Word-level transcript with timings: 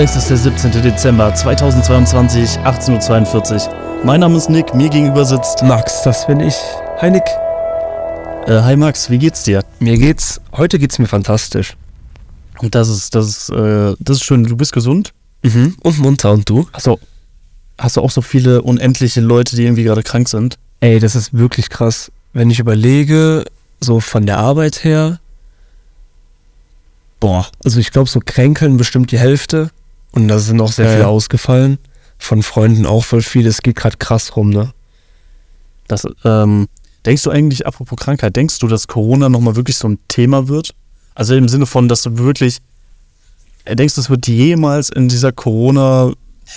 Es 0.00 0.14
ist 0.14 0.30
der 0.30 0.36
17. 0.36 0.70
Dezember 0.80 1.34
2022, 1.34 2.50
18.42 2.60 3.66
Uhr. 3.66 4.04
Mein 4.04 4.20
Name 4.20 4.36
ist 4.36 4.48
Nick, 4.48 4.72
mir 4.72 4.88
gegenüber 4.88 5.24
sitzt. 5.24 5.64
Max, 5.64 6.02
das 6.02 6.24
bin 6.24 6.38
ich. 6.38 6.54
Hi 6.98 7.10
Nick. 7.10 7.24
Äh, 8.46 8.62
hi 8.62 8.76
Max, 8.76 9.10
wie 9.10 9.18
geht's 9.18 9.42
dir? 9.42 9.64
Mir 9.80 9.98
geht's, 9.98 10.40
heute 10.52 10.78
geht's 10.78 11.00
mir 11.00 11.08
fantastisch. 11.08 11.76
Und 12.60 12.76
das 12.76 12.88
ist, 12.88 13.16
das 13.16 13.26
ist, 13.26 13.50
äh, 13.50 13.96
das 13.98 14.18
ist 14.18 14.22
schön. 14.22 14.44
Du 14.44 14.56
bist 14.56 14.72
gesund? 14.72 15.12
Mhm. 15.42 15.74
Und 15.80 15.98
munter 15.98 16.30
und 16.30 16.48
du? 16.48 16.68
Achso. 16.70 17.00
Hast 17.76 17.96
du 17.96 18.00
auch 18.00 18.12
so 18.12 18.22
viele 18.22 18.62
unendliche 18.62 19.20
Leute, 19.20 19.56
die 19.56 19.64
irgendwie 19.64 19.82
gerade 19.82 20.04
krank 20.04 20.28
sind? 20.28 20.58
Ey, 20.78 21.00
das 21.00 21.16
ist 21.16 21.36
wirklich 21.36 21.70
krass. 21.70 22.12
Wenn 22.32 22.50
ich 22.50 22.60
überlege, 22.60 23.44
so 23.80 23.98
von 23.98 24.26
der 24.26 24.38
Arbeit 24.38 24.84
her, 24.84 25.18
boah, 27.18 27.48
also 27.64 27.80
ich 27.80 27.90
glaube, 27.90 28.08
so 28.08 28.20
kränkeln 28.24 28.76
bestimmt 28.76 29.10
die 29.10 29.18
Hälfte. 29.18 29.72
Und 30.12 30.28
da 30.28 30.38
sind 30.38 30.60
auch 30.60 30.72
sehr 30.72 30.86
Ja, 30.86 30.90
viele 30.92 31.02
ja. 31.02 31.08
ausgefallen. 31.08 31.78
Von 32.18 32.42
Freunden 32.42 32.86
auch 32.86 33.04
voll 33.04 33.22
viel. 33.22 33.46
Es 33.46 33.62
geht 33.62 33.76
gerade 33.76 33.96
krass 33.96 34.36
rum, 34.36 34.50
ne? 34.50 34.72
Das, 35.86 36.06
ähm, 36.24 36.68
denkst 37.06 37.22
du 37.22 37.30
eigentlich, 37.30 37.66
apropos 37.66 37.98
Krankheit, 37.98 38.36
denkst 38.36 38.58
du, 38.58 38.68
dass 38.68 38.88
Corona 38.88 39.28
nochmal 39.28 39.56
wirklich 39.56 39.76
so 39.76 39.88
ein 39.88 39.98
Thema 40.08 40.48
wird? 40.48 40.74
Also 41.14 41.34
im 41.34 41.48
Sinne 41.48 41.66
von, 41.66 41.88
dass 41.88 42.02
du 42.02 42.18
wirklich, 42.18 42.58
äh, 43.64 43.74
denkst 43.76 43.94
du, 43.94 44.00
es 44.00 44.10
wird 44.10 44.26
jemals 44.26 44.90
in 44.90 45.08
dieser 45.08 45.32
Corona, 45.32 46.12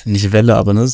nicht 0.05 0.31
Welle, 0.31 0.55
aber 0.55 0.73
ne, 0.73 0.89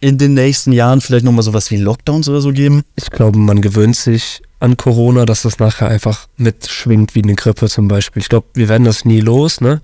in 0.00 0.16
den 0.18 0.34
nächsten 0.34 0.72
Jahren 0.72 1.00
vielleicht 1.00 1.24
nochmal 1.24 1.42
sowas 1.42 1.70
wie 1.70 1.76
Lockdowns 1.76 2.28
oder 2.28 2.40
so 2.40 2.52
geben? 2.52 2.82
Ich 2.96 3.10
glaube, 3.10 3.38
man 3.38 3.60
gewöhnt 3.60 3.96
sich 3.96 4.42
an 4.58 4.76
Corona, 4.76 5.26
dass 5.26 5.42
das 5.42 5.58
nachher 5.58 5.88
einfach 5.88 6.26
mitschwingt 6.36 7.14
wie 7.14 7.22
eine 7.22 7.34
Grippe 7.34 7.68
zum 7.68 7.88
Beispiel. 7.88 8.22
Ich 8.22 8.28
glaube, 8.28 8.46
wir 8.54 8.68
werden 8.68 8.84
das 8.84 9.04
nie 9.04 9.20
los, 9.20 9.60
ne? 9.60 9.80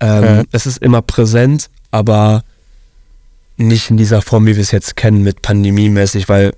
Ähm, 0.00 0.24
Ja. 0.24 0.42
Es 0.52 0.66
ist 0.66 0.78
immer 0.78 1.02
präsent, 1.02 1.70
aber 1.90 2.42
nicht 3.56 3.90
in 3.90 3.96
dieser 3.96 4.20
Form, 4.22 4.46
wie 4.46 4.56
wir 4.56 4.62
es 4.62 4.70
jetzt 4.72 4.96
kennen, 4.96 5.22
mit 5.22 5.42
pandemiemäßig, 5.42 6.28
weil 6.28 6.52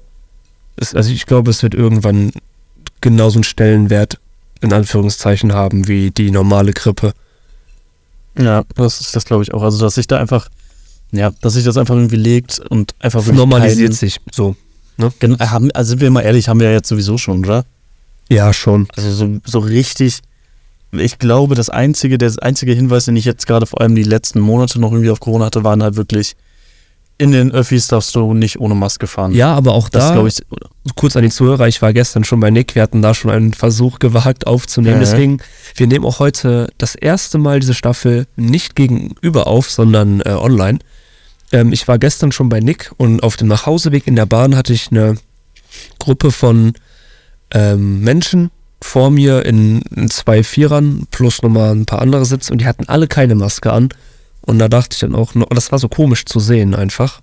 es, 0.77 0.95
also 0.95 1.11
ich 1.11 1.27
glaube, 1.27 1.51
es 1.51 1.63
wird 1.63 1.75
irgendwann 1.75 2.33
genauso 3.01 3.37
einen 3.37 3.45
Stellenwert 3.45 4.19
in 4.63 4.73
Anführungszeichen 4.73 5.53
haben 5.53 5.87
wie 5.89 6.11
die 6.11 6.31
normale 6.31 6.73
Grippe. 6.73 7.13
Ja, 8.39 8.65
das 8.75 9.01
ist 9.01 9.17
das 9.17 9.25
glaube 9.25 9.43
ich 9.43 9.53
auch. 9.55 9.63
Also, 9.63 9.79
dass 9.85 9.95
sich 9.95 10.07
da 10.07 10.19
einfach, 10.19 10.49
ja, 11.13 11.31
dass 11.41 11.55
sich 11.55 11.65
das 11.65 11.77
einfach 11.77 11.95
irgendwie 11.95 12.17
legt 12.17 12.59
und 12.59 12.95
einfach 12.99 13.25
normalisiert 13.27 13.91
keinen- 13.91 13.97
sich 13.97 14.19
so. 14.33 14.57
Gen- 15.19 15.39
haben, 15.39 15.71
also 15.73 15.91
sind 15.91 16.01
wir 16.01 16.11
mal 16.11 16.23
ehrlich, 16.23 16.49
haben 16.49 16.59
wir 16.61 16.69
ja 16.69 16.73
jetzt 16.75 16.89
sowieso 16.89 17.19
schon, 17.19 17.45
oder? 17.45 17.65
Ja, 18.31 18.53
schon. 18.55 18.89
Also 18.97 19.13
so, 19.13 19.39
so 19.45 19.59
richtig, 19.59 20.21
ich 20.99 21.19
glaube, 21.19 21.55
das 21.55 21.69
einzige, 21.71 22.19
der 22.19 22.33
einzige 22.41 22.73
Hinweis, 22.73 23.07
den 23.07 23.17
ich 23.17 23.25
jetzt 23.25 23.47
gerade 23.47 23.67
vor 23.67 23.81
allem 23.81 23.95
die 23.95 24.03
letzten 24.03 24.41
Monate 24.41 24.81
noch 24.81 24.93
irgendwie 24.93 25.11
auf 25.11 25.21
Corona 25.21 25.47
hatte, 25.47 25.65
waren 25.65 25.83
halt 25.83 25.97
wirklich, 25.97 26.37
in 27.19 27.33
den 27.33 27.51
Öffis 27.51 27.89
darfst 27.89 28.15
du 28.15 28.35
nicht 28.35 28.61
ohne 28.61 28.75
Maske 28.75 29.07
fahren. 29.07 29.33
Ja, 29.33 29.55
aber 29.55 29.73
auch 29.73 29.89
das 29.89 30.09
da, 30.09 30.13
glaube 30.13 30.29
ich, 30.29 30.43
kurz 30.97 31.17
an 31.17 31.23
die 31.23 31.31
Zuhörer, 31.31 31.67
ich 31.67 31.81
war 31.81 31.93
gestern 31.93 32.25
schon 32.25 32.41
bei 32.41 32.51
Nick, 32.51 32.75
wir 32.75 32.83
hatten 32.83 33.01
da 33.01 33.15
schon 33.15 33.31
einen 33.31 33.55
Versuch 33.55 33.99
gewagt 33.99 34.47
aufzunehmen. 34.47 34.97
Mhm. 34.97 35.01
Deswegen, 35.01 35.39
wir 35.75 35.87
nehmen 35.87 36.05
auch 36.05 36.19
heute 36.19 36.69
das 36.79 36.95
erste 36.95 37.39
Mal 37.39 37.61
diese 37.61 37.75
Staffel 37.75 38.27
nicht 38.37 38.77
gegenüber 38.77 39.47
auf, 39.47 39.71
sondern 39.71 40.21
äh, 40.21 40.31
online. 40.31 40.79
Ähm, 41.53 41.73
ich 41.73 41.89
war 41.89 41.99
gestern 41.99 42.33
schon 42.33 42.49
bei 42.49 42.61
Nick 42.61 42.93
und 42.99 43.23
auf 43.23 43.37
dem 43.37 43.49
Nachhauseweg 43.49 44.07
in 44.07 44.17
der 44.17 44.27
Bahn 44.27 44.57
hatte 44.57 44.73
ich 44.73 44.91
eine 44.91 45.17
Gruppe 45.99 46.33
von 46.33 46.75
ähm, 47.53 48.01
Menschen 48.01 48.51
vor 48.87 49.11
mir 49.11 49.45
in, 49.45 49.83
in 49.95 50.09
zwei 50.09 50.43
Vierern 50.43 51.07
plus 51.11 51.43
nochmal 51.43 51.73
ein 51.73 51.87
paar 51.87 52.01
andere 52.01 52.25
Sitze 52.25 52.53
und 52.53 52.61
die 52.61 52.67
hatten 52.67 52.89
alle 52.89 53.09
keine 53.09 53.35
Maske 53.35 53.73
an. 53.73 53.89
Und 54.43 54.59
da 54.61 54.69
dachte 54.69 54.95
ich 54.95 55.01
dann 55.01 55.15
auch, 55.15 55.33
das 55.51 55.73
war 55.73 55.79
so 55.79 55.89
komisch 55.89 56.25
zu 56.25 56.39
sehen 56.39 56.75
einfach. 56.75 57.21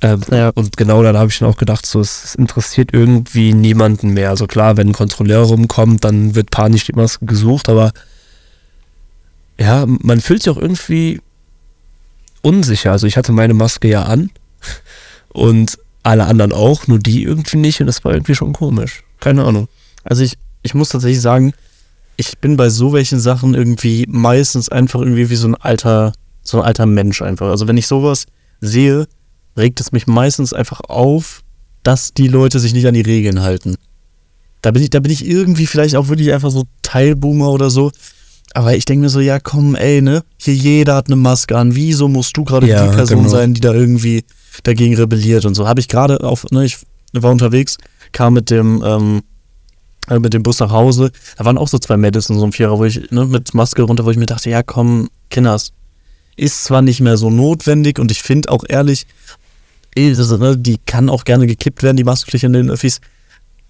Ähm, 0.00 0.20
Ja. 0.30 0.50
Und 0.50 0.76
genau 0.76 1.02
da 1.02 1.16
habe 1.16 1.30
ich 1.30 1.38
dann 1.38 1.48
auch 1.48 1.56
gedacht, 1.56 1.86
so, 1.86 2.00
es, 2.00 2.24
es 2.24 2.34
interessiert 2.34 2.90
irgendwie 2.92 3.52
niemanden 3.52 4.10
mehr. 4.10 4.30
Also 4.30 4.46
klar, 4.46 4.76
wenn 4.76 4.88
ein 4.88 4.92
Kontrolleur 4.92 5.42
rumkommt, 5.44 6.04
dann 6.04 6.34
wird 6.34 6.50
panisch 6.50 6.84
die 6.84 6.92
Maske 6.92 7.24
gesucht, 7.24 7.68
aber 7.68 7.92
ja, 9.58 9.84
man 9.86 10.20
fühlt 10.20 10.42
sich 10.42 10.50
auch 10.50 10.60
irgendwie 10.60 11.20
unsicher. 12.42 12.92
Also 12.92 13.06
ich 13.06 13.16
hatte 13.16 13.32
meine 13.32 13.54
Maske 13.54 13.88
ja 13.88 14.04
an 14.04 14.30
und 15.28 15.78
alle 16.02 16.24
anderen 16.24 16.52
auch, 16.52 16.86
nur 16.88 16.98
die 16.98 17.22
irgendwie 17.22 17.58
nicht 17.58 17.80
und 17.80 17.86
das 17.86 18.02
war 18.04 18.12
irgendwie 18.12 18.34
schon 18.34 18.54
komisch. 18.54 19.04
Keine 19.20 19.44
Ahnung. 19.44 19.68
also 20.02 20.22
ich, 20.24 20.36
ich 20.62 20.74
muss 20.74 20.90
tatsächlich 20.90 21.20
sagen, 21.20 21.52
ich 22.16 22.38
bin 22.38 22.56
bei 22.56 22.68
so 22.68 22.92
welchen 22.92 23.20
Sachen 23.20 23.54
irgendwie 23.54 24.04
meistens 24.08 24.68
einfach 24.68 25.00
irgendwie 25.00 25.30
wie 25.30 25.36
so 25.36 25.48
ein 25.48 25.54
alter, 25.54 26.12
so 26.42 26.58
ein 26.60 26.66
alter 26.66 26.86
Mensch 26.86 27.22
einfach. 27.22 27.48
Also 27.48 27.66
wenn 27.66 27.76
ich 27.76 27.86
sowas 27.86 28.26
sehe, 28.60 29.06
regt 29.56 29.80
es 29.80 29.92
mich 29.92 30.06
meistens 30.06 30.52
einfach 30.52 30.80
auf, 30.80 31.42
dass 31.82 32.12
die 32.12 32.28
Leute 32.28 32.60
sich 32.60 32.74
nicht 32.74 32.86
an 32.86 32.94
die 32.94 33.00
Regeln 33.00 33.40
halten. 33.40 33.76
Da 34.62 34.70
bin 34.70 34.82
ich, 34.82 34.90
da 34.90 35.00
bin 35.00 35.10
ich 35.10 35.26
irgendwie 35.26 35.66
vielleicht 35.66 35.96
auch 35.96 36.08
wirklich 36.08 36.32
einfach 36.32 36.50
so 36.50 36.64
Teilboomer 36.82 37.50
oder 37.50 37.70
so. 37.70 37.90
Aber 38.52 38.76
ich 38.76 38.84
denke 38.84 39.04
mir 39.04 39.08
so, 39.08 39.20
ja 39.20 39.38
komm, 39.38 39.74
ey, 39.74 40.02
ne? 40.02 40.22
Hier 40.36 40.54
jeder 40.54 40.96
hat 40.96 41.06
eine 41.06 41.16
Maske 41.16 41.56
an. 41.56 41.74
Wieso 41.74 42.08
musst 42.08 42.36
du 42.36 42.44
gerade 42.44 42.66
Ja, 42.66 42.86
die 42.88 42.94
Person 42.96 43.18
genau. 43.18 43.30
sein, 43.30 43.54
die 43.54 43.60
da 43.60 43.72
irgendwie 43.72 44.24
dagegen 44.64 44.94
rebelliert 44.96 45.46
und 45.46 45.54
so? 45.54 45.66
Habe 45.68 45.80
ich 45.80 45.88
gerade 45.88 46.22
auf, 46.22 46.44
ne, 46.50 46.64
ich 46.64 46.78
war 47.12 47.30
unterwegs, 47.30 47.78
kam 48.12 48.34
mit 48.34 48.50
dem, 48.50 48.82
ähm, 48.84 49.18
äh, 49.18 49.29
mit 50.18 50.34
dem 50.34 50.42
Bus 50.42 50.58
nach 50.58 50.70
Hause. 50.70 51.12
Da 51.36 51.44
waren 51.44 51.58
auch 51.58 51.68
so 51.68 51.78
zwei 51.78 51.96
Mädels 51.96 52.28
in 52.30 52.36
so 52.36 52.42
einem 52.42 52.52
Vierer, 52.52 52.78
wo 52.78 52.84
ich, 52.84 53.10
ne, 53.10 53.26
mit 53.26 53.54
Maske 53.54 53.82
runter, 53.82 54.04
wo 54.04 54.10
ich 54.10 54.16
mir 54.16 54.26
dachte, 54.26 54.50
ja 54.50 54.62
komm, 54.62 55.08
Kinders, 55.30 55.72
ist 56.36 56.64
zwar 56.64 56.82
nicht 56.82 57.00
mehr 57.00 57.16
so 57.16 57.30
notwendig 57.30 57.98
und 57.98 58.10
ich 58.10 58.22
finde 58.22 58.50
auch 58.50 58.64
ehrlich, 58.68 59.06
eh, 59.94 60.12
ne, 60.12 60.56
die 60.56 60.78
kann 60.86 61.08
auch 61.08 61.24
gerne 61.24 61.46
gekippt 61.46 61.82
werden, 61.82 61.96
die 61.96 62.04
Maskenpflicht 62.04 62.44
in 62.44 62.52
den 62.52 62.70
Öffis. 62.70 63.00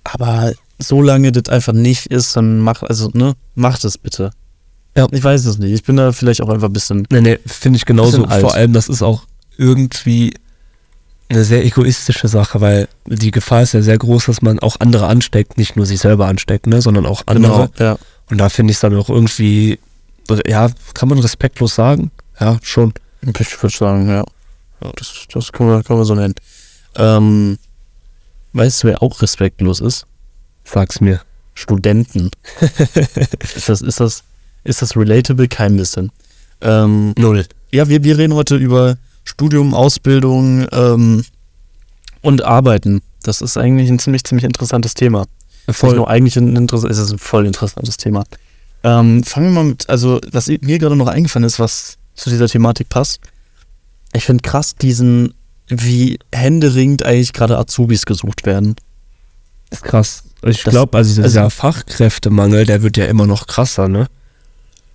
Aber 0.05 0.53
solange 0.79 1.33
das 1.33 1.53
einfach 1.53 1.73
nicht 1.73 2.07
ist, 2.07 2.37
dann 2.37 2.61
mach, 2.61 2.83
also, 2.83 3.11
ne, 3.13 3.35
macht 3.55 3.85
es 3.85 3.99
bitte. 3.99 4.31
Ja. 4.97 5.07
Ich 5.13 5.23
weiß 5.23 5.47
es 5.47 5.59
nicht. 5.59 5.73
Ich 5.73 5.85
bin 5.85 5.97
da 5.97 6.13
vielleicht 6.13 6.43
auch 6.43 6.49
einfach 6.49 6.69
ein 6.69 6.73
bisschen. 6.73 7.07
Nee, 7.11 7.21
nee, 7.21 7.39
finde 7.47 7.77
ich 7.77 7.85
genauso. 7.85 8.27
Vor 8.27 8.55
allem, 8.55 8.73
das 8.73 8.89
ist 8.89 9.03
auch 9.03 9.25
irgendwie 9.57 10.35
eine 11.31 11.45
sehr 11.45 11.65
egoistische 11.65 12.29
Sache, 12.29 12.61
weil 12.61 12.89
die 13.07 13.31
Gefahr 13.31 13.63
ist 13.63 13.73
ja 13.73 13.83
sehr 13.83 13.99
groß, 13.99 14.27
dass 14.27 14.43
man 14.43 14.59
auch 14.59 14.77
andere 14.81 15.07
ansteckt, 15.07 15.59
nicht 15.59 15.77
nur 15.77 15.87
sich 15.87 16.01
selber 16.01 16.27
ansteckt, 16.27 16.67
ne, 16.67 16.83
sondern 16.83 17.07
auch 17.07 17.23
andere. 17.27 17.71
Genau, 17.77 17.91
ja. 17.93 17.99
Und 18.31 18.39
da 18.39 18.49
finde 18.49 18.73
ich 18.73 18.77
es 18.77 18.81
dann 18.81 18.97
auch 18.97 19.09
irgendwie, 19.09 19.79
ja, 20.47 20.69
kann 20.95 21.09
man 21.09 21.19
respektlos 21.19 21.75
sagen? 21.75 22.11
Ja, 22.41 22.59
schon. 22.63 22.93
Ich 23.23 23.63
würde 23.63 23.77
sagen, 23.77 24.09
ja. 24.09 24.25
ja 24.83 24.93
das, 24.97 25.27
das 25.33 25.53
können, 25.53 25.71
wir, 25.71 25.83
können 25.85 26.01
wir 26.01 26.05
so 26.05 26.15
nennen. 26.15 26.35
Ähm, 26.97 27.59
weißt 28.53 28.83
du, 28.83 28.89
wer 28.89 29.03
auch 29.03 29.23
respektlos 29.23 29.81
ist? 29.81 30.07
Sag's 30.65 31.01
mir. 31.01 31.21
Studenten. 31.55 32.31
ist, 33.55 33.69
das, 33.69 33.83
ist, 33.83 34.01
das, 34.01 34.25
ist 34.65 34.83
das 34.83 34.97
relatable? 34.97 35.47
Kein 35.49 35.77
bisschen. 35.77 36.11
Ähm, 36.61 37.15
Null. 37.17 37.45
ja, 37.71 37.89
wir, 37.89 38.03
wir 38.03 38.19
reden 38.19 38.35
heute 38.35 38.57
über 38.57 38.97
Studium, 39.35 39.75
Ausbildung 39.75 40.67
ähm, 40.73 41.25
und 42.21 42.43
Arbeiten. 42.43 43.01
Das 43.23 43.41
ist 43.41 43.57
eigentlich 43.57 43.89
ein 43.91 43.99
ziemlich, 43.99 44.25
ziemlich 44.25 44.45
interessantes 44.45 44.95
Thema. 44.95 45.27
Nicht 45.67 45.83
nur 45.83 46.09
eigentlich 46.09 46.37
ein 46.37 46.57
interessantes, 46.57 46.99
es 46.99 47.07
ist 47.07 47.13
ein 47.13 47.19
voll 47.19 47.47
interessantes 47.47 47.97
Thema. 47.97 48.25
Ähm, 48.83 49.23
fangen 49.23 49.47
wir 49.47 49.53
mal 49.63 49.65
mit, 49.65 49.89
also 49.89 50.21
was 50.33 50.49
mir 50.49 50.79
gerade 50.79 50.97
noch 50.97 51.07
eingefallen 51.07 51.45
ist, 51.47 51.59
was 51.61 51.97
zu 52.15 52.29
dieser 52.31 52.49
Thematik 52.49 52.89
passt. 52.89 53.21
Ich 54.13 54.25
finde 54.25 54.43
krass 54.43 54.75
diesen, 54.75 55.35
wie 55.69 56.19
händeringend 56.33 57.05
eigentlich 57.05 57.33
gerade 57.33 57.57
Azubis 57.59 58.05
gesucht 58.07 58.45
werden. 58.47 58.75
ist 59.71 59.85
krass. 59.85 60.25
Ich 60.43 60.65
glaube, 60.65 60.97
also 60.99 61.23
dieser 61.23 61.43
also- 61.45 61.51
Fachkräftemangel, 61.51 62.65
der 62.65 62.83
wird 62.83 62.97
ja 62.97 63.05
immer 63.05 63.27
noch 63.27 63.47
krasser, 63.47 63.87
ne? 63.89 64.07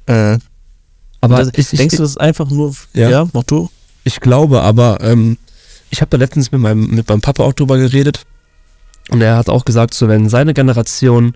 Äh, 0.08 0.40
Aber 1.22 1.38
das, 1.38 1.48
ich, 1.56 1.70
denkst 1.70 1.94
ich, 1.94 1.98
du, 1.98 2.04
das 2.04 2.12
ist 2.12 2.20
einfach 2.20 2.50
nur, 2.50 2.76
Ja. 2.94 3.10
ja, 3.10 3.28
mach 3.32 3.44
du? 3.44 3.70
Ich 4.06 4.22
glaube 4.22 4.62
aber, 4.62 5.00
ähm, 5.02 5.38
ich 5.90 6.00
habe 6.00 6.10
da 6.10 6.18
letztens 6.18 6.52
mit 6.52 6.62
meinem, 6.62 6.88
mit 6.88 7.10
meinem 7.10 7.22
Papa 7.22 7.44
auch 7.44 7.54
drüber 7.54 7.78
geredet 7.78 8.22
und 9.10 9.22
er 9.22 9.36
hat 9.36 9.50
auch 9.50 9.66
gesagt, 9.66 9.94
so 9.94 10.08
wenn 10.08 10.30
seine 10.30 10.54
Generation 10.54 11.36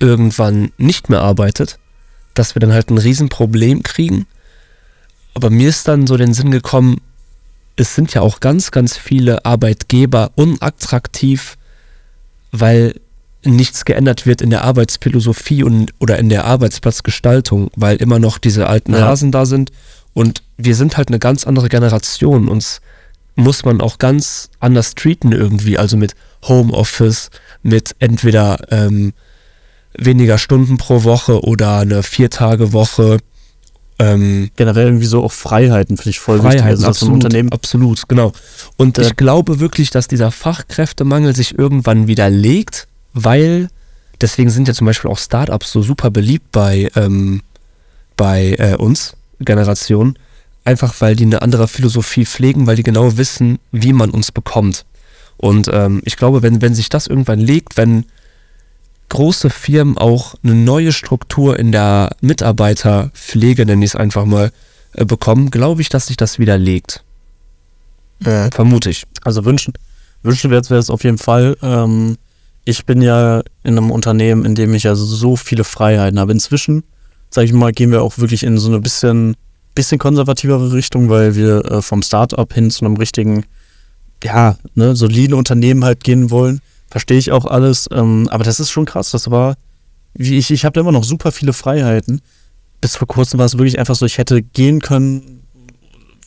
irgendwann 0.00 0.72
nicht 0.78 1.08
mehr 1.08 1.22
arbeitet, 1.22 1.78
dass 2.34 2.54
wir 2.54 2.60
dann 2.60 2.72
halt 2.72 2.90
ein 2.90 2.98
Riesenproblem 2.98 3.82
kriegen. 3.82 4.26
Aber 5.34 5.48
mir 5.48 5.68
ist 5.68 5.88
dann 5.88 6.06
so 6.06 6.16
den 6.16 6.34
Sinn 6.34 6.50
gekommen, 6.50 7.00
es 7.76 7.94
sind 7.94 8.12
ja 8.14 8.20
auch 8.20 8.40
ganz, 8.40 8.70
ganz 8.70 8.96
viele 8.96 9.44
Arbeitgeber 9.44 10.32
unattraktiv, 10.34 11.56
weil 12.50 13.00
nichts 13.44 13.84
geändert 13.84 14.26
wird 14.26 14.40
in 14.42 14.50
der 14.50 14.64
Arbeitsphilosophie 14.64 15.62
und 15.62 15.92
oder 15.98 16.18
in 16.18 16.28
der 16.28 16.44
Arbeitsplatzgestaltung, 16.44 17.70
weil 17.76 17.96
immer 17.96 18.18
noch 18.18 18.38
diese 18.38 18.66
alten 18.66 18.92
Ja. 18.92 19.06
Hasen 19.06 19.32
da 19.32 19.46
sind 19.46 19.70
und 20.14 20.42
wir 20.64 20.74
sind 20.74 20.96
halt 20.96 21.08
eine 21.08 21.18
ganz 21.18 21.46
andere 21.46 21.68
Generation. 21.68 22.48
Uns 22.48 22.80
muss 23.34 23.64
man 23.64 23.80
auch 23.80 23.98
ganz 23.98 24.50
anders 24.60 24.94
treaten 24.94 25.32
irgendwie, 25.32 25.78
also 25.78 25.96
mit 25.96 26.14
Homeoffice, 26.44 27.30
mit 27.62 27.94
entweder 27.98 28.58
ähm, 28.70 29.12
weniger 29.94 30.38
Stunden 30.38 30.76
pro 30.76 31.04
Woche 31.04 31.42
oder 31.42 31.78
eine 31.78 32.02
Vier-Tage-Woche 32.02 33.18
ähm, 34.02 34.50
Generell 34.56 34.86
irgendwie 34.86 35.06
so 35.06 35.22
auch 35.22 35.32
Freiheiten 35.32 35.96
finde 35.96 36.10
ich 36.10 36.18
voll 36.18 36.42
wichtig. 36.42 36.60
Freiheiten, 36.60 36.70
Also, 36.70 36.86
dass 36.86 36.98
so 36.98 37.06
ein 37.06 37.10
absolut, 37.10 37.24
Unternehmen 37.24 37.52
absolut, 37.52 38.08
genau. 38.08 38.32
Und 38.76 38.98
Äh, 38.98 39.02
ich 39.02 39.16
glaube 39.16 39.60
wirklich, 39.60 39.90
dass 39.90 40.08
dieser 40.08 40.30
Fachkräftemangel 40.30 41.36
sich 41.36 41.58
irgendwann 41.58 42.08
widerlegt, 42.08 42.88
weil 43.12 43.68
deswegen 44.20 44.50
sind 44.50 44.66
ja 44.66 44.74
zum 44.74 44.86
Beispiel 44.86 45.10
auch 45.10 45.18
Startups 45.18 45.70
so 45.70 45.82
super 45.82 46.10
beliebt 46.10 46.50
bei, 46.50 46.90
ähm, 46.96 47.42
bei 48.16 48.56
äh, 48.58 48.76
uns, 48.76 49.14
Generation, 49.40 50.18
einfach 50.64 50.94
weil 51.00 51.16
die 51.16 51.24
eine 51.24 51.42
andere 51.42 51.68
Philosophie 51.68 52.24
pflegen, 52.24 52.66
weil 52.66 52.76
die 52.76 52.82
genau 52.82 53.16
wissen, 53.16 53.58
wie 53.72 53.92
man 53.92 54.10
uns 54.10 54.32
bekommt. 54.32 54.84
Und 55.36 55.68
ähm, 55.72 56.02
ich 56.04 56.16
glaube, 56.16 56.42
wenn, 56.42 56.62
wenn 56.62 56.74
sich 56.74 56.88
das 56.88 57.06
irgendwann 57.06 57.40
legt, 57.40 57.76
wenn 57.76 58.06
große 59.08 59.50
Firmen 59.50 59.98
auch 59.98 60.34
eine 60.42 60.54
neue 60.54 60.92
Struktur 60.92 61.58
in 61.58 61.72
der 61.72 62.16
Mitarbeiterpflege, 62.20 63.66
nenne 63.66 63.84
ich 63.84 63.92
es 63.92 63.96
einfach 63.96 64.24
mal, 64.24 64.52
äh, 64.94 65.04
bekommen, 65.04 65.50
glaube 65.50 65.82
ich, 65.82 65.88
dass 65.88 66.06
sich 66.06 66.16
das 66.16 66.38
widerlegt. 66.38 67.02
Vermute 68.52 68.90
ich. 68.90 69.04
Also 69.22 69.44
wünschen, 69.44 69.74
wünschenswert 70.22 70.70
wäre 70.70 70.80
es 70.80 70.90
auf 70.90 71.04
jeden 71.04 71.18
Fall. 71.18 71.56
Ähm, 71.62 72.16
ich 72.64 72.86
bin 72.86 73.02
ja 73.02 73.42
in 73.64 73.76
einem 73.76 73.90
Unternehmen, 73.90 74.44
in 74.44 74.54
dem 74.54 74.72
ich 74.74 74.84
ja 74.84 74.94
so 74.94 75.36
viele 75.36 75.64
Freiheiten 75.64 76.18
habe. 76.20 76.32
Inzwischen, 76.32 76.84
sage 77.30 77.46
ich 77.46 77.52
mal, 77.52 77.72
gehen 77.72 77.90
wir 77.90 78.02
auch 78.02 78.18
wirklich 78.18 78.44
in 78.44 78.58
so 78.58 78.68
eine 78.68 78.80
bisschen, 78.80 79.36
bisschen 79.74 79.98
konservativere 79.98 80.72
Richtung, 80.72 81.08
weil 81.08 81.34
wir 81.34 81.64
äh, 81.64 81.82
vom 81.82 82.02
Start-up 82.02 82.52
hin 82.52 82.70
zu 82.70 82.84
einem 82.84 82.96
richtigen, 82.96 83.44
ja, 84.22 84.56
ne, 84.74 84.94
soliden 84.96 85.34
Unternehmen 85.34 85.84
halt 85.84 86.04
gehen 86.04 86.30
wollen. 86.30 86.60
Verstehe 86.90 87.18
ich 87.18 87.32
auch 87.32 87.46
alles. 87.46 87.88
Ähm, 87.92 88.28
aber 88.30 88.44
das 88.44 88.60
ist 88.60 88.70
schon 88.70 88.84
krass. 88.84 89.10
Das 89.10 89.30
war, 89.30 89.56
wie 90.14 90.36
ich, 90.36 90.50
ich 90.50 90.64
habe 90.64 90.74
da 90.74 90.80
immer 90.80 90.92
noch 90.92 91.04
super 91.04 91.32
viele 91.32 91.52
Freiheiten. 91.52 92.20
Bis 92.80 92.96
vor 92.96 93.08
kurzem 93.08 93.38
war 93.38 93.46
es 93.46 93.54
wirklich 93.54 93.78
einfach 93.78 93.94
so, 93.94 94.04
ich 94.04 94.18
hätte 94.18 94.42
gehen 94.42 94.80
können, 94.80 95.42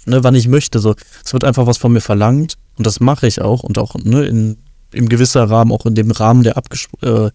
ne, 0.05 0.23
wann 0.23 0.35
ich 0.35 0.47
möchte. 0.47 0.79
So, 0.79 0.95
es 1.23 1.33
wird 1.33 1.43
einfach 1.43 1.67
was 1.67 1.77
von 1.77 1.91
mir 1.91 2.01
verlangt 2.01 2.55
und 2.77 2.87
das 2.87 2.99
mache 2.99 3.27
ich 3.27 3.41
auch 3.41 3.63
und 3.63 3.77
auch 3.77 3.95
ne, 3.95 4.25
in, 4.25 4.57
im 4.91 5.09
gewisser 5.09 5.49
Rahmen, 5.49 5.71
auch 5.71 5.85
in 5.85 5.95
dem 5.95 6.11
Rahmen, 6.11 6.43
der 6.43 6.57
abgesprochen, 6.57 7.27
äh, 7.27 7.31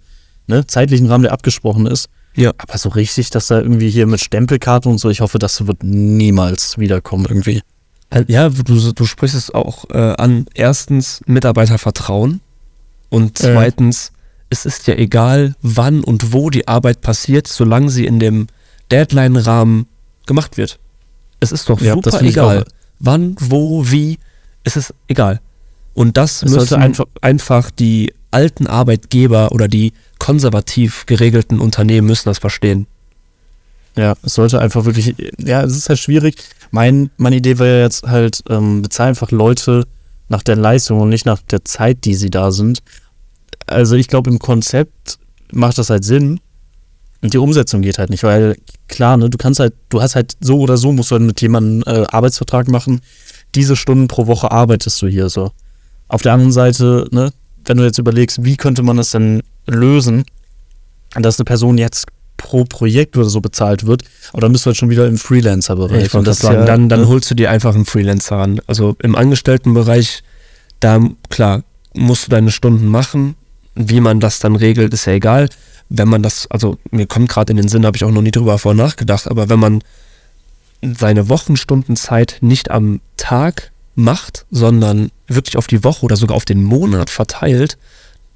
ne, 0.46 0.66
zeitlichen 0.66 1.06
Rahmen, 1.06 1.22
der 1.22 1.32
abgesprochen 1.32 1.86
ist. 1.86 2.08
Ja. 2.36 2.52
Aber 2.58 2.78
so 2.78 2.88
richtig, 2.90 3.30
dass 3.30 3.48
da 3.48 3.58
irgendwie 3.60 3.90
hier 3.90 4.06
mit 4.06 4.20
Stempelkarte 4.20 4.88
und 4.88 4.98
so, 4.98 5.10
ich 5.10 5.20
hoffe, 5.20 5.38
das 5.38 5.66
wird 5.66 5.82
niemals 5.82 6.78
wiederkommen 6.78 7.26
irgendwie. 7.28 7.62
Ja, 8.26 8.48
du, 8.48 8.92
du 8.92 9.04
sprichst 9.06 9.36
es 9.36 9.52
auch 9.54 9.84
äh, 9.90 10.14
an. 10.18 10.46
Erstens 10.54 11.20
Mitarbeitervertrauen 11.26 12.40
und 13.08 13.38
zweitens, 13.38 14.12
es 14.48 14.66
ist 14.66 14.86
ja 14.88 14.94
egal, 14.94 15.54
wann 15.62 16.02
und 16.02 16.32
wo 16.32 16.50
die 16.50 16.66
Arbeit 16.66 17.00
passiert, 17.02 17.46
solange 17.46 17.88
sie 17.90 18.06
in 18.06 18.18
dem 18.18 18.46
Deadline-Rahmen 18.90 19.86
gemacht 20.26 20.56
wird. 20.56 20.78
Es 21.40 21.52
ist 21.52 21.68
doch 21.68 21.80
Ja, 21.80 21.94
super 21.94 22.20
egal. 22.22 22.64
Wann, 22.98 23.36
wo, 23.38 23.88
wie, 23.90 24.18
es 24.64 24.76
ist 24.76 24.92
egal. 25.08 25.40
Und 25.94 26.16
das 26.16 26.42
Es 26.42 26.50
müssen 26.52 26.74
einfach- 26.82 27.06
einfach 27.20 27.70
die 27.70 28.12
alten 28.30 28.66
Arbeitgeber 28.66 29.52
oder 29.52 29.68
die 29.68 29.92
konservativ 30.20 31.06
geregelten 31.06 31.58
Unternehmen 31.58 32.06
müssen 32.06 32.28
das 32.28 32.38
verstehen. 32.38 32.86
Ja, 33.96 34.14
es 34.22 34.34
sollte 34.34 34.60
einfach 34.60 34.84
wirklich, 34.84 35.16
ja, 35.38 35.62
es 35.62 35.76
ist 35.76 35.88
halt 35.88 35.98
schwierig. 35.98 36.36
Mein, 36.70 37.10
meine 37.16 37.36
Idee 37.36 37.56
ja 37.58 37.80
jetzt 37.80 38.04
halt, 38.04 38.42
ähm, 38.48 38.82
bezahl 38.82 39.08
einfach 39.08 39.32
Leute 39.32 39.84
nach 40.28 40.44
der 40.44 40.54
Leistung 40.54 41.00
und 41.00 41.08
nicht 41.08 41.26
nach 41.26 41.40
der 41.50 41.64
Zeit, 41.64 42.04
die 42.04 42.14
sie 42.14 42.30
da 42.30 42.52
sind. 42.52 42.78
Also 43.66 43.96
ich 43.96 44.06
glaube, 44.06 44.30
im 44.30 44.38
Konzept 44.38 45.18
macht 45.52 45.78
das 45.78 45.90
halt 45.90 46.04
Sinn. 46.04 46.38
Und 47.22 47.34
die 47.34 47.38
Umsetzung 47.38 47.82
geht 47.82 47.98
halt 47.98 48.10
nicht, 48.10 48.22
weil 48.22 48.56
klar, 48.88 49.16
ne, 49.16 49.28
du 49.28 49.36
kannst 49.36 49.58
halt, 49.60 49.74
du 49.88 50.00
hast 50.00 50.14
halt 50.14 50.36
so 50.40 50.60
oder 50.60 50.76
so, 50.76 50.92
musst 50.92 51.10
du 51.10 51.16
halt 51.16 51.24
mit 51.24 51.40
jemandem 51.40 51.82
äh, 51.92 52.06
Arbeitsvertrag 52.06 52.68
machen. 52.68 53.00
Diese 53.54 53.74
Stunden 53.74 54.06
pro 54.06 54.26
Woche 54.26 54.50
arbeitest 54.50 55.02
du 55.02 55.08
hier 55.08 55.28
so. 55.28 55.50
Auf 56.08 56.22
der 56.22 56.32
anderen 56.32 56.52
Seite, 56.52 57.08
ne, 57.10 57.32
wenn 57.64 57.76
du 57.76 57.84
jetzt 57.84 57.98
überlegst, 57.98 58.44
wie 58.44 58.56
könnte 58.56 58.82
man 58.82 58.96
das 58.96 59.10
denn 59.10 59.42
lösen, 59.66 60.24
dass 61.14 61.38
eine 61.38 61.44
Person 61.44 61.78
jetzt 61.78 62.06
pro 62.36 62.64
Projekt 62.64 63.16
oder 63.16 63.28
so 63.28 63.40
bezahlt 63.40 63.86
wird, 63.86 64.02
aber 64.32 64.40
dann 64.42 64.52
bist 64.52 64.64
du 64.64 64.68
halt 64.68 64.76
schon 64.76 64.90
wieder 64.90 65.06
im 65.06 65.18
Freelancer-Bereich. 65.18 66.14
Ich 66.14 66.22
das 66.22 66.38
sagen, 66.38 66.60
ja, 66.60 66.64
dann, 66.64 66.88
dann 66.88 67.00
ne, 67.00 67.08
holst 67.08 67.30
du 67.30 67.34
dir 67.34 67.50
einfach 67.50 67.74
einen 67.74 67.84
Freelancer 67.84 68.36
an. 68.36 68.60
Also 68.66 68.96
im 69.02 69.14
Angestelltenbereich, 69.14 70.22
da, 70.80 71.00
klar, 71.28 71.64
musst 71.92 72.26
du 72.26 72.30
deine 72.30 72.50
Stunden 72.50 72.86
machen. 72.86 73.34
Wie 73.74 74.00
man 74.00 74.20
das 74.20 74.38
dann 74.38 74.56
regelt, 74.56 74.94
ist 74.94 75.04
ja 75.04 75.12
egal. 75.12 75.48
Wenn 75.90 76.08
man 76.08 76.22
das, 76.22 76.46
also 76.50 76.78
mir 76.90 77.06
kommt 77.06 77.28
gerade 77.28 77.50
in 77.50 77.56
den 77.56 77.68
Sinn, 77.68 77.84
habe 77.84 77.96
ich 77.96 78.04
auch 78.04 78.10
noch 78.10 78.22
nie 78.22 78.30
drüber 78.30 78.58
vorher 78.58 78.82
nachgedacht, 78.82 79.28
aber 79.28 79.48
wenn 79.48 79.58
man 79.58 79.82
seine 80.82 81.28
Wochenstundenzeit 81.28 82.38
nicht 82.40 82.70
am 82.70 83.00
Tag 83.16 83.70
macht, 83.94 84.46
sondern 84.50 85.10
wirklich 85.26 85.56
auf 85.56 85.66
die 85.66 85.84
Woche 85.84 86.04
oder 86.04 86.16
sogar 86.16 86.36
auf 86.36 86.44
den 86.44 86.64
Monat 86.64 87.10
verteilt, 87.10 87.76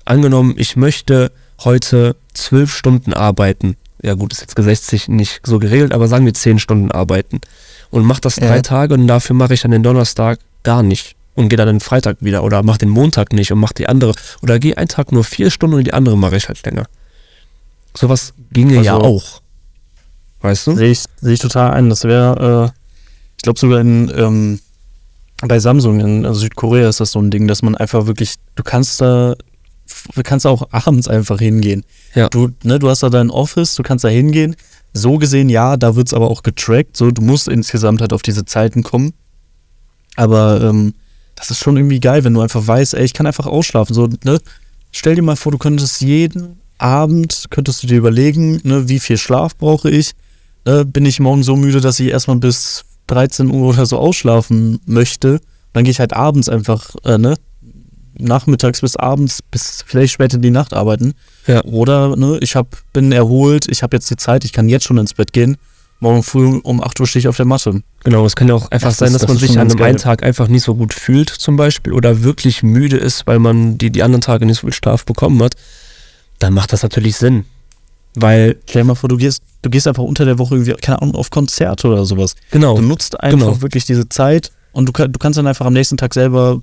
angenommen, 0.04 0.54
ich 0.56 0.76
möchte 0.76 1.30
heute 1.64 2.16
zwölf 2.34 2.74
Stunden 2.74 3.12
arbeiten. 3.14 3.76
Ja 4.02 4.14
gut, 4.14 4.32
ist 4.32 4.40
jetzt 4.40 4.56
gesetzlich 4.56 5.08
nicht 5.08 5.40
so 5.44 5.58
geregelt, 5.58 5.92
aber 5.92 6.08
sagen 6.08 6.26
wir 6.26 6.34
zehn 6.34 6.58
Stunden 6.58 6.90
arbeiten. 6.90 7.40
Und 7.90 8.04
mach 8.04 8.20
das 8.20 8.36
drei 8.36 8.56
Ja. 8.56 8.62
Tage 8.62 8.94
und 8.94 9.06
dafür 9.06 9.34
mache 9.36 9.54
ich 9.54 9.62
dann 9.62 9.70
den 9.70 9.82
Donnerstag 9.82 10.38
gar 10.62 10.82
nicht. 10.82 11.16
Und 11.36 11.48
gehe 11.48 11.56
dann 11.56 11.66
den 11.66 11.80
Freitag 11.80 12.18
wieder 12.20 12.44
oder 12.44 12.62
mach 12.62 12.76
den 12.78 12.90
Montag 12.90 13.32
nicht 13.32 13.50
und 13.50 13.58
mach 13.58 13.72
die 13.72 13.88
andere. 13.88 14.14
Oder 14.42 14.58
gehe 14.60 14.76
einen 14.76 14.88
Tag 14.88 15.10
nur 15.10 15.24
vier 15.24 15.50
Stunden 15.50 15.76
und 15.76 15.84
die 15.84 15.92
andere 15.92 16.16
mache 16.16 16.36
ich 16.36 16.46
halt 16.48 16.64
länger. 16.64 16.86
Sowas 17.96 18.34
ginge 18.52 18.82
ja 18.82 18.94
Also- 18.96 19.06
auch. 19.06 19.40
Weißt 20.42 20.66
du? 20.66 20.76
Sehe 20.76 20.90
ich, 20.90 21.02
sehe 21.20 21.32
ich 21.34 21.40
total 21.40 21.70
ein. 21.72 21.88
Das 21.88 22.04
wäre, 22.04 22.72
äh, 22.74 22.80
ich 23.36 23.42
glaube 23.42 23.58
sogar 23.58 23.80
in, 23.80 24.12
ähm, 24.14 24.60
bei 25.40 25.58
Samsung 25.58 26.00
in 26.00 26.26
also 26.26 26.40
Südkorea 26.40 26.88
ist 26.88 27.00
das 27.00 27.12
so 27.12 27.18
ein 27.20 27.30
Ding, 27.30 27.48
dass 27.48 27.62
man 27.62 27.74
einfach 27.76 28.06
wirklich, 28.06 28.34
du 28.54 28.62
kannst 28.62 29.00
da, 29.00 29.34
kannst 30.22 30.46
auch 30.46 30.68
abends 30.70 31.08
einfach 31.08 31.38
hingehen. 31.38 31.84
Ja. 32.14 32.28
Du, 32.28 32.50
ne, 32.62 32.78
du 32.78 32.88
hast 32.88 33.02
da 33.02 33.10
dein 33.10 33.30
Office, 33.30 33.74
du 33.74 33.82
kannst 33.82 34.04
da 34.04 34.08
hingehen. 34.08 34.56
So 34.92 35.18
gesehen, 35.18 35.48
ja, 35.48 35.76
da 35.76 35.96
wird 35.96 36.06
es 36.06 36.14
aber 36.14 36.30
auch 36.30 36.42
getrackt. 36.42 36.96
So, 36.96 37.10
du 37.10 37.22
musst 37.22 37.48
insgesamt 37.48 38.00
halt 38.00 38.12
auf 38.12 38.22
diese 38.22 38.44
Zeiten 38.44 38.82
kommen. 38.82 39.12
Aber 40.16 40.60
ähm, 40.62 40.94
das 41.34 41.50
ist 41.50 41.58
schon 41.58 41.76
irgendwie 41.76 42.00
geil, 42.00 42.24
wenn 42.24 42.34
du 42.34 42.40
einfach 42.40 42.64
weißt, 42.66 42.94
ey, 42.94 43.04
ich 43.04 43.12
kann 43.12 43.26
einfach 43.26 43.46
ausschlafen. 43.46 43.94
So, 43.94 44.08
ne? 44.24 44.38
Stell 44.92 45.16
dir 45.16 45.22
mal 45.22 45.36
vor, 45.36 45.52
du 45.52 45.58
könntest 45.58 46.00
jeden 46.00 46.60
Abend, 46.78 47.46
könntest 47.50 47.82
du 47.82 47.86
dir 47.86 47.98
überlegen, 47.98 48.60
ne, 48.62 48.88
wie 48.88 49.00
viel 49.00 49.18
Schlaf 49.18 49.56
brauche 49.56 49.90
ich? 49.90 50.12
Ne, 50.64 50.84
bin 50.84 51.04
ich 51.04 51.20
morgen 51.20 51.42
so 51.42 51.56
müde, 51.56 51.80
dass 51.80 51.98
ich 51.98 52.08
erstmal 52.08 52.36
bis 52.36 52.84
13 53.08 53.50
Uhr 53.50 53.70
oder 53.70 53.86
so 53.86 53.98
ausschlafen 53.98 54.80
möchte? 54.86 55.40
Dann 55.72 55.84
gehe 55.84 55.90
ich 55.90 56.00
halt 56.00 56.12
abends 56.12 56.48
einfach, 56.48 56.94
äh, 57.04 57.18
ne? 57.18 57.34
Nachmittags 58.18 58.80
bis 58.80 58.96
abends, 58.96 59.40
bis 59.42 59.84
vielleicht 59.86 60.12
später 60.12 60.36
in 60.36 60.42
die 60.42 60.50
Nacht 60.50 60.72
arbeiten. 60.72 61.14
Ja. 61.46 61.64
Oder, 61.64 62.16
ne, 62.16 62.38
ich 62.40 62.56
hab, 62.56 62.76
bin 62.92 63.12
erholt, 63.12 63.66
ich 63.68 63.82
habe 63.82 63.96
jetzt 63.96 64.10
die 64.10 64.16
Zeit, 64.16 64.44
ich 64.44 64.52
kann 64.52 64.68
jetzt 64.68 64.84
schon 64.84 64.98
ins 64.98 65.14
Bett 65.14 65.32
gehen. 65.32 65.56
Morgen 66.00 66.22
früh 66.22 66.60
um 66.62 66.82
8 66.82 67.00
Uhr 67.00 67.06
stehe 67.06 67.20
ich 67.20 67.28
auf 67.28 67.36
der 67.36 67.46
Matte. 67.46 67.82
Genau, 68.02 68.26
es 68.26 68.36
kann 68.36 68.48
ja 68.48 68.54
auch 68.54 68.70
einfach 68.70 68.90
Das 68.90 68.98
sein, 68.98 69.12
dass 69.12 69.22
das 69.22 69.28
man 69.28 69.38
sich 69.38 69.58
an 69.58 69.70
einem 69.70 69.82
einen 69.82 69.96
Tag 69.98 70.22
einfach 70.22 70.48
nicht 70.48 70.62
so 70.64 70.74
gut 70.74 70.92
fühlt, 70.92 71.30
zum 71.30 71.56
Beispiel, 71.56 71.92
oder 71.92 72.22
wirklich 72.22 72.62
müde 72.62 72.96
ist, 72.96 73.26
weil 73.26 73.38
man 73.38 73.78
die, 73.78 73.90
die 73.90 74.02
anderen 74.02 74.20
Tage 74.20 74.44
nicht 74.44 74.56
so 74.60 74.66
viel 74.66 74.74
Schlaf 74.74 75.04
bekommen 75.04 75.42
hat. 75.42 75.54
Dann 76.40 76.52
macht 76.52 76.72
das 76.72 76.82
natürlich 76.82 77.16
Sinn. 77.16 77.44
Weil, 78.16 78.56
Stell 78.68 78.82
dir 78.82 78.88
mal 78.88 78.94
vor, 78.94 79.08
du 79.08 79.16
gehst, 79.16 79.42
du 79.62 79.70
gehst 79.70 79.88
einfach 79.88 80.02
unter 80.02 80.24
der 80.24 80.38
Woche 80.38 80.54
irgendwie, 80.54 80.74
keine 80.74 81.00
Ahnung, 81.02 81.14
auf 81.14 81.30
Konzerte 81.30 81.88
oder 81.88 82.04
sowas. 82.04 82.34
genau, 82.50 82.76
Du 82.76 82.82
nutzt 82.82 83.18
einfach 83.20 83.38
genau. 83.38 83.62
wirklich 83.62 83.86
diese 83.86 84.08
Zeit 84.08 84.52
und 84.72 84.86
du, 84.88 84.92
du 84.92 85.18
kannst 85.18 85.38
dann 85.38 85.46
einfach 85.46 85.66
am 85.66 85.72
nächsten 85.72 85.96
Tag 85.96 86.14
selber 86.14 86.60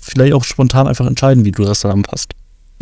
vielleicht 0.00 0.32
auch 0.34 0.44
spontan 0.44 0.86
einfach 0.88 1.06
entscheiden, 1.06 1.44
wie 1.44 1.52
du 1.52 1.64
das 1.64 1.80
dann 1.80 1.92
anpasst. 1.92 2.32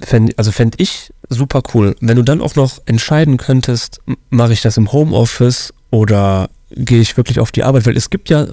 fänd, 0.03 0.37
also 0.39 0.53
fände 0.53 0.77
ich 0.81 1.13
super 1.29 1.63
cool. 1.75 1.95
Wenn 2.01 2.17
du 2.17 2.23
dann 2.23 2.41
auch 2.41 2.55
noch 2.57 2.79
entscheiden 2.87 3.37
könntest, 3.37 4.01
mache 4.31 4.53
ich 4.53 4.63
das 4.63 4.77
im 4.77 4.93
Homeoffice 4.93 5.73
oder 5.91 6.49
gehe 6.71 7.01
ich 7.01 7.17
wirklich 7.17 7.41
auf 7.41 7.53
die 7.53 7.65
Arbeit, 7.65 7.87
weil 7.87 7.97
es 7.97 8.11
gibt 8.11 8.29
ja, 8.31 8.47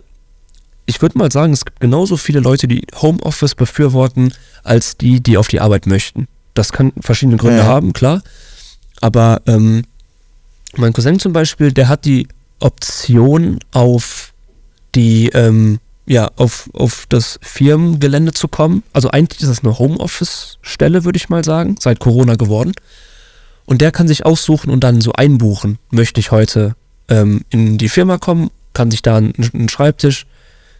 ich 0.85 1.01
würde 1.01 1.17
mal 1.17 1.31
sagen, 1.31 1.53
es 1.53 1.65
gibt 1.65 1.79
genauso 1.79 2.17
viele 2.17 2.39
Leute, 2.39 2.67
die 2.67 2.85
Homeoffice 3.01 3.55
befürworten, 3.55 4.33
als 4.63 4.97
die, 4.97 5.21
die 5.21 5.37
auf 5.37 5.47
die 5.47 5.59
Arbeit 5.59 5.85
möchten. 5.85 6.27
Das 6.53 6.71
kann 6.71 6.91
verschiedene 6.99 7.37
Gründe 7.37 7.59
Ja. 7.59 7.65
haben, 7.65 7.93
klar. 7.93 8.21
Aber 9.01 9.41
ähm, 9.45 9.83
mein 10.75 10.93
Cousin 10.93 11.19
zum 11.19 11.33
Beispiel, 11.33 11.71
der 11.71 11.87
hat 11.87 12.05
die 12.05 12.27
Option 12.59 13.59
auf 13.71 14.33
die, 14.95 15.29
ähm, 15.29 15.79
ja, 16.07 16.31
auf, 16.37 16.69
auf 16.73 17.05
das 17.09 17.37
Firmengelände 17.41 18.31
zu 18.31 18.47
kommen. 18.47 18.83
Also 18.93 19.09
eigentlich 19.11 19.41
ist 19.41 19.49
das 19.49 19.63
eine 19.63 19.77
Homeoffice-Stelle, 19.77 21.03
würde 21.03 21.17
ich 21.17 21.29
mal 21.29 21.43
sagen, 21.43 21.75
seit 21.79 21.99
Corona 21.99 22.35
geworden. 22.35 22.71
Und 23.65 23.81
der 23.81 23.91
kann 23.91 24.07
sich 24.07 24.25
aussuchen 24.25 24.69
und 24.69 24.83
dann 24.85 25.01
so 25.01 25.11
einbuchen. 25.11 25.77
Möchte 25.91 26.21
ich 26.21 26.31
heute 26.31 26.75
ähm, 27.09 27.41
in 27.49 27.77
die 27.77 27.89
Firma 27.89 28.17
kommen, 28.17 28.49
kann 28.73 28.89
sich 28.89 29.01
da 29.01 29.17
einen, 29.17 29.33
einen 29.53 29.67
Schreibtisch 29.67 30.25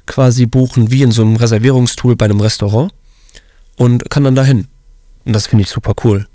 quasi 0.06 0.46
buchen, 0.46 0.92
wie 0.92 1.02
in 1.02 1.12
so 1.12 1.24
einem 1.24 1.36
Reservierungstool 1.36 2.16
bei 2.16 2.26
einem 2.26 2.40
Restaurant 2.40 2.94
und 3.76 4.10
kann 4.10 4.24
dann 4.24 4.36
dahin. 4.36 4.68
Und 5.26 5.34
das 5.34 5.48
finde 5.48 5.64
ich 5.64 5.70
super 5.70 5.94
cool. 6.06 6.26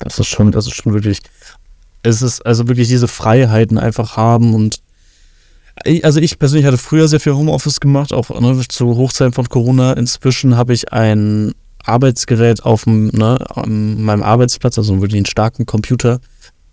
Das 0.00 0.18
ist 0.18 0.26
schon, 0.26 0.50
das 0.50 0.66
ist 0.66 0.74
schon 0.74 0.92
wirklich, 0.92 1.20
es 2.02 2.22
ist 2.22 2.44
also 2.44 2.66
wirklich 2.66 2.88
diese 2.88 3.06
Freiheiten 3.06 3.78
einfach 3.78 4.16
haben 4.16 4.52
und 4.54 4.82
Also 6.02 6.20
ich 6.20 6.38
persönlich 6.38 6.66
hatte 6.66 6.78
früher 6.78 7.08
sehr 7.08 7.20
viel 7.20 7.34
Homeoffice 7.34 7.80
gemacht, 7.80 8.12
auch 8.12 8.30
ne, 8.40 8.60
zu 8.68 8.96
Hochzeiten 8.96 9.32
von 9.32 9.48
Corona. 9.48 9.92
Inzwischen 9.94 10.56
habe 10.56 10.72
ich 10.72 10.92
ein 10.92 11.52
Arbeitsgerät 11.84 12.64
auf 12.64 12.84
dem, 12.84 13.08
ne, 13.08 13.38
meinem 13.66 14.22
Arbeitsplatz, 14.22 14.78
also 14.78 15.00
wirklich 15.00 15.18
einen 15.18 15.26
starken 15.26 15.66
Computer, 15.66 16.20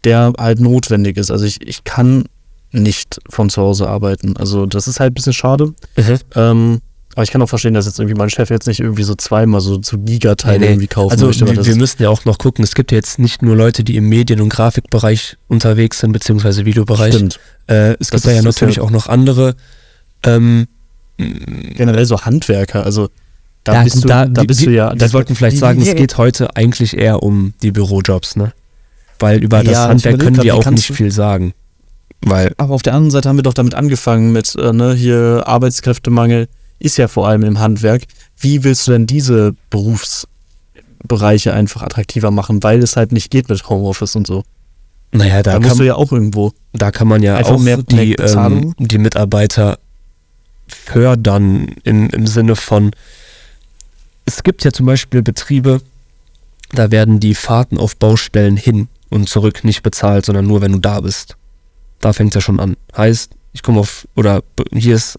der 0.04 0.34
halt 0.38 0.60
notwendig 0.60 1.18
ist. 1.18 1.32
Also 1.32 1.46
ich, 1.46 1.66
ich 1.68 1.84
kann 1.84 2.26
nicht 2.72 3.20
von 3.30 3.50
zu 3.50 3.62
Hause 3.62 3.90
arbeiten. 3.90 4.38
Also 4.38 4.66
das 4.66 4.88
ist 4.88 5.00
halt 5.00 5.12
ein 5.12 5.16
bisschen 5.16 5.34
schade. 5.34 5.74
Ähm, 6.36 6.82
aber 7.16 7.24
ich 7.24 7.32
kann 7.32 7.42
auch 7.42 7.50
verstehen, 7.50 7.74
dass 7.74 7.86
jetzt 7.86 8.00
irgendwie 8.00 8.18
mein 8.18 8.30
Chef 8.30 8.50
jetzt 8.50 8.68
nicht 8.68 8.80
irgendwie 8.80 9.04
so 9.04 9.16
zweimal 9.16 9.62
so 9.62 9.78
zu 9.78 9.98
Gigateile 10.00 10.60
Nee, 10.60 10.66
nee. 10.66 10.72
irgendwie 10.74 10.88
kaufen 10.88 11.12
Also 11.12 11.26
möchte. 11.28 11.48
weil 11.48 11.66
wir, 11.66 11.76
müssen 11.76 12.02
ja 12.04 12.10
auch 12.10 12.24
noch 12.26 12.38
gucken, 12.38 12.64
es 12.64 12.76
gibt 12.76 12.92
ja 12.92 12.98
jetzt 12.98 13.20
nicht 13.20 13.42
nur 13.42 13.56
Leute, 13.56 13.84
die 13.84 13.96
im 13.98 14.08
Medien- 14.08 14.42
und 14.42 14.50
Grafikbereich 14.50 15.38
unterwegs 15.48 16.00
sind, 16.00 16.12
beziehungsweise 16.12 16.66
Videobereich. 16.66 17.16
Stimmt. 17.16 17.40
Äh, 17.68 17.94
es 17.94 17.98
Das 17.98 18.12
gibt 18.12 18.26
da 18.28 18.32
ja 18.32 18.42
natürlich 18.42 18.78
ja- 18.78 18.84
auch 18.84 18.92
noch 18.92 19.08
andere. 19.08 19.56
Ähm, 20.24 20.68
Generell 21.18 22.06
so 22.06 22.22
Handwerker, 22.22 22.86
also 22.86 23.10
da 23.66 23.74
ja, 23.74 23.84
bist 23.84 24.04
du, 24.04 24.08
da, 24.08 24.26
wir- 24.30 24.44
bist 24.46 24.66
du 24.66 24.70
ja. 24.72 24.92
Wir 24.92 24.96
da- 24.98 25.08
sollten 25.10 25.36
vielleicht 25.36 25.58
wie- 25.58 25.60
sagen, 25.60 25.82
wie- 25.84 25.90
es 25.90 25.96
geht 25.96 26.18
heute 26.18 26.56
eigentlich 26.56 26.96
eher 26.98 27.22
um 27.24 27.54
die 27.62 27.72
Bürojobs, 27.72 28.38
ne? 28.38 28.54
Weil 29.20 29.44
über 29.44 29.62
das 29.64 29.74
Ja, 29.74 29.88
Handwerk 29.90 30.20
können 30.20 30.42
wir 30.42 30.56
auch 30.56 30.70
nicht 30.70 30.86
viel 30.94 31.12
sagen. 31.12 31.54
Weil, 32.22 32.54
Aber 32.58 32.74
auf 32.74 32.84
der 32.84 32.94
anderen 32.94 33.12
Seite 33.12 33.28
haben 33.28 33.38
wir 33.38 33.44
doch 33.44 33.54
damit 33.54 33.76
angefangen 33.76 34.32
mit, 34.32 34.56
äh, 34.56 34.72
ne, 34.72 34.94
hier 34.94 35.44
Arbeitskräftemangel 35.46 36.48
ist 36.80 36.98
ja 36.98 37.08
vor 37.08 37.28
allem 37.28 37.44
im 37.44 37.60
Handwerk. 37.60 38.04
Wie 38.40 38.64
willst 38.64 38.88
du 38.88 38.92
denn 38.94 39.06
diese 39.06 39.54
Berufsbereiche 39.70 41.54
einfach 41.54 41.82
attraktiver 41.82 42.32
machen, 42.32 42.64
weil 42.64 42.82
es 42.82 42.96
halt 42.96 43.12
nicht 43.12 43.30
geht 43.32 43.50
mit 43.50 43.68
Homeoffice 43.70 44.16
und 44.16 44.28
so? 44.28 44.44
naja, 45.12 45.42
Da, 45.42 45.54
da, 45.54 45.58
musst 45.60 45.70
kann, 45.70 45.78
du 45.80 45.86
ja 45.86 45.96
auch 45.96 46.12
irgendwo. 46.12 46.54
da 46.74 46.92
kann 46.92 47.08
man 47.08 47.24
ja 47.24 47.36
einfach 47.36 47.54
auch 47.54 47.60
mehr- 47.60 47.82
die, 47.82 48.14
ähm, 48.16 48.76
die 48.78 49.00
Mitarbeiter 49.00 49.80
fördern 50.68 51.76
in, 51.84 52.10
im 52.12 52.28
Sinne 52.28 52.56
von, 52.56 52.92
es 54.26 54.44
gibt 54.44 54.64
ja 54.64 54.72
zum 54.72 54.86
Beispiel 54.86 55.22
Betriebe, 55.24 55.82
da 56.74 56.92
werden 56.92 57.20
die 57.20 57.34
Fahrten 57.34 57.80
auf 57.80 57.96
Baustellen 57.96 58.56
hin 58.56 58.88
und 59.10 59.28
zurück 59.28 59.64
nicht 59.64 59.82
bezahlt, 59.82 60.26
sondern 60.26 60.46
nur, 60.46 60.62
wenn 60.62 60.74
du 60.74 60.80
da 60.80 61.02
bist. 61.02 61.36
Da 62.00 62.14
fängt 62.14 62.32
es 62.32 62.36
ja 62.36 62.42
schon 62.42 62.60
an. 62.60 62.78
Heißt, 62.96 63.32
ich 63.54 63.64
komme 63.64 63.80
auf, 63.80 64.08
oder 64.16 64.44
hier 64.72 64.96
ist 64.96 65.18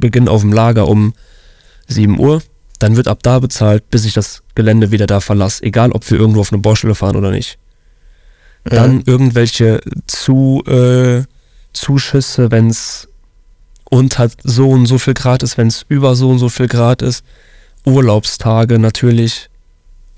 Arbeitsbeginn 0.00 0.28
auf 0.28 0.40
dem 0.40 0.52
Lager 0.52 0.88
um 0.88 1.14
7 1.88 2.18
Uhr, 2.18 2.42
dann 2.78 2.96
wird 2.96 3.08
ab 3.08 3.22
da 3.22 3.38
bezahlt, 3.38 3.90
bis 3.90 4.04
ich 4.04 4.14
das 4.14 4.42
Gelände 4.54 4.90
wieder 4.90 5.06
da 5.06 5.20
verlasse, 5.20 5.62
egal 5.64 5.92
ob 5.92 6.08
wir 6.10 6.18
irgendwo 6.18 6.40
auf 6.40 6.52
eine 6.52 6.62
Baustelle 6.62 6.94
fahren 6.94 7.16
oder 7.16 7.30
nicht. 7.30 7.58
Dann 8.64 9.02
irgendwelche 9.06 9.80
zu, 10.06 10.62
äh, 10.66 11.22
Zuschüsse, 11.72 12.50
wenn 12.50 12.68
es 12.68 13.08
unter 13.84 14.30
so 14.44 14.70
und 14.70 14.86
so 14.86 14.98
viel 14.98 15.14
Grad 15.14 15.42
ist, 15.42 15.56
wenn 15.56 15.68
es 15.68 15.84
über 15.88 16.14
so 16.14 16.30
und 16.30 16.38
so 16.38 16.48
viel 16.48 16.68
Grad 16.68 17.02
ist. 17.02 17.24
Urlaubstage 17.84 18.78
natürlich. 18.78 19.48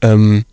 Ähm, 0.00 0.44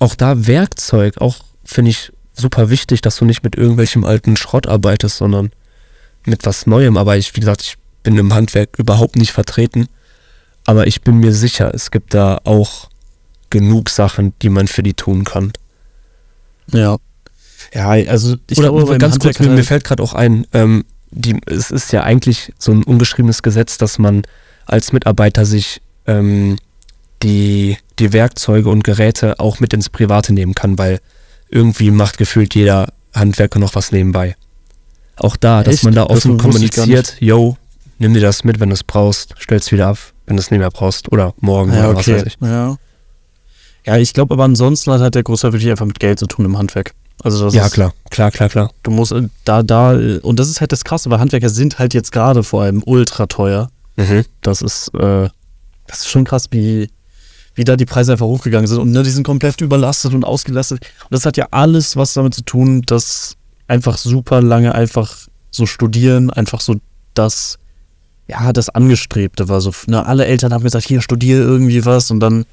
auch 0.00 0.14
da 0.14 0.46
Werkzeug, 0.46 1.18
auch 1.18 1.36
finde 1.64 1.90
ich 1.90 2.10
super 2.32 2.70
wichtig, 2.70 3.02
dass 3.02 3.16
du 3.16 3.24
nicht 3.24 3.44
mit 3.44 3.54
irgendwelchem 3.54 4.04
alten 4.04 4.36
Schrott 4.36 4.66
arbeitest, 4.66 5.18
sondern 5.18 5.50
mit 6.24 6.46
was 6.46 6.66
Neuem. 6.66 6.96
Aber 6.96 7.16
ich, 7.16 7.36
wie 7.36 7.40
gesagt, 7.40 7.62
ich 7.62 7.76
bin 8.04 8.16
im 8.16 8.32
Handwerk 8.32 8.78
überhaupt 8.78 9.16
nicht 9.16 9.32
vertreten. 9.32 9.88
Aber 10.64 10.86
ich 10.86 11.02
bin 11.02 11.18
mir 11.18 11.32
sicher, 11.32 11.74
es 11.74 11.90
gibt 11.90 12.14
da 12.14 12.38
auch 12.44 12.88
genug 13.50 13.90
Sachen, 13.90 14.32
die 14.42 14.48
man 14.48 14.68
für 14.68 14.82
die 14.84 14.94
tun 14.94 15.24
kann. 15.24 15.52
Ja. 16.72 16.96
Ja, 17.72 17.88
also 17.90 18.36
ich 18.48 18.58
Oder 18.58 18.70
glaube, 18.70 18.98
ganz 18.98 19.18
kurz, 19.18 19.38
mir, 19.40 19.48
mir 19.48 19.56
halt- 19.56 19.66
fällt 19.66 19.84
gerade 19.84 20.02
auch 20.02 20.14
ein, 20.14 20.46
ähm, 20.52 20.84
die, 21.10 21.40
es 21.46 21.70
ist 21.70 21.92
ja 21.92 22.02
eigentlich 22.02 22.52
so 22.58 22.72
ein 22.72 22.82
ungeschriebenes 22.84 23.42
Gesetz, 23.42 23.78
dass 23.78 23.98
man 23.98 24.22
als 24.66 24.92
Mitarbeiter 24.92 25.44
sich 25.44 25.80
ähm, 26.06 26.56
die, 27.22 27.76
die 27.98 28.12
Werkzeuge 28.12 28.68
und 28.68 28.84
Geräte 28.84 29.38
auch 29.40 29.60
mit 29.60 29.72
ins 29.72 29.88
Private 29.88 30.32
nehmen 30.32 30.54
kann, 30.54 30.78
weil 30.78 31.00
irgendwie 31.48 31.90
macht 31.90 32.18
gefühlt 32.18 32.54
jeder 32.54 32.92
Handwerker 33.14 33.58
noch 33.58 33.74
was 33.74 33.92
nebenbei. 33.92 34.36
Auch 35.16 35.36
da, 35.36 35.62
dass 35.62 35.74
Echt? 35.76 35.84
man 35.84 35.94
da 35.94 36.04
Das 36.06 36.18
offen 36.18 36.36
gar 36.38 36.46
kommuniziert, 36.48 37.16
yo, 37.20 37.56
nimm 37.98 38.14
dir 38.14 38.20
das 38.20 38.44
mit, 38.44 38.60
wenn 38.60 38.70
du 38.70 38.74
es 38.74 38.84
brauchst, 38.84 39.34
stell's 39.38 39.70
wieder 39.72 39.88
ab, 39.88 39.98
wenn 40.26 40.36
du 40.36 40.42
es 40.42 40.50
nicht 40.50 40.60
mehr 40.60 40.70
brauchst 40.70 41.10
oder 41.12 41.34
morgen 41.40 41.72
ja, 41.72 41.88
oder 41.88 41.96
was 41.96 42.08
okay. 42.08 42.16
weiß 42.16 42.26
ich. 42.26 42.36
Ja. 42.40 42.76
ja, 43.86 43.96
ich 43.96 44.12
glaube 44.14 44.34
aber 44.34 44.44
ansonsten 44.44 44.92
hat 44.92 45.00
halt 45.00 45.14
der 45.14 45.22
Großteil 45.22 45.52
wirklich 45.52 45.70
einfach 45.70 45.86
mit 45.86 46.00
Geld 46.00 46.18
zu 46.18 46.26
tun 46.26 46.44
im 46.44 46.58
Handwerk. 46.58 46.94
Also 47.22 47.44
das 47.44 47.54
Ja, 47.54 47.66
ist, 47.66 47.72
klar, 47.72 47.92
klar, 48.10 48.30
klar, 48.30 48.48
klar. 48.48 48.70
Du 48.82 48.90
musst 48.90 49.12
äh, 49.12 49.28
da, 49.44 49.62
da, 49.62 49.94
äh, 49.94 50.18
und 50.18 50.38
das 50.38 50.48
ist 50.48 50.60
halt 50.60 50.72
das 50.72 50.84
Krasse, 50.84 51.10
weil 51.10 51.20
Handwerker 51.20 51.48
sind 51.48 51.78
halt 51.78 51.94
jetzt 51.94 52.12
gerade 52.12 52.42
vor 52.42 52.62
allem 52.62 52.82
ultra 52.84 53.26
teuer. 53.26 53.70
Mhm. 53.96 54.24
Das 54.42 54.62
ist, 54.62 54.88
äh, 54.94 55.28
das 55.86 56.00
ist 56.00 56.08
schon 56.08 56.24
krass, 56.24 56.48
wie, 56.50 56.90
wie 57.54 57.64
da 57.64 57.76
die 57.76 57.86
Preise 57.86 58.12
einfach 58.12 58.26
hochgegangen 58.26 58.66
sind. 58.66 58.78
Und 58.78 58.90
ne, 58.90 59.02
die 59.02 59.10
sind 59.10 59.24
komplett 59.24 59.60
überlastet 59.60 60.12
und 60.12 60.24
ausgelastet. 60.24 60.80
Und 61.04 61.12
das 61.12 61.24
hat 61.24 61.36
ja 61.36 61.46
alles 61.50 61.96
was 61.96 62.14
damit 62.14 62.34
zu 62.34 62.42
tun, 62.42 62.82
dass 62.82 63.36
einfach 63.68 63.96
super 63.96 64.42
lange 64.42 64.74
einfach 64.74 65.16
so 65.50 65.66
studieren, 65.66 66.30
einfach 66.30 66.60
so 66.60 66.76
das, 67.14 67.58
ja, 68.28 68.52
das 68.52 68.68
Angestrebte 68.70 69.48
war. 69.48 69.60
So, 69.60 69.72
ne, 69.86 70.04
alle 70.06 70.26
Eltern 70.26 70.52
haben 70.52 70.62
gesagt, 70.64 70.86
hier 70.86 71.00
studiere 71.02 71.42
irgendwie 71.42 71.84
was 71.84 72.10
und 72.10 72.20
dann, 72.20 72.46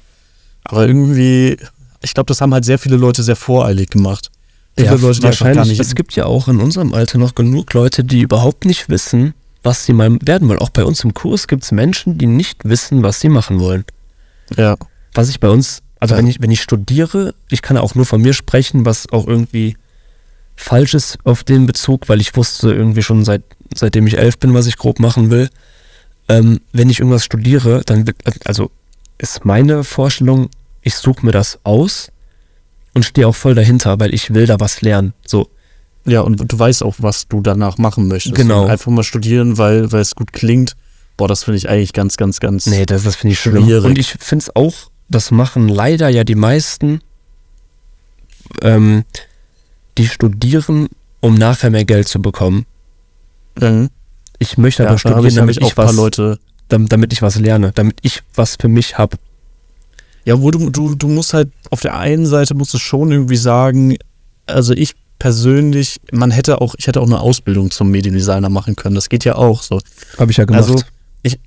aber 0.64 0.86
irgendwie, 0.86 1.56
ich 2.02 2.14
glaube, 2.14 2.26
das 2.28 2.40
haben 2.40 2.52
halt 2.52 2.64
sehr 2.64 2.78
viele 2.78 2.96
Leute 2.96 3.22
sehr 3.22 3.36
voreilig 3.36 3.90
gemacht. 3.90 4.30
Viele 4.76 4.88
Ja, 4.88 4.94
Leute, 4.94 5.18
die 5.20 5.22
wahrscheinlich. 5.24 5.56
gar 5.56 5.66
nicht. 5.66 5.80
es 5.80 5.94
gibt 5.94 6.14
ja 6.14 6.26
auch 6.26 6.48
in 6.48 6.60
unserem 6.60 6.94
Alter 6.94 7.18
noch 7.18 7.34
genug 7.34 7.72
Leute, 7.74 8.04
die 8.04 8.20
überhaupt 8.22 8.64
nicht 8.64 8.88
wissen, 8.88 9.34
was 9.62 9.84
sie 9.84 9.92
mal 9.92 10.18
werden 10.24 10.48
wollen. 10.48 10.58
Auch 10.60 10.70
bei 10.70 10.84
uns 10.84 11.04
im 11.04 11.14
Kurs 11.14 11.46
gibt 11.46 11.62
es 11.64 11.72
Menschen, 11.72 12.18
die 12.18 12.26
nicht 12.26 12.64
wissen, 12.64 13.02
was 13.02 13.20
sie 13.20 13.28
machen 13.28 13.60
wollen. 13.60 13.84
ja. 14.56 14.76
Was 15.14 15.28
ich 15.28 15.40
bei 15.40 15.50
uns, 15.50 15.82
also 16.00 16.14
Ja. 16.14 16.18
wenn 16.18 16.26
ich, 16.26 16.40
wenn 16.40 16.50
ich 16.50 16.62
studiere, 16.62 17.34
ich 17.50 17.60
kann 17.60 17.76
auch 17.76 17.94
nur 17.94 18.06
von 18.06 18.22
mir 18.22 18.32
sprechen, 18.32 18.86
was 18.86 19.12
auch 19.12 19.26
irgendwie 19.26 19.76
falsch 20.56 20.94
ist 20.94 21.18
auf 21.24 21.44
den 21.44 21.66
Bezug, 21.66 22.08
weil 22.08 22.20
ich 22.22 22.34
wusste 22.34 22.72
irgendwie 22.72 23.02
schon 23.02 23.24
seit, 23.24 23.42
seitdem 23.74 24.06
ich 24.06 24.18
elf 24.18 24.38
bin, 24.38 24.54
was 24.54 24.66
ich 24.66 24.76
grob 24.76 25.00
machen 25.00 25.30
will. 25.30 25.48
Ähm, 26.28 26.60
wenn 26.72 26.90
ich 26.90 27.00
irgendwas 27.00 27.24
studiere, 27.24 27.82
dann 27.84 28.04
also 28.44 28.70
ist 29.18 29.44
meine 29.44 29.84
Vorstellung, 29.84 30.50
ich 30.82 30.94
suche 30.94 31.24
mir 31.24 31.32
das 31.32 31.58
aus 31.64 32.10
und 32.94 33.04
stehe 33.04 33.26
auch 33.26 33.34
voll 33.34 33.54
dahinter, 33.54 33.98
weil 34.00 34.14
ich 34.14 34.34
will 34.34 34.46
da 34.46 34.60
was 34.60 34.82
lernen. 34.82 35.14
So, 35.26 35.48
Ja, 36.04 36.20
und 36.20 36.52
du 36.52 36.58
weißt 36.58 36.82
auch, 36.82 36.96
was 36.98 37.28
du 37.28 37.40
danach 37.40 37.78
machen 37.78 38.08
möchtest. 38.08 38.34
Genau. 38.34 38.64
Und 38.64 38.70
einfach 38.70 38.90
mal 38.90 39.04
studieren, 39.04 39.58
weil, 39.58 39.90
weil 39.92 40.00
es 40.00 40.14
gut 40.14 40.32
klingt. 40.32 40.74
Boah, 41.16 41.28
das 41.28 41.44
finde 41.44 41.58
ich 41.58 41.68
eigentlich 41.68 41.92
ganz, 41.92 42.16
ganz, 42.16 42.40
ganz. 42.40 42.66
Nee, 42.66 42.86
das, 42.86 43.04
das 43.04 43.16
finde 43.16 43.32
ich 43.32 43.40
schlimm. 43.40 43.64
Schwierig. 43.64 43.84
Und 43.84 43.98
ich 43.98 44.12
finde 44.18 44.44
es 44.44 44.56
auch, 44.56 44.74
das 45.08 45.30
machen 45.30 45.68
leider 45.68 46.08
ja 46.08 46.24
die 46.24 46.34
meisten, 46.34 47.00
ähm, 48.62 49.04
die 49.98 50.08
studieren, 50.08 50.88
um 51.20 51.34
nachher 51.34 51.70
mehr 51.70 51.84
Geld 51.84 52.08
zu 52.08 52.20
bekommen. 52.20 52.66
Mhm. 53.60 53.88
Ich 54.38 54.58
möchte 54.58 54.82
Ja, 54.82 54.88
aber 54.88 54.98
habe 54.98 54.98
studieren, 54.98 55.34
damit 55.36 55.56
ich 55.56 55.62
auch 55.62 55.66
ich, 55.68 55.72
ein 55.72 55.76
paar 55.76 55.88
was, 55.88 55.96
Leute. 55.96 56.38
dam- 56.68 56.88
damit 56.88 57.12
ich 57.12 57.22
was 57.22 57.38
lerne, 57.38 57.72
damit 57.74 57.96
ich 58.02 58.22
was 58.34 58.56
für 58.60 58.68
mich 58.68 58.98
habe. 58.98 59.16
Ja, 60.24 60.40
wo 60.40 60.50
du, 60.50 60.70
du, 60.70 60.94
du 60.94 61.08
musst 61.08 61.34
halt, 61.34 61.50
auf 61.70 61.80
der 61.80 61.96
einen 61.98 62.26
Seite 62.26 62.54
musst 62.54 62.72
du 62.74 62.78
schon 62.78 63.10
irgendwie 63.12 63.36
sagen, 63.36 63.96
also 64.46 64.72
ich 64.72 64.94
persönlich, 65.18 66.00
man 66.12 66.30
hätte 66.30 66.60
auch, 66.60 66.74
ich 66.78 66.86
hätte 66.86 67.00
auch 67.00 67.06
eine 67.06 67.20
Ausbildung 67.20 67.70
zum 67.70 67.90
Mediendesigner 67.90 68.48
machen 68.48 68.74
können. 68.76 68.94
Das 68.96 69.08
geht 69.08 69.24
ja 69.24 69.36
auch 69.36 69.62
so. 69.62 69.80
Habe 70.18 70.30
ich 70.32 70.36
ja 70.38 70.44
gemacht. 70.44 70.62
Also, 70.62 70.82
ich, 71.22 71.38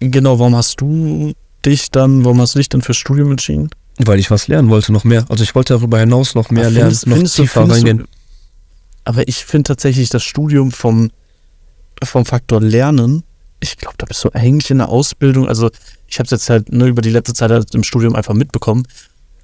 genau, 0.00 0.38
warum 0.38 0.54
hast 0.56 0.80
du 0.80 1.32
dich 1.64 1.90
dann, 1.90 2.24
warum 2.24 2.40
hast 2.40 2.54
du 2.54 2.58
dich 2.58 2.68
dann 2.68 2.82
fürs 2.82 2.96
Studium 2.98 3.30
entschieden? 3.30 3.70
weil 4.02 4.18
ich 4.18 4.30
was 4.30 4.48
lernen 4.48 4.70
wollte, 4.70 4.92
noch 4.92 5.04
mehr. 5.04 5.26
Also 5.28 5.44
ich 5.44 5.54
wollte 5.54 5.74
darüber 5.74 5.98
hinaus 5.98 6.34
noch 6.34 6.48
mehr 6.50 6.64
Aber 6.68 6.70
lernen, 6.70 6.88
findest- 6.90 7.06
noch 7.06 7.14
findest 7.16 7.38
du- 7.38 7.42
tiefer 7.42 7.64
du- 7.66 7.72
reingehen. 7.72 8.08
Aber 9.04 9.28
ich 9.28 9.44
finde 9.44 9.64
tatsächlich 9.64 10.08
das 10.08 10.22
Studium 10.22 10.70
vom, 10.72 11.10
vom 12.02 12.24
Faktor 12.24 12.60
Lernen, 12.60 13.22
ich 13.60 13.76
glaube, 13.76 13.96
da 13.98 14.06
bist 14.06 14.24
du 14.24 14.30
eigentlich 14.32 14.70
in 14.70 14.78
der 14.78 14.88
Ausbildung, 14.88 15.48
also 15.48 15.70
ich 16.08 16.18
habe 16.18 16.24
es 16.24 16.30
jetzt 16.30 16.48
halt 16.50 16.72
ne, 16.72 16.86
über 16.86 17.02
die 17.02 17.10
letzte 17.10 17.34
Zeit 17.34 17.50
halt 17.50 17.74
im 17.74 17.82
Studium 17.84 18.14
einfach 18.16 18.34
mitbekommen, 18.34 18.86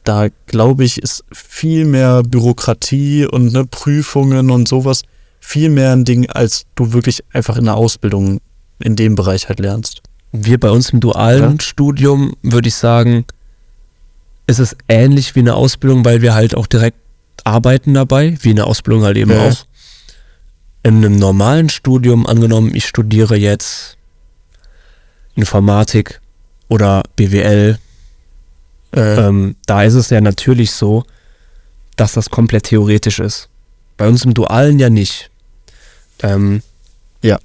da 0.04 0.28
glaube 0.46 0.84
ich, 0.84 1.02
ist 1.02 1.24
viel 1.32 1.84
mehr 1.84 2.22
Bürokratie 2.22 3.26
und 3.26 3.52
ne, 3.52 3.66
Prüfungen 3.66 4.50
und 4.50 4.68
sowas 4.68 5.02
viel 5.40 5.68
mehr 5.68 5.92
ein 5.92 6.04
Ding, 6.04 6.28
als 6.30 6.64
du 6.74 6.92
wirklich 6.92 7.22
einfach 7.32 7.56
in 7.56 7.66
der 7.66 7.74
Ausbildung 7.76 8.40
in 8.80 8.96
dem 8.96 9.14
Bereich 9.14 9.48
halt 9.48 9.60
lernst. 9.60 10.02
Wir 10.32 10.58
bei 10.58 10.70
uns 10.70 10.90
im 10.90 11.00
dualen 11.00 11.52
Ja. 11.56 11.60
Studium, 11.60 12.34
würde 12.42 12.68
ich 12.68 12.74
sagen, 12.74 13.24
ist 14.46 14.58
es 14.58 14.76
ähnlich 14.88 15.34
wie 15.34 15.40
eine 15.40 15.54
Ausbildung, 15.54 16.04
weil 16.04 16.20
wir 16.22 16.34
halt 16.34 16.54
auch 16.56 16.66
direkt 16.66 16.98
arbeiten 17.44 17.94
dabei, 17.94 18.36
wie 18.42 18.50
eine 18.50 18.64
Ausbildung 18.64 19.04
halt 19.04 19.16
eben 19.16 19.30
Ja. 19.30 19.48
auch. 19.48 19.56
In 20.86 20.98
einem 20.98 21.16
normalen 21.16 21.68
Studium, 21.68 22.28
angenommen, 22.28 22.72
ich 22.72 22.86
studiere 22.86 23.34
jetzt 23.34 23.96
Informatik 25.34 26.20
oder 26.68 27.02
BWL, 27.16 27.80
ähm, 28.92 29.56
da 29.66 29.82
ist 29.82 29.94
es 29.94 30.10
ja 30.10 30.20
natürlich 30.20 30.70
so, 30.70 31.02
dass 31.96 32.12
das 32.12 32.30
komplett 32.30 32.66
theoretisch 32.66 33.18
ist. 33.18 33.48
Bei 33.96 34.06
uns 34.06 34.24
im 34.24 34.32
Dualen 34.32 34.78
ja 34.78 34.88
nicht. 34.88 35.28
Ähm, 36.22 36.62
Ja. 37.20 37.40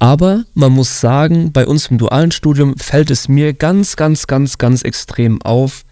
Aber 0.00 0.42
man 0.54 0.72
muss 0.72 1.00
sagen, 1.00 1.52
bei 1.52 1.68
uns 1.68 1.92
im 1.92 1.98
dualen 1.98 2.32
Studium 2.32 2.76
fällt 2.76 3.12
es 3.12 3.28
mir 3.28 3.52
ganz, 3.52 3.94
ganz, 3.94 4.26
ganz, 4.26 4.58
ganz 4.58 4.82
extrem 4.82 5.40
auf. 5.42 5.84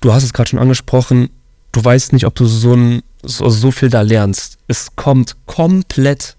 Du 0.00 0.12
hast 0.12 0.24
es 0.24 0.32
gerade 0.32 0.50
schon 0.50 0.58
angesprochen, 0.58 1.30
du 1.74 1.84
weißt 1.84 2.12
nicht, 2.12 2.24
ob 2.24 2.34
du 2.34 2.46
so, 2.46 2.74
ein, 2.74 3.02
so, 3.22 3.48
so 3.50 3.70
viel 3.70 3.90
da 3.90 4.00
lernst. 4.00 4.58
Es 4.68 4.96
kommt 4.96 5.36
komplett 5.46 6.36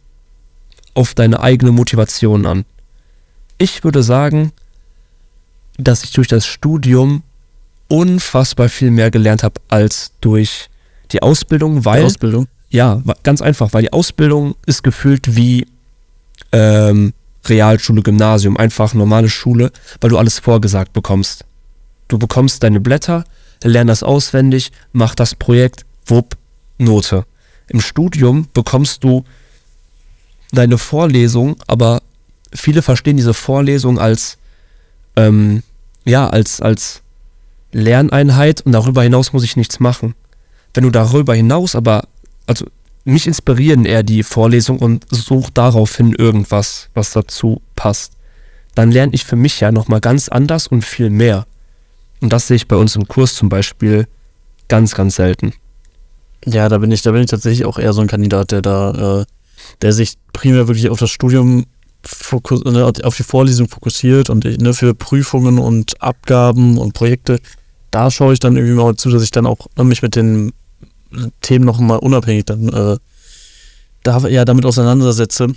auf 0.93 1.13
deine 1.13 1.41
eigene 1.41 1.71
Motivation 1.71 2.45
an. 2.45 2.65
Ich 3.57 3.83
würde 3.83 4.01
sagen, 4.01 4.51
dass 5.77 6.03
ich 6.03 6.11
durch 6.13 6.27
das 6.27 6.45
Studium 6.45 7.21
unfassbar 7.89 8.69
viel 8.69 8.91
mehr 8.91 9.11
gelernt 9.11 9.43
habe 9.43 9.59
als 9.67 10.11
durch 10.21 10.69
die 11.11 11.21
Ausbildung, 11.21 11.85
weil 11.85 11.99
Die 12.01 12.05
Ausbildung. 12.05 12.47
ja, 12.69 13.01
ganz 13.23 13.41
einfach, 13.41 13.73
weil 13.73 13.83
die 13.83 13.93
Ausbildung 13.93 14.55
ist 14.65 14.83
gefühlt 14.83 15.35
wie 15.35 15.67
ähm, 16.51 17.13
Realschule, 17.45 18.01
Gymnasium, 18.01 18.57
einfach 18.57 18.93
normale 18.93 19.29
Schule, 19.29 19.71
weil 20.01 20.09
du 20.09 20.17
alles 20.17 20.39
vorgesagt 20.39 20.93
bekommst. 20.93 21.43
Du 22.07 22.17
bekommst 22.17 22.63
deine 22.63 22.79
Blätter, 22.79 23.25
lern 23.63 23.87
das 23.87 24.03
auswendig, 24.03 24.71
mach 24.91 25.15
das 25.15 25.35
Projekt, 25.35 25.85
wupp, 26.05 26.37
Note. 26.77 27.25
Im 27.67 27.81
Studium 27.81 28.47
bekommst 28.53 29.03
du 29.03 29.23
deine 30.51 30.77
Vorlesung, 30.77 31.55
aber 31.67 32.01
viele 32.53 32.81
verstehen 32.81 33.17
diese 33.17 33.33
Vorlesung 33.33 33.97
als 33.97 34.37
ähm, 35.15 35.63
ja, 36.05 36.27
als, 36.29 36.61
als 36.61 37.01
Lerneinheit 37.71 38.61
und 38.61 38.71
darüber 38.71 39.03
hinaus 39.03 39.33
muss 39.33 39.43
ich 39.43 39.57
nichts 39.57 39.79
machen. 39.79 40.15
Wenn 40.73 40.83
du 40.83 40.91
darüber 40.91 41.33
hinaus 41.33 41.75
aber, 41.75 42.07
also 42.45 42.65
mich 43.03 43.27
inspirieren 43.27 43.85
eher 43.85 44.03
die 44.03 44.23
Vorlesung 44.23 44.79
und 44.79 45.05
such 45.09 45.49
daraufhin 45.49 46.13
irgendwas, 46.13 46.89
was 46.93 47.11
dazu 47.11 47.61
passt. 47.75 48.13
Dann 48.75 48.91
lerne 48.91 49.13
ich 49.13 49.25
für 49.25 49.35
mich 49.35 49.59
ja 49.59 49.71
nochmal 49.71 50.01
ganz 50.01 50.29
anders 50.29 50.67
und 50.67 50.83
viel 50.83 51.09
mehr. 51.09 51.45
Und 52.25 52.33
das 52.33 52.47
sehe 52.47 52.55
ich 52.55 52.67
bei 52.67 52.75
uns 52.75 52.95
im 52.95 53.07
Kurs 53.07 53.35
zum 53.35 53.49
Beispiel 53.49 54.07
ganz, 54.67 54.95
ganz 54.95 55.17
selten. 55.17 55.53
Ja, 56.43 56.69
da 56.69 56.79
bin 56.79 56.91
ich, 56.91 57.03
da 57.03 57.11
bin 57.11 57.21
ich 57.21 57.29
tatsächlich 57.29 57.65
auch 57.65 57.77
eher 57.77 57.93
so 57.93 58.01
ein 58.01 58.07
Kandidat, 58.07 58.49
der 58.49 58.63
da, 58.63 59.19
äh, 59.19 59.25
der 59.83 59.93
sich 59.93 60.15
primär 60.33 60.67
wirklich 60.67 60.89
auf 60.89 60.97
das 60.97 61.11
Studium 61.11 61.67
fokus, 62.03 62.63
ne, 62.63 62.83
auf 62.83 63.15
die 63.15 63.21
Vorlesung 63.21 63.69
fokussiert 63.69 64.31
und 64.31 64.43
ne, 64.43 64.73
für 64.73 64.95
Prüfungen 64.95 65.59
und 65.59 66.01
Abgaben 66.01 66.79
und 66.79 66.93
Projekte, 66.93 67.39
da 67.91 68.09
schaue 68.09 68.33
ich 68.33 68.39
dann 68.39 68.57
irgendwie 68.57 68.73
mal 68.73 68.95
zu, 68.95 69.11
dass 69.11 69.21
ich 69.21 69.29
dann 69.29 69.45
auch 69.45 69.67
ne, 69.77 69.83
mich 69.83 70.01
mit 70.01 70.15
den 70.15 70.51
Themen 71.41 71.65
noch 71.65 71.77
mal 71.79 71.97
unabhängig 71.97 72.45
dann 72.45 72.69
äh, 72.69 72.97
da, 74.01 74.27
ja, 74.29 74.45
damit 74.45 74.65
auseinandersetze. 74.65 75.49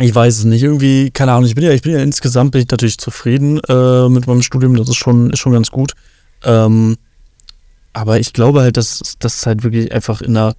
Ich 0.00 0.14
weiß 0.14 0.38
es 0.38 0.44
nicht, 0.44 0.62
irgendwie, 0.62 1.10
keine 1.10 1.32
Ahnung, 1.32 1.46
ich 1.46 1.56
bin 1.56 1.64
ja, 1.64 1.72
ich 1.72 1.82
bin 1.82 1.92
ja 1.92 1.98
insgesamt 1.98 2.52
bin 2.52 2.60
ich 2.60 2.70
natürlich 2.70 2.98
zufrieden 2.98 3.60
äh, 3.68 4.08
mit 4.08 4.28
meinem 4.28 4.42
Studium, 4.42 4.76
das 4.76 4.88
ist 4.88 4.96
schon, 4.96 5.30
ist 5.30 5.40
schon 5.40 5.52
ganz 5.52 5.70
gut. 5.70 5.94
Ähm, 6.44 6.96
aber 7.92 8.20
ich 8.20 8.32
glaube 8.32 8.60
halt, 8.60 8.76
dass 8.76 9.16
das 9.18 9.44
halt 9.44 9.64
wirklich 9.64 9.90
einfach 9.90 10.20
in 10.20 10.36
einer, 10.36 10.54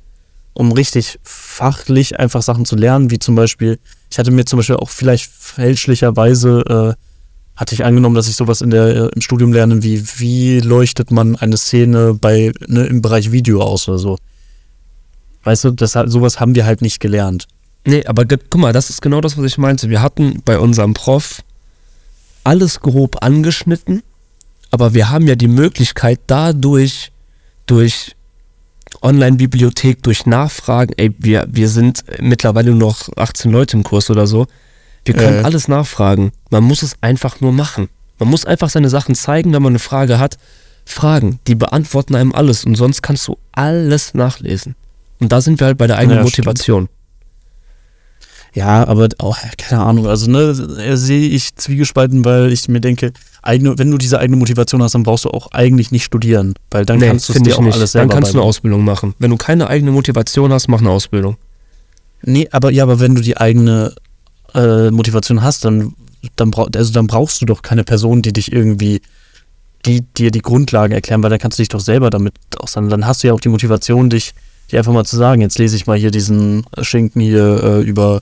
um 0.54 0.74
richtig 0.74 1.20
fachlich 1.24 2.20
einfach 2.20 2.42
Sachen 2.42 2.66
zu 2.66 2.76
lernen, 2.76 3.12
wie 3.12 3.20
zum 3.20 3.36
Beispiel, 3.36 3.80
ich 4.12 4.20
hatte 4.20 4.32
mir 4.32 4.44
zum 4.44 4.58
Beispiel 4.58 4.76
auch 4.76 4.90
vielleicht 4.90 5.32
fälschlicherweise, 5.32 6.96
äh, 6.98 7.04
hatte 7.56 7.76
ich 7.76 7.86
angenommen, 7.86 8.16
dass 8.16 8.28
ich 8.28 8.36
sowas 8.36 8.60
in 8.60 8.72
der, 8.72 8.88
äh, 8.88 9.10
im 9.16 9.22
Studium 9.22 9.54
lerne, 9.54 9.84
wie, 9.84 10.04
wie 10.18 10.60
leuchtet 10.60 11.12
man 11.12 11.38
eine 11.38 11.56
Szene 11.56 12.14
bei, 12.14 12.52
ne, 12.68 12.88
im 12.88 13.02
Bereich 13.02 13.32
Video 13.32 13.62
aus 13.62 13.88
oder 13.88 14.00
so. 14.00 14.18
Weißt 15.46 15.64
du, 15.64 15.72
das, 15.72 15.94
sowas 15.94 16.42
haben 16.42 16.56
wir 16.56 16.66
halt 16.66 16.82
nicht 16.82 17.00
gelernt. 17.00 17.48
Nee, 17.90 18.06
aber 18.06 18.26
guck 18.26 18.56
mal, 18.58 18.74
das 18.74 18.90
ist 18.90 19.02
genau 19.02 19.20
das, 19.22 19.38
was 19.38 19.46
ich 19.46 19.58
meinte. 19.58 19.90
Wir 19.90 20.02
hatten 20.02 20.42
bei 20.46 20.60
unserem 20.60 20.94
Prof 20.94 21.42
alles 22.44 22.80
grob 22.82 23.24
angeschnitten, 23.24 24.04
aber 24.72 24.94
wir 24.94 25.10
haben 25.10 25.28
ja 25.28 25.36
die 25.36 25.48
Möglichkeit 25.48 26.20
dadurch, 26.28 27.12
durch 27.66 28.16
Online-Bibliothek, 29.02 30.04
durch 30.04 30.26
Nachfragen, 30.26 30.94
ey, 30.98 31.14
wir, 31.18 31.48
wir 31.50 31.70
sind 31.70 32.04
mittlerweile 32.20 32.72
nur 32.72 32.80
noch 32.80 33.10
18 33.16 33.52
Leute 33.52 33.78
im 33.78 33.84
Kurs 33.84 34.10
oder 34.10 34.28
so, 34.28 34.48
wir 35.06 35.14
können 35.14 35.40
Äh. 35.40 35.44
alles 35.44 35.68
nachfragen. 35.68 36.32
Man 36.50 36.64
muss 36.64 36.84
es 36.84 36.96
einfach 37.02 37.42
nur 37.42 37.52
machen. 37.52 37.90
Man 38.20 38.30
muss 38.30 38.46
einfach 38.46 38.70
seine 38.70 38.90
Sachen 38.90 39.16
zeigen, 39.16 39.54
wenn 39.54 39.62
man 39.64 39.72
eine 39.72 39.80
Frage 39.80 40.20
hat. 40.20 40.38
Fragen, 40.86 41.40
die 41.48 41.56
beantworten 41.56 42.16
einem 42.16 42.34
alles 42.34 42.66
und 42.66 42.76
sonst 42.76 43.02
kannst 43.02 43.28
du 43.28 43.38
alles 43.52 44.14
nachlesen. 44.14 44.76
Und 45.20 45.32
da 45.32 45.40
sind 45.42 45.60
wir 45.60 45.68
halt 45.68 45.78
bei 45.78 45.88
der 45.88 45.98
eigenen 45.98 46.18
Ja, 46.18 46.24
stimmt. 46.34 46.48
Ja, 48.54 48.88
aber 48.88 49.10
auch, 49.20 49.38
keine 49.58 49.84
Ahnung, 49.84 50.08
also 50.08 50.30
ne, 50.30 50.54
sehe 50.98 51.30
ich 51.30 51.56
zwiegespalten, 51.56 52.26
weil 52.26 52.52
ich 52.52 52.68
mir 52.68 52.82
denke, 52.82 53.14
eigene, 53.42 53.78
wenn 53.78 53.92
du 53.92 53.98
diese 53.98 54.20
eigene 54.20 54.38
Motivation 54.38 54.82
hast, 54.82 54.96
dann 54.96 55.04
brauchst 55.04 55.26
du 55.26 55.30
auch 55.30 55.52
eigentlich 55.52 55.92
nicht 55.92 56.04
studieren, 56.04 56.56
weil 56.72 56.86
dann 56.86 57.00
kannst 57.00 57.30
du 57.30 57.34
es 57.34 57.42
dir 57.42 57.50
ich 57.50 57.56
auch 57.56 57.62
nicht. 57.62 57.76
alles 57.76 57.92
Dann 57.92 58.02
selber 58.02 58.16
kannst 58.16 58.34
du 58.34 58.40
eine. 58.40 58.48
Ausbildung 58.48 58.84
machen. 58.84 59.14
Wenn 59.20 59.30
du 59.30 59.38
keine 59.38 59.68
eigene 59.68 59.92
Motivation 59.92 60.52
hast, 60.52 60.68
mach 60.68 60.80
eine 60.80 60.90
Ausbildung. 60.90 61.38
Nee, 62.24 62.48
aber 62.52 62.72
ja, 62.72 62.84
aber 62.84 63.00
wenn 63.00 63.16
du 63.16 63.22
die 63.22 63.38
eigene 63.38 63.94
äh, 64.54 64.92
Motivation 64.92 65.42
hast, 65.42 65.64
dann, 65.64 65.94
dann, 66.36 66.52
brauch, 66.52 66.70
also 66.76 66.92
dann 66.92 67.08
brauchst 67.08 67.42
du 67.42 67.46
doch 67.46 67.62
keine 67.62 67.84
Person, 67.84 68.22
die 68.22 68.34
dich 68.34 68.52
irgendwie, 68.52 69.02
die 69.86 70.02
dir 70.02 70.32
die 70.32 70.42
Grundlagen 70.42 70.94
erklären, 70.94 71.24
weil 71.24 71.30
dann 71.30 71.40
kannst 71.40 71.60
du 71.60 71.62
dich 71.62 71.70
doch 71.70 71.80
selber 71.80 72.10
damit 72.10 72.34
auseinander. 72.58 72.98
Dann 72.98 73.08
hast 73.08 73.24
du 73.24 73.28
ja 73.28 73.34
auch 73.34 73.40
die 73.40 73.50
Motivation, 73.50 74.10
dich, 74.10 74.34
dir 74.72 74.80
einfach 74.80 74.92
mal 74.92 75.06
zu 75.06 75.16
sagen, 75.16 75.42
jetzt 75.42 75.58
lese 75.60 75.76
ich 75.76 75.88
mal 75.88 75.98
hier 75.98 76.12
diesen 76.12 76.66
Schinken 76.82 77.22
hier 77.22 77.64
äh, 77.64 77.82
über 77.82 78.22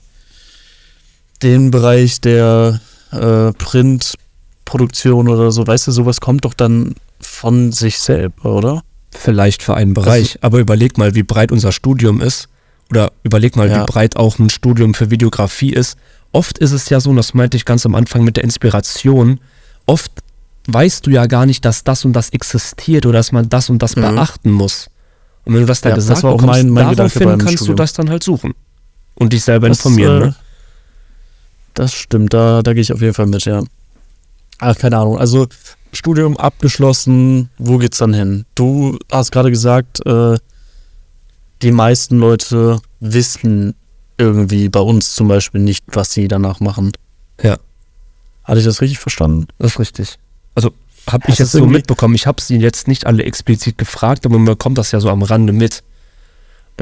den 1.42 1.70
Bereich 1.70 2.20
der 2.20 2.80
äh, 3.12 3.52
Printproduktion 3.52 5.28
oder 5.28 5.50
so. 5.50 5.66
Weißt 5.66 5.86
du, 5.86 5.92
sowas 5.92 6.20
kommt 6.20 6.44
doch 6.44 6.54
dann 6.54 6.94
von 7.20 7.72
sich 7.72 7.98
selber, 7.98 8.52
oder? 8.54 8.82
Vielleicht 9.10 9.62
für 9.62 9.74
einen 9.74 9.94
Bereich. 9.94 10.38
aber 10.42 10.58
überleg 10.58 10.98
mal, 10.98 11.14
wie 11.14 11.22
breit 11.22 11.50
unser 11.52 11.72
Studium 11.72 12.20
ist. 12.20 12.48
Oder 12.90 13.12
überleg 13.22 13.56
mal, 13.56 13.68
Ja. 13.68 13.82
wie 13.82 13.86
breit 13.86 14.16
auch 14.16 14.38
ein 14.38 14.50
Studium 14.50 14.94
für 14.94 15.10
Videografie 15.10 15.72
ist. 15.72 15.96
Oft 16.32 16.58
ist 16.58 16.72
es 16.72 16.88
ja 16.88 17.00
so, 17.00 17.10
und 17.10 17.16
das 17.16 17.34
meinte 17.34 17.56
ich 17.56 17.64
ganz 17.64 17.84
am 17.86 17.94
Anfang 17.94 18.22
mit 18.24 18.36
der 18.36 18.44
Inspiration, 18.44 19.40
oft 19.86 20.10
weißt 20.66 21.06
du 21.06 21.10
ja 21.10 21.26
gar 21.26 21.46
nicht, 21.46 21.64
dass 21.64 21.84
das 21.84 22.04
und 22.04 22.12
das 22.12 22.30
existiert 22.30 23.06
oder 23.06 23.18
dass 23.18 23.32
man 23.32 23.48
das 23.48 23.70
und 23.70 23.82
das 23.82 23.96
Mhm. 23.96 24.02
beachten 24.02 24.50
muss. 24.50 24.88
Und 25.44 25.54
wenn 25.54 25.60
du 25.62 25.66
das 25.66 25.80
da 25.80 25.90
Ja, 25.90 25.94
das 25.96 26.04
gesagt 26.06 26.22
war 26.24 26.32
auch 26.32 26.36
bekommst, 26.38 26.64
mein- 26.64 26.70
mein 26.70 26.94
daraufhin 26.96 27.28
kannst 27.38 27.54
Studium. 27.54 27.76
du 27.76 27.82
das 27.82 27.92
dann 27.94 28.10
halt 28.10 28.22
suchen. 28.22 28.52
Und 29.14 29.32
dich 29.32 29.42
selber 29.44 29.68
Das, 29.68 29.78
informieren, 29.78 30.22
äh, 30.22 30.26
ne? 30.26 30.34
Das 31.78 31.94
stimmt, 31.94 32.34
da, 32.34 32.60
da 32.64 32.72
gehe 32.72 32.82
ich 32.82 32.92
auf 32.92 33.00
jeden 33.00 33.14
Fall 33.14 33.26
mit, 33.26 33.44
ja. 33.44 33.62
Ach, 34.58 34.76
keine 34.76 34.98
Ahnung. 34.98 35.16
Also, 35.16 35.46
Studium 35.92 36.36
abgeschlossen, 36.36 37.50
wo 37.56 37.78
geht's 37.78 37.98
dann 37.98 38.12
hin? 38.12 38.46
Du 38.56 38.98
hast 39.12 39.30
gerade 39.30 39.48
gesagt, 39.50 40.04
äh, 40.04 40.36
die 41.62 41.70
meisten 41.70 42.18
Leute 42.18 42.80
wissen 42.98 43.76
irgendwie 44.16 44.68
bei 44.68 44.80
uns 44.80 45.14
zum 45.14 45.28
Beispiel 45.28 45.60
nicht, 45.60 45.84
was 45.92 46.10
sie 46.12 46.26
danach 46.26 46.58
machen. 46.58 46.90
Ja. 47.44 47.58
Hatte 48.42 48.58
ich 48.58 48.64
das 48.64 48.80
richtig 48.80 48.98
verstanden? 48.98 49.46
Das 49.60 49.74
ist 49.74 49.78
richtig. 49.78 50.18
Also 50.56 50.72
habe 51.08 51.30
ich 51.30 51.38
jetzt 51.38 51.52
so 51.52 51.64
mitbekommen. 51.64 52.16
Ich 52.16 52.26
habe 52.26 52.42
sie 52.42 52.56
jetzt 52.56 52.88
nicht 52.88 53.06
alle 53.06 53.22
explizit 53.22 53.78
gefragt, 53.78 54.26
aber 54.26 54.36
man 54.36 54.46
bekommt 54.46 54.78
das 54.78 54.90
ja 54.90 54.98
so 54.98 55.10
am 55.10 55.22
Rande 55.22 55.52
mit. 55.52 55.84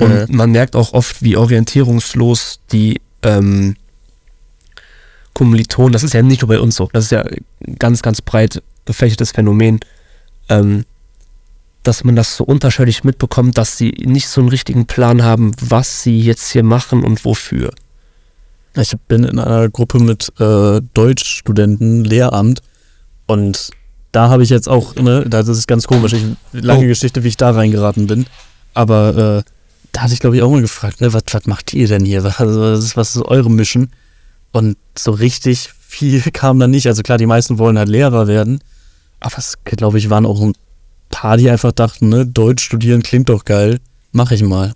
Und 0.00 0.10
Äh. 0.10 0.26
man 0.30 0.52
merkt 0.52 0.74
auch 0.74 0.94
oft, 0.94 1.22
wie 1.22 1.36
orientierungslos 1.36 2.60
die 2.72 3.02
ähm, 3.22 3.76
Kommilitonen, 5.36 5.92
das 5.92 6.02
ist 6.02 6.14
ja 6.14 6.22
nicht 6.22 6.40
nur 6.40 6.48
bei 6.48 6.58
uns 6.58 6.76
so, 6.76 6.88
das 6.94 7.04
ist 7.04 7.10
ja 7.10 7.20
ein 7.20 7.76
ganz, 7.78 8.00
ganz 8.00 8.22
breit 8.22 8.62
gefächertes 8.86 9.32
Phänomen, 9.32 9.80
ähm, 10.48 10.86
dass 11.82 12.04
man 12.04 12.16
das 12.16 12.38
so 12.38 12.44
unterschiedlich 12.44 13.04
mitbekommt, 13.04 13.58
dass 13.58 13.76
sie 13.76 13.90
nicht 13.90 14.28
so 14.28 14.40
einen 14.40 14.48
richtigen 14.48 14.86
Plan 14.86 15.22
haben, 15.22 15.52
was 15.60 16.02
sie 16.02 16.18
jetzt 16.18 16.52
hier 16.52 16.62
machen 16.62 17.04
und 17.04 17.22
wofür. 17.26 17.70
Ich 18.76 18.94
bin 19.08 19.24
in 19.24 19.38
einer 19.38 19.68
Gruppe 19.68 19.98
mit 19.98 20.32
äh, 20.40 20.80
Deutschstudenten, 20.94 22.04
Lehramt 22.04 22.62
und 23.26 23.72
da 24.12 24.30
habe 24.30 24.42
ich 24.42 24.48
jetzt 24.48 24.70
auch, 24.70 24.94
ne, 24.94 25.26
das 25.28 25.48
ist 25.48 25.68
ganz 25.68 25.86
komisch, 25.86 26.14
ich, 26.14 26.24
lange 26.52 26.86
Oh. 26.86 26.88
Geschichte, 26.88 27.24
wie 27.24 27.28
ich 27.28 27.36
da 27.36 27.50
reingeraten 27.50 28.06
bin, 28.06 28.24
aber 28.72 29.44
äh, 29.44 29.50
da 29.92 30.00
hatte 30.00 30.14
ich 30.14 30.20
glaube 30.20 30.36
ich 30.36 30.42
auch 30.42 30.50
mal 30.50 30.62
gefragt, 30.62 31.02
ne, 31.02 31.12
was, 31.12 31.24
macht 31.44 31.74
ihr 31.74 31.88
denn 31.88 32.06
hier, 32.06 32.24
was, 32.24 32.38
was 32.96 33.16
ist 33.16 33.22
eure 33.22 33.50
Mission? 33.50 33.90
Und 34.56 34.78
so 34.96 35.10
richtig 35.10 35.70
viel 35.78 36.22
kam 36.32 36.58
da 36.58 36.66
nicht, 36.66 36.86
also 36.86 37.02
klar, 37.02 37.18
die 37.18 37.26
meisten 37.26 37.58
wollen 37.58 37.76
halt 37.76 37.90
Lehrer 37.90 38.26
werden, 38.26 38.60
aber 39.20 39.36
es 39.36 39.58
glaube 39.64 39.98
ich 39.98 40.08
waren 40.08 40.24
auch 40.24 40.40
ein 40.40 40.54
paar, 41.10 41.36
die 41.36 41.50
einfach 41.50 41.72
dachten, 41.72 42.08
ne, 42.08 42.24
Deutsch 42.26 42.64
studieren 42.64 43.02
klingt 43.02 43.28
doch 43.28 43.44
geil, 43.44 43.80
mach 44.12 44.30
ich 44.30 44.42
mal. 44.42 44.72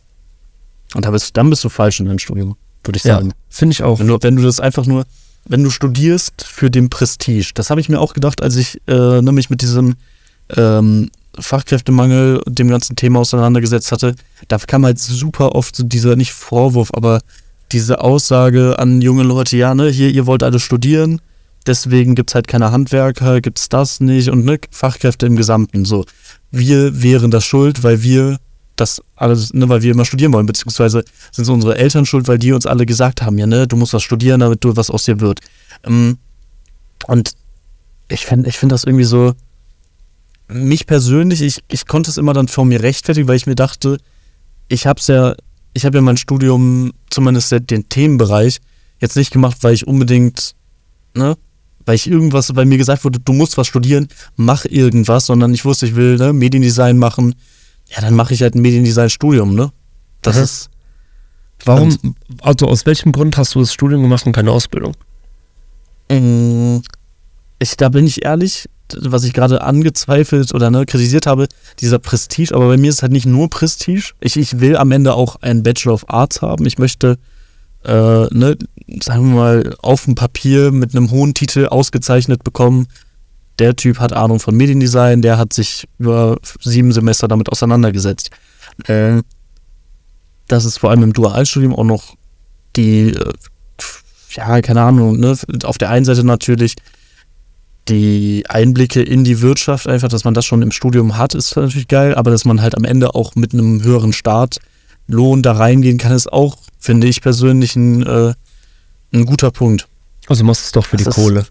Und 0.95 1.07
da 1.07 1.11
bist, 1.11 1.35
dann 1.37 1.49
bist 1.49 1.65
du 1.65 1.71
falsch 1.71 2.01
in 2.01 2.07
deinem 2.07 2.19
Studium, 2.19 2.57
würde 2.85 2.99
ich 2.99 3.05
sagen. 3.05 3.33
finde 3.49 3.73
ich 3.73 3.83
auch. 3.83 4.01
Wenn 4.01 4.09
du, 4.09 4.19
wenn 4.21 4.37
du 4.37 4.43
das 4.43 4.61
einfach 4.61 4.85
nur, 4.85 5.07
wenn 5.47 5.63
du 5.65 5.71
studierst 5.71 6.45
für 6.45 6.71
den 6.71 6.91
Prestige, 6.91 7.53
das 7.55 7.71
habe 7.71 7.81
ich 7.81 7.89
mir 7.89 8.01
auch 8.01 8.13
gedacht, 8.13 8.43
als 8.43 8.57
ich 8.57 8.83
äh, 8.87 9.23
ne, 9.23 9.33
mich 9.33 9.49
mit 9.49 9.63
diesem 9.63 9.95
ähm, 10.57 11.11
Fachkräftemangel 11.39 12.39
und 12.45 12.59
dem 12.59 12.69
ganzen 12.69 12.97
Thema 12.97 13.21
auseinandergesetzt 13.21 13.93
hatte. 13.93 14.15
Da 14.49 14.59
kam 14.59 14.85
halt 14.85 14.99
super 14.99 15.55
oft 15.55 15.75
so 15.75 15.85
dieser, 15.85 16.17
nicht 16.17 16.33
Vorwurf, 16.33 16.91
aber 16.93 17.21
diese 17.73 18.01
Aussage 18.01 18.79
an 18.79 19.01
junge 19.01 19.23
Leute, 19.23 19.57
ja, 19.57 19.75
ne, 19.75 19.89
hier, 19.89 20.11
ihr 20.11 20.27
wollt 20.27 20.43
alle 20.43 20.59
studieren, 20.59 21.21
deswegen 21.67 22.15
gibt's 22.15 22.35
halt 22.35 22.49
keine 22.49 22.73
Handwerker, 22.73 23.41
gibt's 23.41 23.69
das 23.69 24.01
nicht 24.01 24.29
und 24.29 24.45
ne, 24.45 24.59
Fachkräfte 24.71 25.27
im 25.27 25.37
Gesamten. 25.37 25.85
So, 25.85 26.05
wir 26.51 27.03
wären 27.03 27.31
das 27.31 27.45
schuld, 27.45 27.83
weil 27.83 28.03
wir 28.03 28.39
das 28.77 29.03
alles, 29.17 29.53
ne, 29.53 29.69
weil 29.69 29.83
wir 29.83 29.93
immer 29.93 30.05
studieren 30.05 30.33
wollen, 30.33 30.47
beziehungsweise 30.47 31.05
sind 31.33 31.43
es 31.43 31.49
unsere 31.49 31.77
Eltern 31.77 32.07
schuld, 32.07 32.29
weil 32.29 32.39
die 32.39 32.53
uns 32.53 32.67
alle 32.67 32.87
gesagt 32.87 33.23
haben, 33.23 33.39
ja, 33.39 33.47
ne, 33.47 33.67
du 33.67 33.77
musst 33.77 33.93
was 33.93 34.03
studieren, 34.03 34.41
damit 34.41 34.65
du 34.65 34.77
was 34.77 34.91
aus 34.91 35.05
dir 35.05 35.21
wird. 35.21 35.41
Ähm, 35.85 36.19
und 37.07 37.33
ich 38.09 38.27
finde 38.27 38.49
ich 38.49 38.59
find 38.59 38.73
das 38.73 38.85
irgendwie 38.85 39.05
so, 39.05 39.35
mich 40.49 40.87
persönlich, 40.87 41.43
ich, 41.43 41.63
ich 41.69 41.87
konnte 41.87 42.11
es 42.11 42.17
immer 42.17 42.33
dann 42.33 42.49
vor 42.49 42.65
mir 42.65 42.83
rechtfertigen, 42.83 43.29
weil 43.29 43.37
ich 43.37 43.47
mir 43.47 43.55
dachte, 43.55 43.99
ich 44.69 44.87
habe 44.87 45.01
es 45.01 45.07
ja, 45.07 45.35
ich 45.75 45.85
habe 45.85 45.99
ja 45.99 46.03
mein 46.03 46.17
Studium, 46.17 46.93
zumindest 47.11 47.53
den 47.71 47.89
Themenbereich, 47.89 48.59
jetzt 49.01 49.17
nicht 49.17 49.31
gemacht, 49.33 49.59
weil 49.63 49.75
ich 49.75 49.87
unbedingt, 49.87 50.55
ne, 51.15 51.37
weil 51.87 51.95
ich 51.95 52.09
irgendwas, 52.09 52.55
weil 52.55 52.67
mir 52.67 52.79
gesagt 52.79 53.05
wurde, 53.05 53.19
du 53.21 53.33
musst 53.33 53.57
was 53.57 53.67
studieren, 53.67 54.09
mach 54.37 54.65
irgendwas, 54.65 55.27
sondern 55.27 55.55
ich 55.55 55.65
wusste, 55.65 55.87
ich 55.87 55.95
will 55.97 56.17
ne, 56.17 56.33
Mediendesign 56.33 56.99
machen, 56.99 57.35
ja, 57.89 58.01
dann 58.01 58.15
mache 58.15 58.35
ich 58.35 58.43
halt 58.43 58.55
ein 58.55 58.63
Mediendesign-Studium, 58.63 59.55
ne? 59.55 59.73
Das 60.23 60.37
Mhm. 60.37 60.43
ist. 60.43 60.71
Warum, 61.65 62.15
also 62.43 62.69
aus 62.69 62.87
welchem 62.87 63.13
Grund 63.13 63.37
hast 63.37 63.55
du 63.55 63.61
das 63.61 63.73
Studium 63.73 64.03
gemacht 64.03 64.25
und 64.27 64.33
keine 64.33 64.51
Ausbildung? 64.53 64.95
Mm, 66.11 66.79
Ich, 67.63 67.77
da 67.77 67.91
bin 67.91 68.07
ich 68.07 68.25
ehrlich, 68.25 68.69
was 69.01 69.25
ich 69.25 69.33
gerade 69.33 69.63
angezweifelt 69.63 70.55
oder 70.55 70.71
ne, 70.71 70.87
kritisiert 70.87 71.27
habe, 71.27 71.47
dieser 71.81 71.99
Prestige, 71.99 72.55
aber 72.55 72.69
bei 72.69 72.77
mir 72.77 72.91
ist 72.91 72.97
es 72.97 73.03
halt 73.03 73.13
nicht 73.13 73.27
nur 73.27 73.51
Prestige. 73.51 74.13
Ich, 74.21 74.37
ich 74.37 74.61
will 74.61 74.77
am 74.77 74.93
Ende 74.93 75.15
auch 75.15 75.37
einen 75.37 75.63
Bachelor 75.63 75.95
of 75.95 76.09
Arts 76.09 76.43
haben. 76.43 76.67
Ich 76.67 76.79
möchte, 76.79 77.19
äh, 77.85 77.93
ne, 77.93 78.57
sagen 79.03 79.29
wir 79.29 79.35
mal, 79.35 79.77
auf 79.81 80.05
dem 80.05 80.15
Papier 80.15 80.71
mit 80.71 80.95
einem 80.95 81.11
hohen 81.11 81.35
Titel 81.35 81.67
ausgezeichnet 81.67 82.45
bekommen. 82.45 82.87
Der 83.59 83.77
Typ 83.77 83.99
hat 83.99 84.13
Ahnung 84.13 84.41
von 84.41 84.57
Mediendesign, 84.57 85.23
der 85.23 85.39
hat 85.39 85.53
sich 85.53 85.87
über 85.99 86.39
sieben 86.61 86.93
Semester 86.93 87.29
damit 87.29 87.51
auseinandergesetzt. 87.51 88.31
Äh, 88.87 89.23
das 90.49 90.65
ist 90.65 90.79
vor 90.79 90.91
allem 90.91 91.03
im 91.03 91.13
Dualstudium 91.13 91.75
auch 91.75 91.85
noch 91.85 92.17
die, 92.77 93.11
äh, 93.11 93.33
ja, 94.33 94.61
keine 94.63 94.83
Ahnung, 94.83 95.19
ne, 95.19 95.37
auf 95.65 95.79
der 95.79 95.91
einen 95.91 96.05
Seite 96.05 96.25
natürlich 96.25 96.77
die 97.91 98.45
Einblicke 98.49 99.03
in 99.03 99.25
die 99.25 99.41
Wirtschaft 99.41 99.87
einfach, 99.87 100.09
dass 100.09 100.25
man 100.25 100.35
das 100.35 100.47
schon 100.47 100.63
im 100.63 100.71
Studium 100.71 101.17
hat, 101.17 101.35
ist 101.35 101.57
natürlich 101.57 101.89
geil, 101.89 102.15
aber 102.15 102.31
dass 102.31 102.45
man 102.45 102.63
halt 102.63 102.77
am 102.77 102.85
Ende 102.85 103.15
auch 103.15 103.35
mit 103.35 103.53
einem 103.53 103.83
höheren 103.83 104.13
Startlohn 104.13 105.43
da 105.43 105.53
reingehen 105.53 105.99
kann, 105.99 106.13
ist 106.13 106.33
auch, 106.33 106.57
finde 106.79 107.07
ich 107.07 107.21
persönlich, 107.21 107.77
ein, 107.77 108.07
äh, 108.07 108.35
ein 109.13 109.27
guter 109.27 109.51
Punkt. 109.51 109.87
Also 110.29 110.45
machst 110.45 110.63
du 110.63 110.65
es 110.67 110.73
doch 110.73 110.87
für 110.87 110.97
Das 110.97 111.07
die 111.07 111.21
Kohle. 111.21 111.47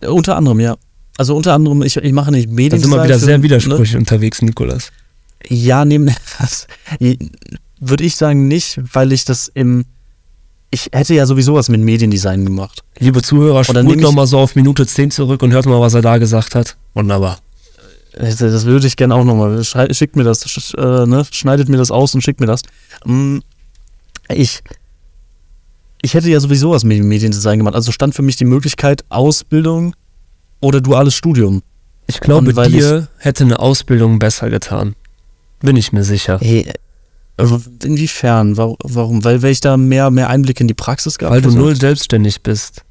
Äh, 0.00 0.08
unter 0.08 0.36
anderem, 0.36 0.60
ja. 0.60 0.76
Also 1.18 1.36
unter 1.36 1.52
anderem, 1.52 1.82
ich, 1.82 1.96
ich 1.96 2.12
mache 2.12 2.30
nicht 2.30 2.48
Da 2.48 2.78
sind 2.78 2.90
wir 2.90 3.04
wieder 3.04 3.18
sehr 3.18 3.38
ne? 3.38 3.44
widersprüchlich 3.44 3.96
unterwegs, 3.96 4.40
Nikolas. 4.40 4.90
Ja, 5.48 5.84
neben 5.84 6.06
das 6.38 6.66
würde 7.80 8.04
ich 8.04 8.16
sagen 8.16 8.48
nicht, 8.48 8.80
weil 8.92 9.12
ich 9.12 9.24
das 9.24 9.48
im 9.52 9.84
ich 10.70 10.88
hätte 10.92 11.14
ja 11.14 11.24
sowieso 11.26 11.54
was 11.54 11.68
mit 11.68 11.80
Mediendesign 11.80 12.44
gemacht. 12.44 12.82
Liebe 12.98 13.22
Zuhörer, 13.22 13.64
spult 13.64 13.84
nehm 13.84 13.96
ich- 13.98 14.02
noch 14.02 14.12
mal 14.12 14.26
so 14.26 14.38
auf 14.38 14.54
Minute 14.54 14.86
10 14.86 15.10
zurück 15.10 15.42
und 15.42 15.52
hört 15.52 15.66
mal, 15.66 15.80
was 15.80 15.94
er 15.94 16.02
da 16.02 16.18
gesagt 16.18 16.54
hat. 16.54 16.76
Wunderbar. 16.94 17.38
Das, 18.18 18.40
würde 18.64 18.86
ich 18.86 18.96
gerne 18.96 19.14
auch 19.14 19.24
nochmal. 19.24 19.62
Schickt 19.64 20.16
mir 20.16 20.24
das, 20.24 20.48
sch, 20.48 20.74
äh, 20.74 21.06
ne? 21.06 21.24
schneidet 21.30 21.68
mir 21.68 21.76
das 21.76 21.90
aus 21.90 22.14
und 22.14 22.20
schickt 22.22 22.40
mir 22.40 22.46
das. 22.46 22.62
Mm, 23.04 23.38
Ich, 24.30 24.60
ich 26.02 26.14
hätte 26.14 26.28
ja 26.28 26.40
sowieso 26.40 26.70
was 26.72 26.84
mit 26.84 27.02
Mediendesign 27.02 27.58
gemacht. 27.58 27.74
Also 27.74 27.92
stand 27.92 28.14
für 28.14 28.22
mich 28.22 28.36
die 28.36 28.44
Möglichkeit 28.44 29.04
Ausbildung 29.08 29.94
oder 30.60 30.80
duales 30.80 31.14
Studium. 31.14 31.62
Ich 32.06 32.20
glaube, 32.20 32.52
dir 32.68 33.08
hätte 33.18 33.44
eine 33.44 33.58
Ausbildung 33.60 34.18
besser 34.18 34.50
getan. 34.50 34.96
Bin 35.60 35.76
ich 35.76 35.92
mir 35.92 36.04
sicher. 36.04 36.38
Hey, 36.40 36.72
inwiefern? 37.82 38.56
Warum? 38.56 39.24
Weil, 39.24 39.42
weil 39.42 39.52
ich 39.52 39.60
da 39.60 39.76
mehr, 39.76 40.10
mehr 40.10 40.28
Einblick 40.30 40.60
in 40.60 40.68
die 40.68 40.74
Praxis 40.74 41.18
gehabt 41.18 41.34
Weil 41.34 41.42
du 41.42 41.50
null 41.50 41.76
selbstständig 41.76 42.42
bist. 42.42 42.82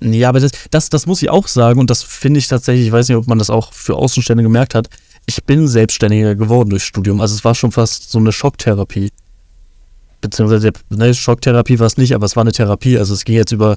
Ja, 0.00 0.28
aber 0.30 0.40
das, 0.40 0.52
das, 0.70 0.88
das 0.88 1.06
muss 1.06 1.22
ich 1.22 1.28
auch 1.28 1.46
sagen 1.46 1.78
und 1.78 1.90
das 1.90 2.02
finde 2.02 2.38
ich 2.38 2.48
tatsächlich, 2.48 2.86
ich 2.86 2.92
weiß 2.92 3.08
nicht, 3.08 3.18
ob 3.18 3.26
man 3.26 3.38
das 3.38 3.50
auch 3.50 3.72
für 3.72 3.96
Außenstände 3.96 4.42
gemerkt 4.42 4.74
hat, 4.74 4.88
ich 5.26 5.44
bin 5.44 5.68
selbstständiger 5.68 6.34
geworden 6.34 6.70
durch 6.70 6.84
Studium. 6.84 7.20
Also 7.20 7.34
es 7.34 7.44
war 7.44 7.54
schon 7.54 7.70
fast 7.72 8.10
so 8.10 8.18
eine 8.18 8.32
Schocktherapie. 8.32 9.10
Beziehungsweise, 10.20 10.70
ne, 10.88 11.14
Schocktherapie 11.14 11.78
war 11.78 11.86
es 11.86 11.96
nicht, 11.96 12.14
aber 12.14 12.26
es 12.26 12.36
war 12.36 12.42
eine 12.42 12.52
Therapie. 12.52 12.98
Also 12.98 13.14
es 13.14 13.24
ging 13.24 13.36
jetzt 13.36 13.52
über, 13.52 13.76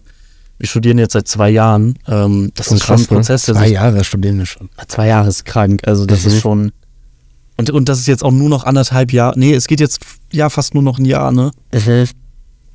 wir 0.59 0.67
studieren 0.67 0.97
jetzt 0.97 1.13
seit 1.13 1.27
zwei 1.27 1.49
Jahren. 1.49 1.99
Ähm, 2.07 2.51
das, 2.55 2.71
ist 2.71 2.85
schon 2.85 2.99
ein 2.99 3.05
Prozess, 3.05 3.45
der 3.45 3.55
ne? 3.55 3.61
Zwei 3.61 3.67
Jahre 3.69 4.03
studieren 4.03 4.39
wir 4.39 4.45
schon. 4.45 4.69
Zwei 4.87 5.07
Jahre 5.07 5.27
ist 5.27 5.45
krank, 5.45 5.81
also 5.85 6.05
das 6.05 6.21
Mhm. 6.23 6.27
ist 6.27 6.41
schon. 6.41 6.71
Und, 7.57 7.69
und 7.69 7.89
das 7.89 7.99
ist 7.99 8.07
jetzt 8.07 8.23
auch 8.23 8.31
nur 8.31 8.49
noch 8.49 8.63
anderthalb 8.63 9.13
Jahre. 9.13 9.37
Nee, 9.37 9.53
es 9.53 9.67
geht 9.67 9.79
jetzt 9.79 9.99
ja 10.31 10.49
fast 10.49 10.73
nur 10.73 10.83
noch 10.83 10.97
ein 10.97 11.05
Jahr, 11.05 11.31
ne? 11.31 11.51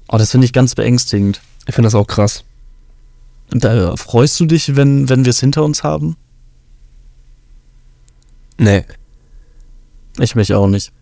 Oh, 0.08 0.16
das 0.18 0.30
finde 0.30 0.44
ich 0.44 0.52
ganz 0.52 0.74
beängstigend. 0.74 1.40
Ich 1.66 1.74
finde 1.74 1.86
das 1.86 1.94
auch 1.94 2.06
krass. 2.06 2.44
Und 3.52 3.64
da 3.64 3.96
freust 3.96 4.38
du 4.40 4.46
dich, 4.46 4.76
wenn, 4.76 5.08
wenn 5.08 5.24
wir 5.24 5.30
es 5.30 5.40
hinter 5.40 5.64
uns 5.64 5.82
haben? 5.82 6.16
Nee. 8.58 8.84
Ich 10.18 10.34
mich 10.34 10.52
auch 10.54 10.66
nicht. 10.66 10.92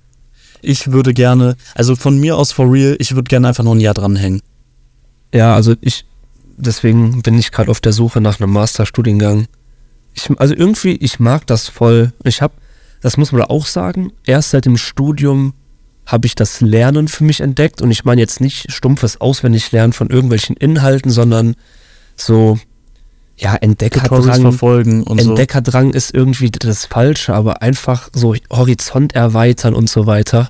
Ich 0.62 0.90
würde 0.92 1.14
gerne, 1.14 1.56
also 1.74 1.96
von 1.96 2.18
mir 2.18 2.36
aus 2.36 2.52
for 2.52 2.70
real, 2.70 2.96
ich 2.98 3.14
würde 3.14 3.28
gerne 3.28 3.48
einfach 3.48 3.64
noch 3.64 3.74
ein 3.74 3.80
Jahr 3.80 3.94
dranhängen. 3.94 4.42
Ja, 5.32 5.54
also 5.54 5.74
ich, 5.80 6.04
deswegen 6.56 7.22
bin 7.22 7.38
ich 7.38 7.52
gerade 7.52 7.70
auf 7.70 7.80
der 7.80 7.92
Suche 7.92 8.20
nach 8.20 8.40
einem 8.40 8.52
Masterstudiengang. 8.52 9.46
Ich, 10.14 10.30
also 10.38 10.54
irgendwie, 10.54 10.96
ich 10.96 11.20
mag 11.20 11.46
das 11.46 11.68
voll. 11.68 12.12
Ich 12.24 12.42
habe, 12.42 12.54
das 13.06 13.16
muss 13.16 13.30
man 13.30 13.42
auch 13.42 13.66
sagen, 13.66 14.10
erst 14.24 14.50
seit 14.50 14.64
dem 14.64 14.76
Studium 14.76 15.54
habe 16.06 16.26
ich 16.26 16.34
das 16.34 16.60
Lernen 16.60 17.06
für 17.06 17.22
mich 17.22 17.40
entdeckt 17.40 17.80
und 17.80 17.92
ich 17.92 18.04
meine 18.04 18.20
jetzt 18.20 18.40
nicht 18.40 18.72
stumpfes 18.72 19.20
Auswendiglernen 19.20 19.92
von 19.92 20.10
irgendwelchen 20.10 20.56
Inhalten, 20.56 21.12
sondern 21.12 21.54
so, 22.16 22.58
ja, 23.36 23.54
Entdeckerdrang. 23.54 24.40
verfolgen 24.40 25.04
und 25.04 25.20
so. 25.20 25.28
Entdeckerdrang 25.30 25.92
ist 25.92 26.12
irgendwie 26.12 26.50
das 26.50 26.86
Falsche, 26.86 27.32
aber 27.32 27.62
einfach 27.62 28.08
so 28.12 28.34
Horizont 28.50 29.14
erweitern 29.14 29.72
und 29.74 29.88
so 29.88 30.06
weiter. 30.08 30.48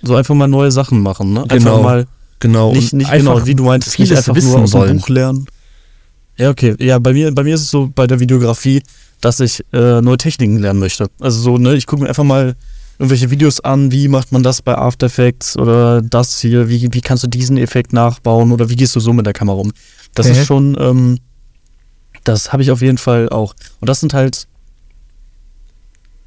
So 0.00 0.14
einfach 0.14 0.36
mal 0.36 0.46
neue 0.46 0.70
Sachen 0.70 1.02
machen, 1.02 1.32
ne? 1.32 1.40
Einfach 1.42 1.56
Genau. 1.56 1.82
mal 1.82 2.06
Genau. 2.38 2.72
nicht, 2.72 2.92
nicht 2.92 3.10
einfach 3.10 3.34
genau, 3.34 3.46
wie 3.48 3.54
du 3.56 3.64
meintest, 3.64 3.98
nicht 3.98 4.16
einfach 4.16 4.36
wissen 4.36 4.50
nur 4.52 4.60
aus 4.60 4.70
dem. 4.70 4.98
Buch 4.98 5.08
lernen. 5.08 5.46
Ja, 6.38 6.50
okay. 6.50 6.74
Ja, 6.78 6.98
bei 6.98 7.12
mir, 7.12 7.32
bei 7.34 7.42
mir 7.44 7.54
ist 7.54 7.62
es 7.62 7.70
so 7.70 7.90
bei 7.94 8.06
der 8.06 8.20
Videografie, 8.20 8.82
dass 9.20 9.40
ich 9.40 9.64
äh, 9.72 10.00
neue 10.02 10.18
Techniken 10.18 10.58
lernen 10.58 10.80
möchte. 10.80 11.08
Also 11.20 11.40
so, 11.40 11.58
ne, 11.58 11.74
ich 11.74 11.86
gucke 11.86 12.02
mir 12.02 12.08
einfach 12.08 12.24
mal 12.24 12.54
irgendwelche 12.98 13.30
Videos 13.30 13.60
an, 13.60 13.90
wie 13.92 14.08
macht 14.08 14.32
man 14.32 14.42
das 14.42 14.62
bei 14.62 14.76
After 14.76 15.06
Effects 15.06 15.56
oder 15.56 16.00
das 16.02 16.40
hier, 16.40 16.68
wie, 16.68 16.88
wie 16.92 17.00
kannst 17.00 17.24
du 17.24 17.28
diesen 17.28 17.56
Effekt 17.58 17.92
nachbauen 17.92 18.52
oder 18.52 18.68
wie 18.70 18.76
gehst 18.76 18.94
du 18.96 19.00
so 19.00 19.12
mit 19.12 19.26
der 19.26 19.32
Kamera 19.34 19.58
um. 19.58 19.72
Das 20.14 20.26
Mhm. 20.26 20.32
ist 20.32 20.46
schon, 20.46 20.76
ähm, 20.80 21.18
das 22.24 22.52
habe 22.52 22.62
ich 22.62 22.70
auf 22.70 22.80
jeden 22.82 22.98
Fall 22.98 23.28
auch. 23.28 23.54
Und 23.80 23.88
das 23.88 24.00
sind 24.00 24.14
halt, 24.14 24.46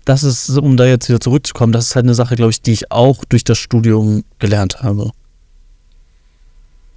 das 0.05 0.23
ist, 0.23 0.49
um 0.57 0.77
da 0.77 0.85
jetzt 0.85 1.09
wieder 1.09 1.19
zurückzukommen, 1.19 1.73
das 1.73 1.87
ist 1.87 1.95
halt 1.95 2.05
eine 2.05 2.15
Sache, 2.15 2.35
glaube 2.35 2.51
ich, 2.51 2.61
die 2.61 2.71
ich 2.71 2.91
auch 2.91 3.23
durch 3.25 3.43
das 3.43 3.57
Studium 3.57 4.23
gelernt 4.39 4.81
habe. 4.81 5.11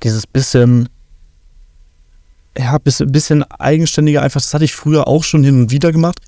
Dieses 0.03 0.27
bisschen, 0.27 0.89
ja, 2.57 2.77
bisschen, 2.79 3.11
bisschen 3.11 3.43
eigenständiger 3.45 4.23
einfach, 4.23 4.41
das 4.41 4.53
hatte 4.53 4.65
ich 4.65 4.75
früher 4.75 5.09
auch 5.09 5.25
schon 5.25 5.45
hin 5.45 5.63
und 5.63 5.71
wieder 5.71 5.93
gemacht, 5.93 6.19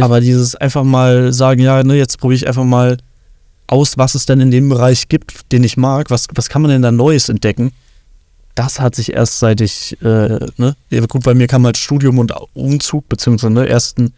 aber 0.00 0.20
dieses 0.20 0.54
einfach 0.54 0.84
mal 0.84 1.32
sagen, 1.32 1.60
ja, 1.60 1.82
ne, 1.82 1.96
jetzt 1.96 2.18
probiere 2.18 2.36
ich 2.36 2.46
einfach 2.46 2.64
mal 2.64 2.96
aus, 3.66 3.98
was 3.98 4.14
es 4.14 4.26
denn 4.26 4.40
in 4.40 4.50
dem 4.50 4.68
Bereich 4.68 5.08
gibt, 5.08 5.52
den 5.52 5.64
ich 5.64 5.76
mag, 5.76 6.10
was, 6.10 6.28
was 6.34 6.48
kann 6.48 6.62
man 6.62 6.70
denn 6.70 6.82
da 6.82 6.92
Neues 6.92 7.28
entdecken? 7.28 7.72
Das 8.54 8.78
hat 8.78 8.94
sich 8.94 9.14
erst 9.14 9.40
seit 9.40 9.60
ich, 9.60 10.00
äh, 10.02 10.38
ne, 10.56 10.76
ja, 10.90 11.06
gut, 11.06 11.24
bei 11.24 11.34
mir 11.34 11.48
kam 11.48 11.64
halt 11.64 11.76
Studium 11.76 12.18
und 12.18 12.32
Umzug, 12.52 13.08
beziehungsweise 13.08 13.52
ne, 13.52 13.68
ersten 13.68 14.12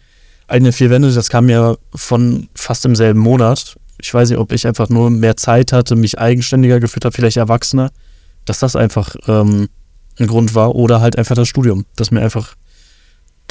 eigene 0.48 0.72
vier 0.72 0.90
Wände, 0.90 1.12
das 1.12 1.28
kam 1.28 1.48
ja 1.48 1.76
von 1.94 2.48
fast 2.54 2.84
im 2.84 2.94
selben 2.94 3.20
Monat. 3.20 3.76
Ich 3.98 4.12
weiß 4.12 4.28
nicht, 4.30 4.38
ob 4.38 4.52
ich 4.52 4.66
einfach 4.66 4.88
nur 4.88 5.10
mehr 5.10 5.36
Zeit 5.36 5.72
hatte, 5.72 5.96
mich 5.96 6.18
eigenständiger 6.18 6.80
gefühlt 6.80 7.04
habe, 7.04 7.14
vielleicht 7.14 7.38
erwachsener, 7.38 7.90
dass 8.44 8.58
das 8.58 8.76
einfach 8.76 9.16
ähm, 9.26 9.68
ein 10.18 10.26
Grund 10.26 10.54
war 10.54 10.74
oder 10.74 11.00
halt 11.00 11.16
einfach 11.16 11.34
das 11.34 11.48
Studium, 11.48 11.84
das 11.96 12.10
mir 12.10 12.20
einfach 12.20 12.54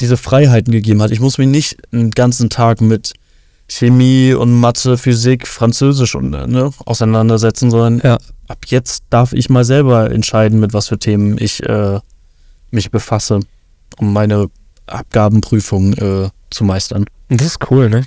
diese 0.00 0.16
Freiheiten 0.16 0.72
gegeben 0.72 1.00
hat. 1.02 1.10
Ich 1.10 1.20
muss 1.20 1.38
mich 1.38 1.48
nicht 1.48 1.78
einen 1.92 2.10
ganzen 2.10 2.50
Tag 2.50 2.80
mit 2.80 3.14
Chemie 3.68 4.32
und 4.34 4.52
Mathe, 4.52 4.96
Physik, 4.98 5.46
Französisch 5.48 6.14
und, 6.14 6.34
äh, 6.34 6.46
ne, 6.46 6.70
auseinandersetzen, 6.84 7.70
sondern 7.70 8.00
Ja. 8.04 8.18
ab 8.48 8.58
jetzt 8.66 9.04
darf 9.10 9.32
ich 9.32 9.48
mal 9.50 9.64
selber 9.64 10.10
entscheiden, 10.10 10.60
mit 10.60 10.72
was 10.72 10.88
für 10.88 10.98
Themen 10.98 11.36
ich 11.38 11.62
äh, 11.64 11.98
mich 12.70 12.90
befasse, 12.90 13.40
um 13.98 14.12
meine 14.12 14.48
Abgabenprüfung 14.86 15.94
äh, 15.94 16.28
zu 16.50 16.64
meistern. 16.64 17.06
Das 17.28 17.46
ist 17.46 17.70
cool, 17.70 17.88
ne? 17.90 18.04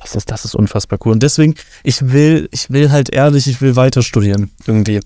Das 0.00 0.14
ist, 0.14 0.30
das 0.30 0.44
ist 0.44 0.54
unfassbar 0.54 0.98
cool. 1.04 1.12
Und 1.12 1.22
deswegen, 1.22 1.54
ich 1.82 2.12
will, 2.12 2.48
ich 2.52 2.70
will 2.70 2.90
halt 2.92 3.10
ehrlich, 3.10 3.46
ich 3.48 3.60
will 3.60 3.74
weiter 3.74 4.02
studieren. 4.02 4.50
Irgendwie. 4.66 5.00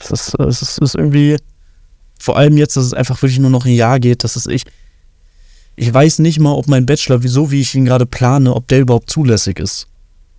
Das 0.00 0.10
ist, 0.10 0.34
das 0.38 0.62
ist, 0.62 0.78
ist 0.78 0.94
irgendwie, 0.94 1.36
vor 2.18 2.36
allem 2.36 2.56
jetzt, 2.56 2.76
dass 2.76 2.84
es 2.84 2.94
einfach 2.94 3.20
wirklich 3.22 3.38
nur 3.38 3.50
noch 3.50 3.64
ein 3.64 3.74
Jahr 3.74 4.00
geht, 4.00 4.24
das 4.24 4.36
ist 4.36 4.48
ich. 4.48 4.62
Ich 5.76 5.92
weiß 5.92 6.18
nicht 6.18 6.40
mal, 6.40 6.52
ob 6.52 6.68
mein 6.68 6.84
Bachelor, 6.84 7.20
so 7.22 7.50
wie 7.50 7.60
ich 7.60 7.74
ihn 7.74 7.84
gerade 7.84 8.04
plane, 8.04 8.54
ob 8.54 8.68
der 8.68 8.80
überhaupt 8.80 9.08
zulässig 9.08 9.58
ist. 9.58 9.86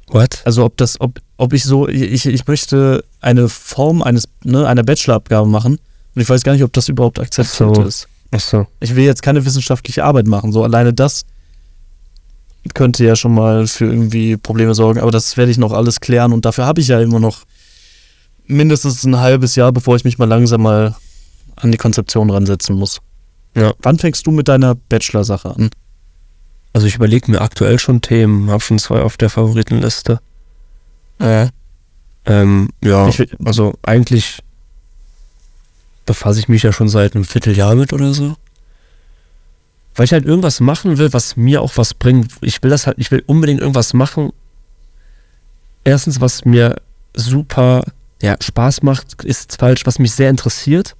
What? 0.08 0.42
Also 0.46 0.66
ob 0.66 0.78
das, 0.78 1.00
ob, 1.00 1.20
ob 1.38 1.54
ich 1.54 1.64
so, 1.64 1.88
ich, 1.88 2.26
ich 2.26 2.48
möchte 2.48 3.04
eine 3.22 3.48
Form 3.48 4.02
eines, 4.02 4.28
ne, 4.44 4.68
einer 4.68 4.84
Bachelorabgabe 4.84 5.48
machen 5.48 5.80
und 6.16 6.22
ich 6.22 6.30
weiß 6.30 6.44
gar 6.44 6.54
nicht, 6.54 6.64
ob 6.64 6.74
das 6.74 6.90
überhaupt 6.90 7.20
akzeptiert 7.20 7.76
so. 7.76 7.84
ist. 7.84 8.08
Ach 8.32 8.40
so. 8.40 8.68
Ich 8.80 8.96
will 8.96 9.06
jetzt 9.06 9.24
keine 9.24 9.46
wissenschaftliche 9.46 10.04
Arbeit 10.04 10.28
machen. 10.28 10.52
So 10.52 10.64
alleine 10.64 10.94
das 10.94 11.26
könnte 12.74 13.06
ja 13.06 13.16
schon 13.16 13.34
mal 13.34 13.68
für 13.68 13.86
irgendwie 13.86 14.38
Probleme 14.38 14.76
sorgen. 14.76 15.00
Aber 15.00 15.12
das 15.12 15.38
werde 15.38 15.52
ich 15.52 15.58
noch 15.58 15.72
alles 15.72 16.00
klären 16.00 16.34
und 16.34 16.46
dafür 16.46 16.66
habe 16.66 16.82
ich 16.82 16.88
ja 16.88 17.00
immer 17.00 17.20
noch 17.20 17.44
mindestens 18.52 19.04
ein 19.04 19.18
halbes 19.18 19.56
Jahr, 19.56 19.72
bevor 19.72 19.96
ich 19.96 20.04
mich 20.04 20.18
mal 20.18 20.26
langsam 20.26 20.62
mal 20.62 20.96
an 21.56 21.72
die 21.72 21.78
Konzeption 21.78 22.30
ransetzen 22.30 22.76
muss. 22.76 23.00
Ja. 23.56 23.74
Wann 23.82 24.00
fängst 24.00 24.26
du 24.26 24.32
mit 24.32 24.48
deiner 24.48 24.76
Bachelor-Sache 24.76 25.56
an? 25.56 25.70
Also 26.74 26.88
ich 26.88 26.96
überlege 26.96 27.30
mir 27.30 27.42
aktuell 27.42 27.80
schon 27.80 28.02
Themen, 28.02 28.50
habe 28.50 28.62
schon 28.62 28.80
zwei 28.80 29.02
auf 29.02 29.18
der 29.18 29.30
Favoritenliste. 29.30 30.20
Äh. 31.20 31.48
Ähm, 32.26 32.70
ja, 32.84 33.08
Ich 33.08 33.28
also 33.44 33.74
eigentlich 33.84 34.42
befasse 36.06 36.40
ich 36.40 36.48
mich 36.48 36.64
ja 36.64 36.72
schon 36.72 36.88
seit 36.88 37.16
einem 37.16 37.26
Vierteljahr 37.26 37.76
mit 37.76 37.94
oder 37.94 38.14
so. 38.14 38.36
Weil 39.96 40.06
ich 40.06 40.14
halt 40.14 40.26
irgendwas 40.26 40.60
machen 40.60 40.98
will, 40.98 41.12
was 41.14 41.36
mir 41.36 41.62
auch 41.62 41.76
was 41.76 41.94
bringt. 41.94 42.32
Ich 42.42 42.64
will 42.64 42.70
das 42.70 42.88
halt, 42.88 42.98
ich 43.00 43.12
will 43.12 43.24
unbedingt 43.26 43.60
irgendwas 43.60 43.94
machen. 43.94 44.32
Erstens, 45.84 46.22
was 46.22 46.46
mir 46.46 46.76
super 47.14 47.84
ja, 48.22 48.36
Spaß 48.40 48.84
macht, 48.84 49.24
ist 49.24 49.58
falsch, 49.60 49.86
was 49.86 50.00
mich 50.00 50.14
sehr 50.14 50.30
interessiert. 50.30 50.96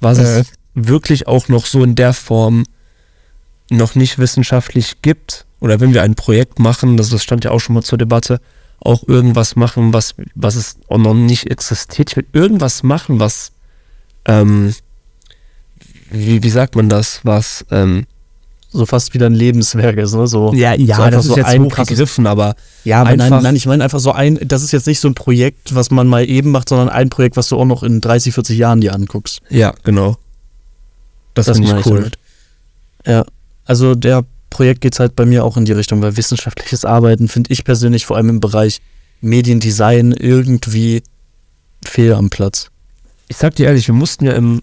Was 0.00 0.18
Äh. 0.18 0.40
es 0.40 0.52
wirklich 0.74 1.26
auch 1.26 1.48
noch 1.48 1.66
so 1.66 1.82
in 1.82 1.94
der 1.94 2.12
Form 2.12 2.64
noch 3.70 3.94
nicht 3.94 4.18
wissenschaftlich 4.18 5.02
gibt. 5.02 5.46
Oder 5.60 5.80
wenn 5.80 5.94
wir 5.94 6.02
ein 6.02 6.14
Projekt 6.14 6.58
machen, 6.58 6.96
das, 6.96 7.08
das 7.08 7.22
stand 7.22 7.44
ja 7.44 7.50
auch 7.50 7.60
schon 7.60 7.74
mal 7.74 7.82
zur 7.82 7.98
Debatte, 7.98 8.40
auch 8.80 9.08
irgendwas 9.08 9.56
machen, 9.56 9.92
was, 9.92 10.14
was 10.34 10.54
es 10.54 10.76
auch 10.88 10.98
noch 10.98 11.14
nicht 11.14 11.50
existiert. 11.50 12.10
Ich 12.10 12.16
will 12.16 12.26
irgendwas 12.32 12.82
machen, 12.82 13.18
was, 13.18 13.52
ähm, 14.26 14.74
wie, 16.10 16.42
wie 16.42 16.50
sagt 16.50 16.76
man 16.76 16.88
das, 16.88 17.20
was, 17.24 17.64
ähm, 17.70 18.06
So 18.76 18.86
fast 18.86 19.14
wieder 19.14 19.26
ein 19.26 19.34
Lebenswerk 19.34 19.96
ist, 19.96 20.14
ne? 20.14 20.26
So, 20.26 20.52
ja, 20.54 20.74
ja, 20.74 20.96
so 20.96 21.10
das 21.10 21.24
ist 21.24 21.30
so 21.32 21.36
jetzt 21.36 21.46
ein 21.46 21.64
hochgegriffen, 21.64 22.26
aber 22.26 22.54
Ja, 22.84 23.00
aber 23.00 23.10
Einfach- 23.10 23.30
nein, 23.30 23.42
nein, 23.42 23.56
ich 23.56 23.66
meine 23.66 23.82
einfach 23.82 24.00
so 24.00 24.12
ein, 24.12 24.38
das 24.46 24.62
ist 24.62 24.72
jetzt 24.72 24.86
nicht 24.86 25.00
so 25.00 25.08
ein 25.08 25.14
Projekt, 25.14 25.74
was 25.74 25.90
man 25.90 26.06
mal 26.06 26.28
eben 26.28 26.50
macht, 26.50 26.68
sondern 26.68 26.88
ein 26.88 27.08
Projekt, 27.10 27.36
was 27.36 27.48
du 27.48 27.56
auch 27.58 27.64
noch 27.64 27.82
in 27.82 28.00
30, 28.00 28.34
40 28.34 28.58
Jahren 28.58 28.80
dir 28.80 28.94
anguckst. 28.94 29.40
ja, 29.50 29.74
genau. 29.84 30.16
Das, 31.34 31.46
Das 31.46 31.58
finde 31.58 31.72
ich 31.72 31.80
ich 31.80 31.86
cool. 31.86 31.98
damit. 31.98 32.18
Ja, 33.06 33.24
also 33.66 33.94
der 33.94 34.24
Projekt 34.50 34.80
geht 34.80 34.98
halt 34.98 35.14
bei 35.16 35.26
mir 35.26 35.44
auch 35.44 35.56
in 35.56 35.64
die 35.66 35.72
Richtung, 35.72 36.00
weil 36.02 36.16
wissenschaftliches 36.16 36.84
Arbeiten 36.84 37.28
finde 37.28 37.52
ich 37.52 37.62
persönlich 37.64 38.06
vor 38.06 38.16
allem 38.16 38.30
im 38.30 38.40
Bereich 38.40 38.80
Mediendesign 39.20 40.12
irgendwie 40.12 41.02
fehl 41.84 42.14
am 42.14 42.30
Platz. 42.30 42.70
Ich 43.28 43.36
sag 43.36 43.54
dir 43.56 43.66
ehrlich, 43.66 43.86
wir 43.88 43.94
mussten 43.94 44.24
ja 44.24 44.32
im 44.32 44.62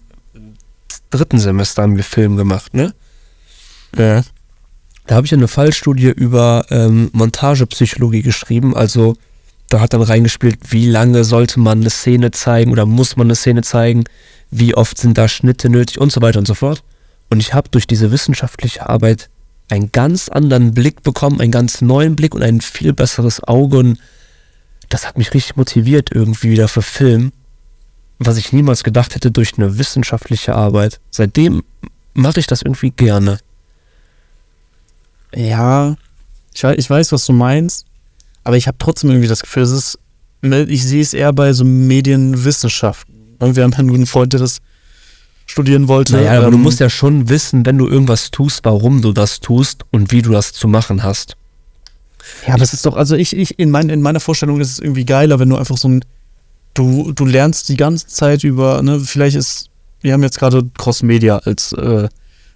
dritten 1.10 1.38
Semester 1.38 1.82
haben 1.82 1.96
wir 1.96 2.02
Film 2.04 2.36
gemacht, 2.36 2.74
ne? 2.74 2.92
Ja. 3.96 4.22
Da 5.06 5.16
habe 5.16 5.26
ich 5.26 5.34
eine 5.34 5.48
Fallstudie 5.48 6.08
über 6.08 6.66
ähm, 6.70 7.10
Montagepsychologie 7.12 8.22
geschrieben. 8.22 8.74
Also 8.74 9.16
da 9.68 9.80
hat 9.80 9.92
dann 9.92 10.02
reingespielt, 10.02 10.72
wie 10.72 10.88
lange 10.88 11.24
sollte 11.24 11.60
man 11.60 11.80
eine 11.80 11.90
Szene 11.90 12.30
zeigen 12.30 12.72
oder 12.72 12.86
muss 12.86 13.16
man 13.16 13.26
eine 13.26 13.34
Szene 13.34 13.62
zeigen, 13.62 14.04
wie 14.50 14.74
oft 14.74 14.98
sind 14.98 15.18
da 15.18 15.28
Schnitte 15.28 15.68
nötig 15.68 16.00
und 16.00 16.12
so 16.12 16.22
weiter 16.22 16.38
und 16.38 16.46
so 16.46 16.54
fort. 16.54 16.82
Und 17.30 17.40
ich 17.40 17.54
habe 17.54 17.68
durch 17.70 17.86
diese 17.86 18.10
wissenschaftliche 18.12 18.88
Arbeit 18.88 19.28
einen 19.70 19.92
ganz 19.92 20.28
anderen 20.28 20.72
Blick 20.72 21.02
bekommen, 21.02 21.40
einen 21.40 21.50
ganz 21.50 21.80
neuen 21.80 22.16
Blick 22.16 22.34
und 22.34 22.42
ein 22.42 22.60
viel 22.60 22.92
besseres 22.92 23.42
Auge. 23.42 23.78
Und 23.78 23.98
das 24.88 25.06
hat 25.06 25.18
mich 25.18 25.34
richtig 25.34 25.56
motiviert 25.56 26.10
irgendwie 26.12 26.50
wieder 26.50 26.68
für 26.68 26.82
Film, 26.82 27.32
was 28.18 28.36
ich 28.36 28.52
niemals 28.52 28.84
gedacht 28.84 29.14
hätte 29.14 29.30
durch 29.30 29.54
eine 29.56 29.78
wissenschaftliche 29.78 30.54
Arbeit. 30.54 31.00
Seitdem 31.10 31.62
mache 32.12 32.40
ich 32.40 32.46
das 32.46 32.62
irgendwie 32.62 32.90
gerne. 32.90 33.38
Ja, 35.34 35.96
ich 36.52 36.62
weiß, 36.62 36.76
ich 36.78 36.88
weiß, 36.88 37.12
was 37.12 37.26
du 37.26 37.32
meinst, 37.32 37.86
aber 38.44 38.56
ich 38.56 38.66
habe 38.66 38.78
trotzdem 38.78 39.10
irgendwie 39.10 39.28
das 39.28 39.40
Gefühl, 39.40 39.62
es 39.62 39.70
ist, 39.70 39.98
ich 40.42 40.84
sehe 40.84 41.02
es 41.02 41.14
eher 41.14 41.32
bei 41.32 41.52
so 41.52 41.64
Medienwissenschaften. 41.64 43.14
Und 43.38 43.56
wir 43.56 43.64
haben 43.64 43.74
einen 43.74 44.06
Freund, 44.06 44.32
der 44.32 44.40
das 44.40 44.60
studieren 45.46 45.88
wollte. 45.88 46.14
Naja, 46.14 46.38
aber 46.38 46.50
du 46.50 46.56
ähm, 46.56 46.62
musst 46.62 46.80
ja 46.80 46.88
schon 46.88 47.28
wissen, 47.28 47.66
wenn 47.66 47.78
du 47.78 47.88
irgendwas 47.88 48.30
tust, 48.30 48.64
warum 48.64 49.02
du 49.02 49.12
das 49.12 49.40
tust 49.40 49.84
und 49.90 50.12
wie 50.12 50.22
du 50.22 50.32
das 50.32 50.52
zu 50.52 50.68
machen 50.68 51.02
hast. 51.02 51.36
Ja, 52.46 52.54
aber 52.54 52.62
es 52.62 52.72
ist 52.72 52.86
doch, 52.86 52.96
also 52.96 53.16
ich, 53.16 53.36
ich 53.36 53.58
in, 53.58 53.70
mein, 53.70 53.90
in 53.90 54.00
meiner 54.00 54.20
Vorstellung 54.20 54.60
ist 54.60 54.72
es 54.72 54.78
irgendwie 54.78 55.04
geiler, 55.04 55.38
wenn 55.38 55.50
du 55.50 55.56
einfach 55.56 55.76
so 55.76 55.88
ein, 55.88 56.04
du, 56.72 57.12
du 57.12 57.26
lernst 57.26 57.68
die 57.68 57.76
ganze 57.76 58.06
Zeit 58.06 58.44
über, 58.44 58.82
ne, 58.82 59.00
vielleicht 59.00 59.36
ist, 59.36 59.68
wir 60.00 60.12
haben 60.12 60.22
jetzt 60.22 60.38
gerade 60.38 60.66
Cross-Media 60.78 61.38
als, 61.38 61.72
äh, 61.72 62.08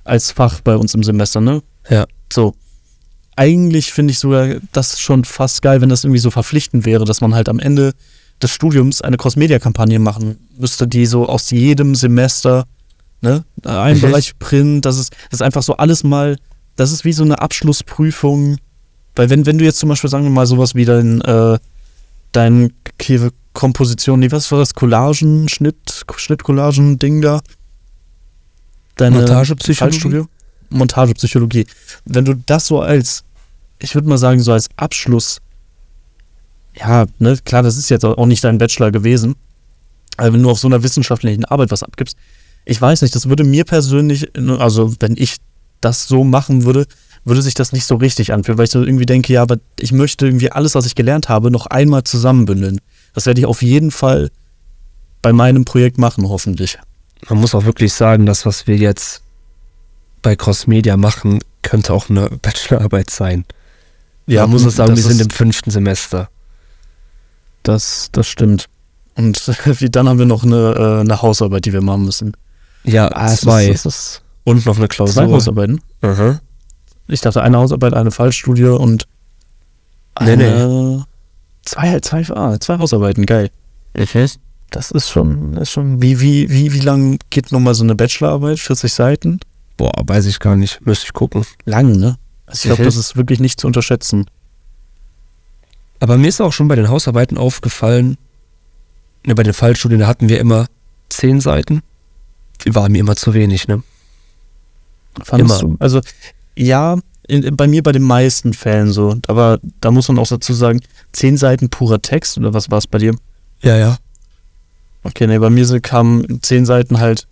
als 0.05 0.31
Fach 0.31 0.61
bei 0.63 0.77
uns 0.77 0.95
im 0.95 1.03
Semester, 1.03 1.41
ne? 1.41 1.63
Ja. 1.91 2.07
So. 2.33 2.55
Eigentlich 3.39 3.93
finde 3.93 4.11
ich 4.11 4.19
sogar 4.19 4.57
das 4.73 4.99
schon 4.99 5.25
fast 5.25 5.63
geil, 5.63 5.81
wenn 5.81 5.89
das 5.89 6.03
irgendwie 6.03 6.19
so 6.19 6.31
verpflichtend 6.31 6.85
wäre, 6.85 7.05
dass 7.05 7.21
man 7.21 7.35
halt 7.35 7.49
am 7.49 7.61
Ende 7.61 7.93
des 8.43 8.51
Studiums 8.51 9.01
eine 9.01 9.17
Cross-Media-Kampagne 9.17 10.01
machen 10.01 10.39
müsste, 10.59 10.89
die 10.89 11.07
so 11.07 11.29
aus 11.29 11.51
jedem 11.51 11.95
Semester, 11.95 12.67
ne, 13.21 13.45
ein 13.65 13.97
Mhm. 13.97 14.01
Bereich 14.01 14.39
Print, 14.41 14.85
das 14.85 14.99
ist, 14.99 15.13
das 15.31 15.41
ist 15.41 15.43
einfach 15.43 15.63
so 15.63 15.77
alles 15.77 16.03
mal, 16.03 16.37
das 16.75 16.91
ist 16.91 17.05
wie 17.05 17.13
so 17.13 17.23
eine 17.23 17.41
Abschlussprüfung, 17.41 18.57
weil 19.15 19.31
wenn, 19.31 19.47
wenn 19.47 19.59
du 19.59 19.65
jetzt 19.65 19.79
zum 19.79 19.89
Beispiel, 19.89 20.11
sagen 20.11 20.25
wir 20.25 20.31
mal, 20.31 20.47
sowas 20.47 20.75
wie 20.75 20.85
dein, 20.85 21.21
äh, 21.21 21.59
dein 22.33 22.73
Komposition, 23.53 24.21
nee, 24.21 24.31
was 24.31 24.51
war 24.51 24.59
das, 24.59 24.75
Collagen, 24.75 25.49
Schnitt, 25.49 26.05
Schnittcollagen-Ding 26.17 27.23
da? 27.23 27.41
Deine 28.97 29.17
Montagepsychologie? 29.19 30.25
Montagepsychologie. 30.71 31.67
Wenn 32.05 32.25
du 32.25 32.35
das 32.35 32.67
so 32.67 32.81
als, 32.81 33.25
ich 33.79 33.95
würde 33.95 34.09
mal 34.09 34.19
sagen, 34.19 34.41
so 34.41 34.53
als 34.53 34.69
Abschluss, 34.77 35.41
ja, 36.75 37.07
ne, 37.19 37.39
klar, 37.45 37.63
das 37.63 37.77
ist 37.77 37.89
jetzt 37.89 38.05
auch 38.05 38.27
nicht 38.27 38.45
dein 38.45 38.59
Bachelor 38.59 38.91
gewesen, 38.91 39.37
aber 40.17 40.33
wenn 40.33 40.43
du 40.43 40.51
auf 40.51 40.59
so 40.59 40.69
einer 40.69 40.83
wissenschaftlichen 40.83 41.45
Arbeit 41.45 41.71
was 41.71 41.83
abgibst, 41.83 42.17
ich 42.65 42.81
weiß 42.81 43.03
nicht, 43.03 43.15
das 43.15 43.29
würde 43.29 43.45
mir 43.45 43.65
persönlich, 43.65 44.31
ne, 44.37 44.59
also 44.59 44.95
wenn 45.01 45.17
ich 45.17 45.37
das 45.81 46.09
so 46.09 46.25
machen 46.25 46.65
würde, 46.65 46.87
würde 47.25 47.43
sich 47.43 47.55
das 47.55 47.73
nicht 47.73 47.85
so 47.85 47.97
richtig 47.97 48.33
anfühlen, 48.33 48.59
weil 48.59 48.65
ich 48.65 48.71
so 48.71 48.83
irgendwie 48.83 49.07
denke, 49.07 49.33
ja, 49.33 49.43
aber 49.43 49.57
ich 49.79 49.93
möchte 49.93 50.27
irgendwie 50.27 50.51
alles, 50.53 50.75
was 50.75 50.87
ich 50.87 50.95
gelernt 50.95 51.29
habe, 51.29 51.51
noch 51.51 51.67
einmal 51.67 52.05
zusammenbündeln. 52.05 52.81
Das 53.15 53.27
werde 53.27 53.41
ich 53.41 53.47
auf 53.47 53.63
jeden 53.63 53.91
Fall 53.91 54.31
bei 55.23 55.33
meinem 55.33 55.65
Projekt 55.65 55.99
machen, 55.99 56.29
hoffentlich. 56.29 56.79
Man 57.29 57.41
muss 57.41 57.55
auch 57.55 57.65
wirklich 57.65 57.93
sagen, 57.93 58.27
das, 58.27 58.47
was 58.47 58.67
wir 58.67 58.77
jetzt 58.77 59.23
bei 60.23 60.37
Cross 60.37 60.67
Media 60.67 60.97
machen, 60.97 61.41
könnte 61.63 61.93
auch 61.93 62.09
eine 62.09 62.29
Bachelorarbeit 62.43 63.11
sein. 63.11 63.45
Ja, 64.29 64.43
man 64.43 64.51
muss 64.53 64.65
es 64.65 64.77
sagen, 64.77 64.95
das 64.95 65.05
wir 65.05 65.13
sind 65.15 65.21
im 65.23 65.31
fünften 65.31 65.71
Semester. 65.71 66.29
Das, 67.63 68.09
das 68.13 68.27
stimmt. 68.29 68.67
Und 69.15 69.51
dann 69.97 70.09
haben 70.09 70.19
wir 70.19 70.27
noch 70.27 70.45
eine, 70.45 70.75
äh, 70.75 71.01
eine 71.01 71.23
Hausarbeit, 71.23 71.65
die 71.65 71.73
wir 71.73 71.81
machen 71.81 72.05
müssen. 72.05 72.37
Ja, 72.85 73.09
Ah, 73.09 73.33
es 73.33 73.41
zwei. 73.41 73.67
Ist, 73.67 73.87
es 73.87 73.95
ist 73.95 74.23
und 74.45 74.65
noch 74.65 74.77
eine 74.79 74.89
Klausur. 74.89 75.15
zwei 75.25 75.33
Hausarbeiten. 75.33 75.81
Aha. 76.03 76.41
Ich 77.09 77.21
dachte, 77.21 77.43
eine 77.43 77.59
Hausarbeit, 77.59 77.95
eine 77.95 78.11
Fallstudie 78.11 78.65
und 78.65 79.07
Nee, 80.21 80.33
eine, 80.33 81.07
Zwei, 81.65 82.01
zwei, 82.01 82.25
ah, 82.35 82.59
zwei 82.59 82.79
Hausarbeiten, 82.79 83.27
geil. 83.27 83.51
Das 84.71 84.91
ist 84.91 85.09
schon, 85.11 85.55
ist 85.57 85.71
schon, 85.71 86.03
wie, 86.03 86.21
wie, 86.21 86.51
wie, 86.51 86.73
wie 86.73 86.81
lang 86.81 87.19
geht 87.31 87.53
nochmal 87.53 87.75
so 87.75 87.85
eine 87.85 87.95
Bachelorarbeit? 87.95 88.59
40 88.59 88.93
Seiten? 88.93 89.41
Boah, 89.77 89.93
weiß 90.05 90.27
ich 90.27 90.41
gar 90.41 90.57
nicht. 90.57 90.85
Müsste 90.87 91.07
ich 91.07 91.13
gucken. 91.13 91.45
Lang, 91.65 91.93
ne? 91.93 92.19
Also 92.49 92.57
ich 92.69 92.75
glaube, 92.75 92.85
das 92.85 92.97
ist 92.97 93.17
wirklich 93.17 93.41
nicht 93.41 93.61
zu 93.61 93.67
unterschätzen. 93.67 94.27
Aber 96.01 96.17
mir 96.17 96.29
ist 96.29 96.41
auch 96.41 96.53
schon 96.53 96.69
bei 96.69 96.77
den 96.77 96.89
Hausarbeiten 96.89 97.37
aufgefallen, 97.37 98.17
ne, 99.25 99.35
bei 99.35 99.43
den 99.43 99.53
Fallstudien, 99.53 100.01
da 100.01 100.07
hatten 100.07 100.29
wir 100.29 100.41
immer 100.41 100.67
zehn 101.09 101.41
Seiten. 101.41 101.83
Die 102.65 102.75
waren 102.75 102.93
mir 102.93 102.99
immer 102.99 103.17
zu 103.17 103.35
wenig, 103.35 103.69
ne? 103.69 103.83
Fandest 105.23 105.63
Immer. 105.63 105.73
du? 105.73 105.77
Also, 105.81 106.01
ja, 106.57 106.99
in, 107.27 107.57
bei 107.57 107.67
mir 107.67 107.83
bei 107.83 107.93
den 107.93 108.03
meisten 108.03 108.55
Fällen 108.55 108.93
so. 108.93 109.17
Aber 109.27 109.61
da 109.81 109.91
muss 109.91 110.09
man 110.09 110.19
auch 110.19 110.27
dazu 110.27 110.55
sagen, 110.55 110.81
zehn 111.13 111.37
Seiten 111.37 111.69
purer 111.69 112.01
Text 112.01 112.39
oder 112.39 112.55
was 112.55 112.71
war 112.71 112.79
es 112.79 112.87
bei 112.87 112.99
dir? 112.99 113.15
Ja, 113.61 113.77
ja. 113.77 113.99
Okay, 115.03 115.27
nee, 115.27 115.39
bei 115.39 115.51
mir 115.51 115.81
kamen 115.81 116.43
zehn 116.43 116.67
Seiten 116.67 116.99
halt, 116.99 117.27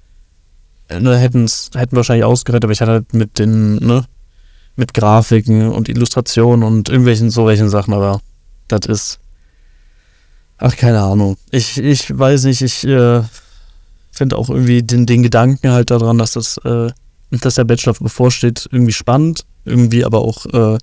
äh, 0.88 1.00
ne, 1.00 1.16
hätten's, 1.18 1.70
hätten 1.74 1.96
wahrscheinlich 1.96 2.24
ausgerettet, 2.24 2.64
aber 2.64 2.72
ich 2.72 2.80
hatte 2.80 2.92
halt 2.92 3.14
mit 3.14 3.38
den, 3.38 3.76
ne, 3.76 4.04
mit 4.76 4.94
Grafiken 4.94 5.70
und 5.72 5.88
Illustrationen 5.88 6.62
und 6.62 6.88
irgendwelchen 6.88 7.30
so 7.30 7.46
welchen 7.46 7.68
Sachen, 7.68 7.94
aber 7.94 8.20
das 8.68 8.86
ist, 8.86 9.20
Ach, 10.58 10.74
keine 10.76 11.02
Ahnung. 11.02 11.36
Ich, 11.50 11.78
ich 11.78 12.16
weiß 12.16 12.44
nicht, 12.44 12.62
ich 12.62 12.86
äh, 12.86 13.22
finde 14.10 14.36
auch 14.36 14.48
irgendwie 14.48 14.82
den, 14.82 15.04
den 15.06 15.22
Gedanken 15.22 15.70
halt 15.70 15.90
daran, 15.90 16.18
dass 16.18 16.32
das, 16.32 16.56
äh, 16.58 16.90
dass 17.30 17.56
der 17.56 17.64
Bachelor 17.64 17.94
bevorsteht, 17.94 18.68
irgendwie 18.72 18.92
spannend, 18.92 19.44
irgendwie 19.64 20.04
aber 20.04 20.20
auch 20.20 20.46
äh, 20.46 20.78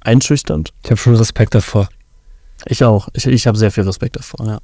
einschüchternd. 0.00 0.72
Ich 0.82 0.90
habe 0.90 1.00
schon 1.00 1.16
Respekt 1.16 1.54
davor. 1.54 1.88
Ich 2.66 2.84
auch. 2.84 3.08
Ich, 3.14 3.26
ich 3.26 3.46
habe 3.46 3.56
sehr 3.56 3.70
viel 3.70 3.84
Respekt 3.84 4.16
davor, 4.16 4.46
ja. 4.46 4.58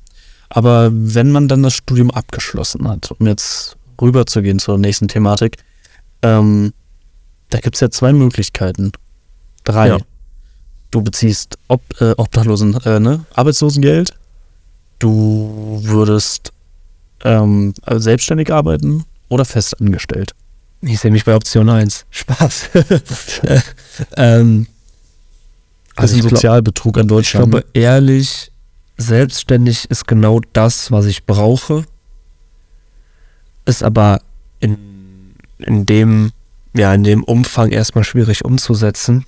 Aber 0.50 0.90
wenn 0.92 1.30
man 1.30 1.48
dann 1.48 1.62
das 1.62 1.74
Studium 1.74 2.10
abgeschlossen 2.10 2.86
hat, 2.88 3.12
um 3.18 3.26
jetzt 3.26 3.76
rüberzugehen 4.00 4.58
zur 4.58 4.78
nächsten 4.78 5.08
Thematik, 5.08 5.58
ähm, 6.22 6.72
da 7.50 7.58
gibt 7.58 7.76
es 7.76 7.80
ja 7.80 7.90
zwei 7.90 8.12
Möglichkeiten. 8.12 8.92
Drei. 9.64 9.88
Ja. 9.88 9.98
Du 10.90 11.02
beziehst 11.02 11.58
Ob 11.68 11.82
äh, 12.00 12.12
Obdachlosen, 12.16 12.74
äh, 12.84 12.98
ne? 12.98 13.24
Arbeitslosengeld. 13.34 14.14
Du 14.98 15.80
würdest 15.82 16.52
ähm, 17.24 17.74
selbstständig 17.88 18.52
arbeiten 18.52 19.04
oder 19.28 19.44
festangestellt. 19.44 20.32
Ich 20.82 20.98
sehe 21.00 21.10
mich 21.10 21.24
bei 21.24 21.34
Option 21.34 21.68
1. 21.68 22.06
Spaß. 22.10 22.70
ähm, 24.16 24.66
Also 25.96 26.14
ich 26.16 26.22
ein 26.22 26.28
glaub- 26.28 26.38
Sozialbetrug 26.38 26.96
an 26.96 27.02
Ich 27.04 27.08
Deutschland. 27.08 27.50
glaube, 27.50 27.66
ehrlich, 27.74 28.50
selbstständig 28.96 29.90
ist 29.90 30.06
genau 30.08 30.40
das, 30.52 30.90
was 30.90 31.04
ich 31.06 31.24
brauche. 31.26 31.84
Ist 33.66 33.82
aber 33.82 34.22
in, 34.60 35.34
in 35.58 35.86
dem, 35.86 36.32
ja, 36.74 36.94
in 36.94 37.04
dem 37.04 37.24
Umfang 37.24 37.70
erstmal 37.70 38.04
schwierig 38.04 38.44
umzusetzen. 38.44 39.24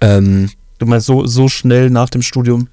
Ähm, 0.00 0.50
du 0.78 0.86
meinst 0.86 1.06
so, 1.06 1.26
so 1.26 1.48
schnell 1.48 1.90
nach 1.90 2.10
dem 2.10 2.22
Studium 2.22 2.68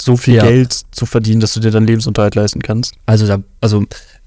so 0.00 0.16
viel 0.16 0.34
Ja. 0.36 0.44
Geld 0.44 0.82
zu 0.90 1.06
verdienen, 1.06 1.40
dass 1.40 1.54
du 1.54 1.60
dir 1.60 1.70
dann 1.70 1.86
Lebensunterhalt 1.86 2.34
leisten 2.34 2.62
kannst? 2.62 2.94
also 3.06 3.26
da, 3.26 3.42
also 3.60 3.84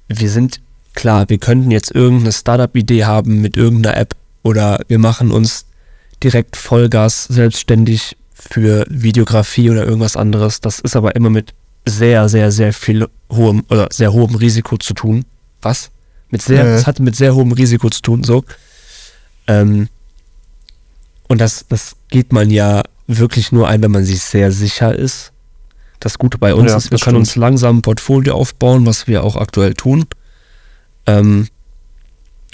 wir 0.07 0.29
sind, 0.29 0.59
klar, 0.93 1.29
wir 1.29 1.37
könnten 1.37 1.71
jetzt 1.71 1.91
irgendeine 1.91 2.31
Startup-Idee 2.31 3.05
haben 3.05 3.41
mit 3.41 3.57
irgendeiner 3.57 3.97
App 3.97 4.15
oder 4.43 4.79
wir 4.87 4.99
machen 4.99 5.31
uns 5.31 5.65
direkt 6.21 6.55
Vollgas 6.55 7.25
selbstständig 7.25 8.17
für 8.33 8.85
Videografie 8.89 9.69
oder 9.69 9.85
irgendwas 9.85 10.15
anderes. 10.15 10.61
Das 10.61 10.79
ist 10.79 10.95
aber 10.95 11.15
immer 11.15 11.29
mit 11.29 11.53
sehr, 11.85 12.29
sehr, 12.29 12.51
sehr 12.51 12.73
viel 12.73 13.07
hohem 13.31 13.63
oder 13.69 13.87
sehr 13.91 14.13
hohem 14.13 14.35
Risiko 14.35 14.77
zu 14.77 14.93
tun. 14.93 15.25
Was? 15.61 15.89
Mit 16.29 16.41
sehr, 16.41 16.65
es 16.65 16.87
hat 16.87 16.99
mit 16.99 17.15
sehr 17.15 17.35
hohem 17.35 17.51
Risiko 17.51 17.89
zu 17.89 18.01
tun, 18.01 18.23
so. 18.23 18.43
Ähm, 19.47 19.89
und 21.27 21.39
das, 21.41 21.65
das 21.69 21.95
geht 22.09 22.31
man 22.33 22.49
ja 22.49 22.83
wirklich 23.07 23.51
nur 23.51 23.67
ein, 23.67 23.81
wenn 23.81 23.91
man 23.91 24.05
sich 24.05 24.21
sehr 24.21 24.51
sicher 24.51 24.95
ist. 24.95 25.31
Das 25.99 26.17
Gute 26.17 26.37
bei 26.37 26.53
uns 26.53 26.71
Ja, 26.71 26.77
ist, 26.77 26.91
wir 26.91 26.99
können 26.99 27.17
uns 27.17 27.31
stimmt. 27.31 27.41
langsam 27.41 27.77
ein 27.77 27.81
Portfolio 27.81 28.35
aufbauen, 28.35 28.85
was 28.85 29.07
wir 29.07 29.23
auch 29.23 29.35
aktuell 29.35 29.73
tun. 29.73 30.05
Ähm, 31.07 31.47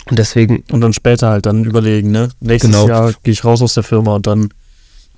und 0.09 0.17
deswegen, 0.17 0.63
Und 0.71 0.81
dann 0.81 0.93
später 0.93 1.29
halt 1.29 1.45
dann 1.45 1.63
überlegen, 1.65 2.11
ne? 2.11 2.29
Nächstes 2.39 2.71
Genau. 2.71 2.87
Jahr 2.87 3.13
gehe 3.23 3.31
ich 3.31 3.43
raus 3.43 3.61
aus 3.61 3.73
der 3.75 3.83
Firma 3.83 4.15
und 4.15 4.25
dann, 4.27 4.49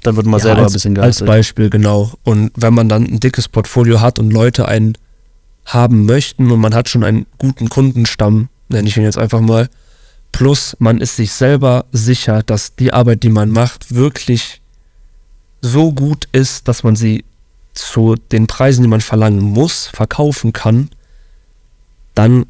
dann 0.03 0.15
wird 0.15 0.25
man 0.25 0.39
Ja, 0.39 0.45
selber 0.45 0.63
als, 0.63 0.71
ein 0.71 0.73
bisschen 0.73 0.97
als 0.97 1.15
geizig. 1.17 1.27
Beispiel, 1.27 1.69
genau. 1.69 2.11
Und 2.23 2.51
wenn 2.55 2.73
man 2.73 2.89
dann 2.89 3.03
ein 3.05 3.19
dickes 3.19 3.47
Portfolio 3.47 4.01
hat 4.01 4.19
und 4.19 4.31
Leute 4.31 4.67
einen 4.67 4.97
haben 5.65 6.05
möchten 6.05 6.51
und 6.51 6.59
man 6.59 6.73
hat 6.73 6.89
schon 6.89 7.03
einen 7.03 7.25
guten 7.37 7.69
Kundenstamm, 7.69 8.49
nenne 8.67 8.87
ich 8.87 8.97
ihn 8.97 9.03
jetzt 9.03 9.17
einfach 9.17 9.39
mal, 9.41 9.69
plus 10.31 10.75
man 10.79 11.01
ist 11.01 11.15
sich 11.15 11.31
selber 11.33 11.85
sicher, 11.91 12.43
dass 12.43 12.75
die 12.75 12.93
Arbeit, 12.93 13.23
die 13.23 13.29
man 13.29 13.51
macht, 13.51 13.93
wirklich 13.93 14.61
so 15.61 15.91
gut 15.91 16.27
ist, 16.31 16.67
dass 16.67 16.83
man 16.83 16.95
sie 16.95 17.23
zu 17.73 18.15
den 18.31 18.47
Preisen, 18.47 18.81
die 18.81 18.89
man 18.89 19.01
verlangen 19.01 19.41
muss, 19.41 19.87
verkaufen 19.87 20.53
kann, 20.53 20.89
dann 22.15 22.45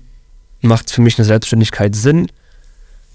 macht 0.62 0.92
für 0.92 1.02
mich 1.02 1.18
eine 1.18 1.26
Selbstständigkeit 1.26 1.96
Sinn. 1.96 2.32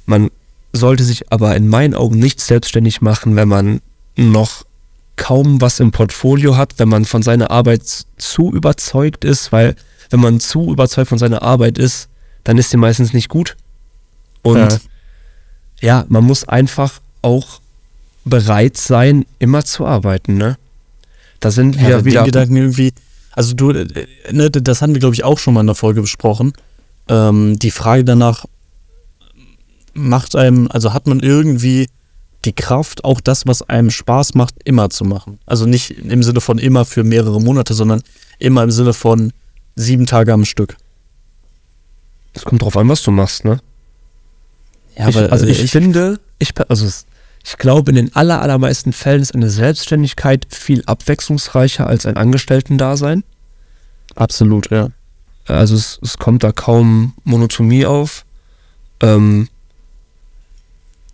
Man 0.04 0.30
sollte 0.72 1.04
sich 1.04 1.32
aber 1.32 1.56
in 1.56 1.68
meinen 1.68 1.94
Augen 1.94 2.18
nicht 2.18 2.40
selbstständig 2.40 3.00
machen, 3.00 3.36
wenn 3.36 3.48
man 3.48 3.80
noch 4.16 4.64
kaum 5.16 5.60
was 5.60 5.80
im 5.80 5.92
Portfolio 5.92 6.56
hat, 6.56 6.74
wenn 6.78 6.88
man 6.88 7.04
von 7.04 7.22
seiner 7.22 7.50
Arbeit 7.50 7.82
zu 8.18 8.52
überzeugt 8.52 9.24
ist, 9.24 9.50
weil 9.50 9.74
wenn 10.10 10.20
man 10.20 10.40
zu 10.40 10.70
überzeugt 10.72 11.08
von 11.08 11.18
seiner 11.18 11.42
Arbeit 11.42 11.78
ist, 11.78 12.08
dann 12.44 12.58
ist 12.58 12.70
sie 12.70 12.76
meistens 12.76 13.12
nicht 13.12 13.28
gut. 13.28 13.56
Und 14.46 14.58
Ja. 14.58 14.78
ja, 15.80 16.04
man 16.08 16.24
muss 16.24 16.46
einfach 16.46 17.00
auch 17.22 17.60
bereit 18.24 18.76
sein, 18.76 19.26
immer 19.38 19.64
zu 19.64 19.86
arbeiten, 19.86 20.36
ne? 20.36 20.56
Da 21.40 21.50
sind 21.50 21.78
wir 21.80 21.88
ja, 21.88 22.04
wieder. 22.04 22.22
den 22.22 22.26
Gedanken 22.26 22.56
irgendwie, 22.56 22.92
also 23.32 23.54
du, 23.54 23.70
äh, 23.70 24.06
ne, 24.32 24.50
das 24.50 24.82
hatten 24.82 24.94
wir, 24.94 25.00
glaube 25.00 25.14
ich, 25.14 25.24
auch 25.24 25.38
schon 25.38 25.54
mal 25.54 25.60
in 25.60 25.66
der 25.66 25.76
Folge 25.76 26.00
besprochen. 26.00 26.52
Ähm, 27.08 27.58
die 27.58 27.70
Frage 27.70 28.04
danach, 28.04 28.46
macht 29.96 30.36
einem, 30.36 30.68
also 30.70 30.92
hat 30.92 31.06
man 31.06 31.20
irgendwie 31.20 31.88
die 32.44 32.52
Kraft, 32.52 33.04
auch 33.04 33.20
das, 33.20 33.46
was 33.46 33.62
einem 33.62 33.90
Spaß 33.90 34.34
macht, 34.34 34.54
immer 34.64 34.90
zu 34.90 35.04
machen. 35.04 35.38
Also 35.46 35.66
nicht 35.66 35.90
im 35.90 36.22
Sinne 36.22 36.40
von 36.40 36.58
immer 36.58 36.84
für 36.84 37.02
mehrere 37.02 37.40
Monate, 37.40 37.74
sondern 37.74 38.02
immer 38.38 38.62
im 38.62 38.70
Sinne 38.70 38.92
von 38.92 39.32
sieben 39.74 40.06
Tage 40.06 40.32
am 40.32 40.44
Stück. 40.44 40.76
Es 42.34 42.44
kommt 42.44 42.62
drauf 42.62 42.76
an, 42.76 42.88
was 42.88 43.02
du 43.02 43.10
machst, 43.10 43.44
ne? 43.44 43.60
Ja, 44.96 45.08
ich, 45.08 45.16
also 45.16 45.46
ich, 45.46 45.70
finde, 45.70 46.20
ich, 46.38 46.52
also 46.68 46.86
ich 46.86 47.56
glaube, 47.58 47.90
in 47.90 47.96
den 47.96 48.16
aller, 48.16 48.40
allermeisten 48.40 48.92
Fällen 48.92 49.22
ist 49.22 49.34
eine 49.34 49.50
Selbstständigkeit 49.50 50.46
viel 50.50 50.82
abwechslungsreicher 50.86 51.86
als 51.86 52.06
ein 52.06 52.16
Angestellten-Dasein. 52.16 53.24
absolut, 54.14 54.70
ja. 54.70 54.88
Also 55.46 55.76
es, 55.76 56.00
es 56.02 56.18
kommt 56.18 56.42
da 56.42 56.50
kaum 56.50 57.14
Monotomie 57.22 57.86
auf. 57.86 58.24
Ähm, 59.00 59.48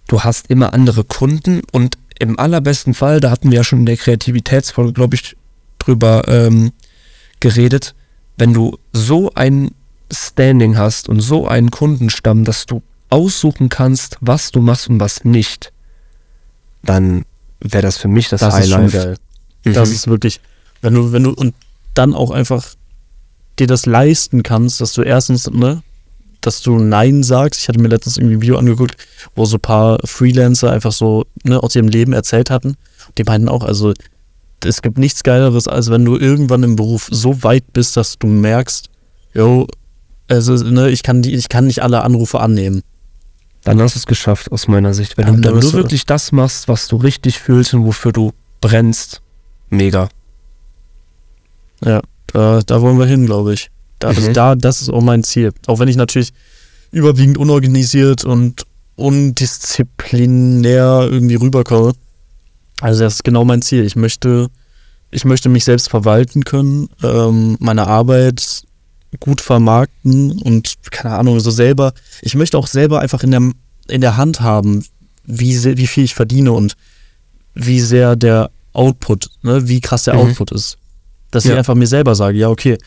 du 0.09 0.23
hast 0.23 0.49
immer 0.49 0.73
andere 0.73 1.05
Kunden 1.05 1.61
und 1.71 1.99
im 2.19 2.39
allerbesten 2.39 2.95
Fall, 2.95 3.21
da 3.21 3.31
hatten 3.31 3.51
wir 3.51 3.59
ja 3.59 3.65
schon 3.65 3.81
in 3.81 3.87
der 3.87 3.97
Kreativitätsfolge, 3.97 4.93
glaube 4.93 5.17
ich, 5.17 5.37
drüber 5.79 6.23
ähm, 6.29 6.73
geredet, 7.41 7.95
wenn 8.37 8.55
du 8.55 8.79
so 8.93 9.33
ein 9.35 9.73
Standing 10.11 10.79
hast 10.79 11.09
und 11.09 11.21
so 11.21 11.47
einen 11.47 11.71
Kundenstamm, 11.71 12.45
dass 12.45 12.65
du 12.67 12.83
aussuchen 13.13 13.69
kannst, 13.69 14.17
was 14.21 14.51
du 14.51 14.61
machst 14.61 14.89
und 14.89 14.99
was 14.99 15.25
nicht, 15.25 15.73
dann 16.83 17.25
wäre 17.61 17.83
das 17.83 17.99
für 17.99 18.09
mich 18.09 18.29
das, 18.29 18.41
Das 18.41 18.59
ist 18.59 18.71
schon 18.71 18.85
Highlight. 18.85 18.93
geil. 18.93 19.17
Mhm. 19.65 19.73
Das 19.75 19.91
ist 19.91 20.09
wirklich, 20.09 20.41
wenn 20.81 20.95
du, 20.95 21.13
wenn 21.13 21.23
du 21.23 21.31
und 21.31 21.55
dann 21.95 22.15
auch 22.15 22.31
einfach 22.31 22.67
dir 23.59 23.67
das 23.67 23.85
leisten 23.87 24.43
kannst, 24.43 24.81
dass 24.81 24.95
du 24.95 25.03
erstens, 25.03 25.51
ne, 25.51 25.83
dass 26.41 26.63
du 26.63 26.79
Nein 26.79 27.23
sagst. 27.23 27.61
Ich 27.61 27.69
hatte 27.69 27.79
mir 27.79 27.89
letztens 27.89 28.17
irgendwie 28.17 28.37
ein 28.37 28.43
Video 28.43 28.57
angeguckt, 28.57 28.97
wo 29.37 29.45
so 29.45 29.59
ein 29.59 29.61
paar 29.61 29.99
Freelancer 30.05 30.73
einfach 30.73 30.93
so 30.93 31.27
ne, 31.45 31.63
aus 31.63 31.77
ihrem 31.77 31.89
Leben 31.89 32.15
erzählt 32.15 32.51
hatten. 32.51 32.77
Die 33.19 33.25
meinten 33.25 33.49
auch, 33.49 33.63
also 33.63 33.93
es 34.65 34.81
gibt 34.81 34.97
nichts 34.97 35.23
Geileres, 35.23 35.69
als 35.69 35.91
wenn 35.91 36.05
du 36.05 36.17
irgendwann 36.17 36.63
im 36.63 36.77
Beruf 36.77 37.09
so 37.13 37.43
weit 37.43 37.73
bist, 37.75 37.97
dass 37.97 38.19
du 38.19 38.27
merkst, 38.27 38.89
yo, 39.35 39.67
also, 40.29 40.55
ne, 40.55 40.89
ich 40.89 41.03
kann 41.03 41.21
die, 41.21 41.35
ich 41.35 41.49
kann 41.51 41.67
nicht 41.67 41.83
alle 41.83 42.03
Anrufe 42.03 42.41
annehmen. 42.41 42.83
Dann 43.65 43.81
hast 43.81 43.95
du 43.95 43.99
es 44.01 44.07
geschafft, 44.07 44.51
aus 44.51 44.67
meiner 44.69 44.93
Sicht. 44.95 45.17
Wenn 45.17 45.27
Ja, 45.27 45.33
du, 45.35 45.41
dann 45.41 45.55
wenn 45.55 45.61
du 45.61 45.73
wirklich 45.73 46.05
das 46.05 46.33
machst, 46.33 46.69
was 46.69 46.89
du 46.89 46.97
richtig 46.97 47.39
fühlst 47.39 47.75
und 47.75 47.85
wofür 47.85 48.13
du 48.13 48.33
brennst, 48.61 49.23
mega. 49.71 50.09
Ja, 51.85 52.01
da, 52.29 52.61
da 52.61 52.81
wollen 52.83 52.99
wir 52.99 53.07
hin, 53.07 53.27
glaube 53.27 53.55
ich. 53.55 53.71
Da, 53.99 54.13
Mhm. 54.13 54.33
da, 54.35 54.55
das 54.57 54.83
ist 54.83 54.89
auch 54.89 55.01
mein 55.01 55.23
Ziel. 55.23 55.53
Auch 55.67 55.79
wenn 55.79 55.89
ich 55.89 55.97
natürlich 55.97 56.33
überwiegend 56.91 57.39
unorganisiert 57.39 58.25
und 58.25 58.65
undisziplinär 58.97 61.09
irgendwie 61.11 61.37
rüberkomme. 61.37 61.93
Also 62.81 63.05
das 63.05 63.15
ist 63.15 63.25
genau 63.25 63.45
mein 63.45 63.63
Ziel. 63.63 63.85
Ich 63.85 63.97
möchte, 63.97 64.49
ich 65.11 65.25
möchte 65.25 65.49
mich 65.49 65.65
selbst 65.65 65.89
verwalten 65.89 66.45
können, 66.45 66.89
ähm, 67.03 67.57
meine 67.61 67.87
Arbeit 67.87 68.65
gut 69.21 69.41
vermarkten 69.41 70.33
und 70.43 70.75
keine 70.91 71.15
Ahnung, 71.17 71.41
so 71.41 71.51
selber. 71.51 71.93
Ich 72.23 72.35
möchte 72.35 72.57
auch 72.59 72.67
selber 72.67 73.01
einfach 73.01 73.23
in 73.23 73.31
der, 73.31 73.51
in 73.89 74.01
der 74.01 74.17
Hand 74.17 74.41
haben, 74.41 74.85
wie, 75.25 75.55
sehr, 75.55 75.77
wie 75.77 75.87
viel 75.87 76.05
ich 76.05 76.15
verdiene 76.15 76.53
und 76.53 76.75
wie 77.55 77.81
sehr 77.81 78.17
der 78.17 78.51
Output, 78.73 79.29
ne, 79.43 79.69
wie 79.69 79.81
krass 79.81 80.05
der 80.05 80.15
Mhm. 80.15 80.21
Output 80.21 80.53
ist. 80.53 80.79
Dass 81.31 81.45
ich 81.45 81.51
Ja. 81.51 81.59
einfach 81.59 81.75
mir 81.75 81.87
selber 81.87 82.15
sage, 82.15 82.39
ja, 82.39 82.49
okay, 82.49 82.79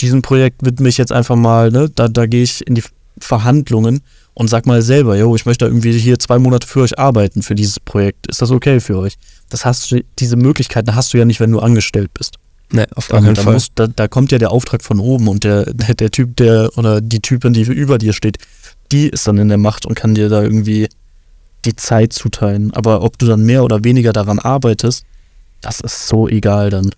diesem 0.00 0.22
Projekt 0.22 0.64
widme 0.64 0.88
ich 0.88 0.98
jetzt 0.98 1.12
einfach 1.12 1.36
mal, 1.36 1.70
ne, 1.70 1.88
da, 1.94 2.08
da 2.08 2.26
gehe 2.26 2.42
ich 2.42 2.66
in 2.66 2.74
die 2.74 2.82
Verhandlungen 3.20 4.00
und 4.34 4.48
sag 4.48 4.66
mal 4.66 4.82
selber, 4.82 5.16
yo, 5.16 5.34
ich 5.36 5.46
möchte 5.46 5.64
irgendwie 5.64 5.96
hier 5.98 6.18
zwei 6.18 6.38
Monate 6.38 6.66
für 6.66 6.80
euch 6.82 6.98
arbeiten, 6.98 7.42
für 7.42 7.54
dieses 7.54 7.80
Projekt. 7.80 8.26
Ist 8.28 8.40
das 8.42 8.50
okay 8.50 8.80
für 8.80 8.98
euch? 8.98 9.14
Das 9.48 9.64
hast 9.64 9.90
du, 9.90 10.02
diese 10.18 10.36
Möglichkeiten 10.36 10.94
hast 10.94 11.12
du 11.12 11.18
ja 11.18 11.24
nicht, 11.24 11.40
wenn 11.40 11.50
du 11.52 11.60
angestellt 11.60 12.12
bist. 12.14 12.36
Ne, 12.72 12.86
auf 12.94 13.08
gar 13.08 13.20
Da, 13.20 13.26
keinen 13.26 13.34
da, 13.34 13.42
Fall. 13.42 13.52
muss, 13.54 13.68
da, 13.74 13.86
da 13.86 14.08
kommt 14.08 14.30
ja 14.32 14.38
der 14.38 14.50
Auftrag 14.50 14.82
von 14.82 15.00
oben 15.00 15.28
und 15.28 15.44
der, 15.44 15.72
der, 15.72 15.94
der 15.94 16.10
Typ, 16.10 16.36
der 16.36 16.70
oder 16.76 17.00
die 17.00 17.20
Typin, 17.20 17.52
die 17.54 17.62
über 17.62 17.98
dir 17.98 18.12
steht, 18.12 18.38
die 18.92 19.08
ist 19.08 19.26
dann 19.26 19.38
in 19.38 19.48
der 19.48 19.58
Macht 19.58 19.86
und 19.86 19.94
kann 19.94 20.14
dir 20.14 20.28
da 20.28 20.42
irgendwie 20.42 20.88
die 21.64 21.76
Zeit 21.76 22.12
zuteilen. 22.12 22.72
Aber 22.74 23.02
ob 23.02 23.18
du 23.18 23.26
dann 23.26 23.44
mehr 23.44 23.64
oder 23.64 23.84
weniger 23.84 24.12
daran 24.12 24.38
arbeitest, 24.38 25.04
das 25.60 25.80
ist 25.80 26.08
so 26.08 26.28
egal 26.28 26.70
dann. 26.70 26.90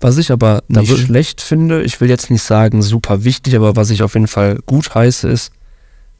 Was 0.00 0.18
ich 0.18 0.30
aber 0.30 0.62
Da 0.68 0.80
nicht 0.80 0.98
schlecht 0.98 1.40
finde, 1.40 1.82
ich 1.82 2.00
will 2.00 2.08
jetzt 2.10 2.30
nicht 2.30 2.42
sagen 2.42 2.82
super 2.82 3.24
wichtig, 3.24 3.56
aber 3.56 3.74
was 3.76 3.90
ich 3.90 4.02
auf 4.02 4.14
jeden 4.14 4.26
Fall 4.28 4.58
gut 4.66 4.94
heiße, 4.94 5.28
ist, 5.28 5.50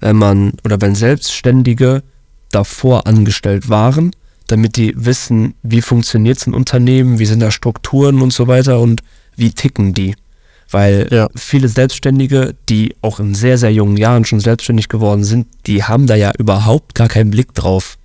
wenn 0.01 0.17
man 0.17 0.55
oder 0.65 0.81
wenn 0.81 0.95
Selbstständige 0.95 2.03
davor 2.51 3.07
angestellt 3.07 3.69
waren, 3.69 4.13
damit 4.47 4.77
die 4.77 4.93
wissen, 4.97 5.55
wie 5.63 5.83
funktioniert 5.83 6.47
ein 6.47 6.55
Unternehmen, 6.55 7.19
wie 7.19 7.27
sind 7.27 7.41
da 7.41 7.51
Strukturen 7.51 8.21
und 8.21 8.33
so 8.33 8.47
weiter 8.47 8.81
und 8.81 9.03
wie 9.37 9.53
ticken 9.53 9.95
die. 9.95 10.15
Weil 10.71 11.09
Ja. 11.11 11.29
viele 11.37 11.69
Selbstständige, 11.69 12.55
die 12.69 12.95
auch 13.01 13.21
in 13.21 13.35
sehr, 13.35 13.59
sehr 13.59 13.73
jungen 13.73 13.97
Jahren 13.97 14.25
schon 14.25 14.41
selbstständig 14.41 14.89
geworden 14.89 15.25
sind, 15.25 15.47
die 15.67 15.85
haben 15.85 16.07
da 16.07 16.15
ja 16.15 16.33
überhaupt 16.39 16.95
gar 16.95 17.09
keinen 17.09 17.31
Blick 17.31 17.55
drauf. 17.55 17.97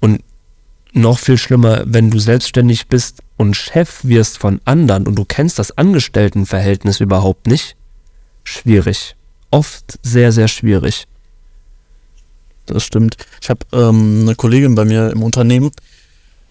Und 0.00 0.22
noch 0.92 1.18
viel 1.18 1.38
schlimmer, 1.38 1.82
wenn 1.86 2.10
du 2.10 2.18
selbstständig 2.18 2.88
bist 2.88 3.22
und 3.36 3.56
Chef 3.56 4.04
wirst 4.04 4.38
von 4.38 4.60
anderen 4.64 5.06
und 5.06 5.16
du 5.16 5.24
kennst 5.24 5.58
das 5.58 5.76
Angestelltenverhältnis 5.76 7.00
überhaupt 7.00 7.46
nicht, 7.46 7.76
schwierig. 8.44 9.16
Oft 9.50 9.98
sehr, 10.02 10.30
sehr 10.32 10.48
schwierig. 10.48 11.07
Das 12.68 12.84
stimmt. 12.84 13.16
Ich 13.42 13.50
habe 13.50 13.60
ähm, 13.72 14.20
eine 14.22 14.34
Kollegin 14.34 14.74
bei 14.74 14.84
mir 14.84 15.10
im 15.10 15.22
Unternehmen, 15.22 15.70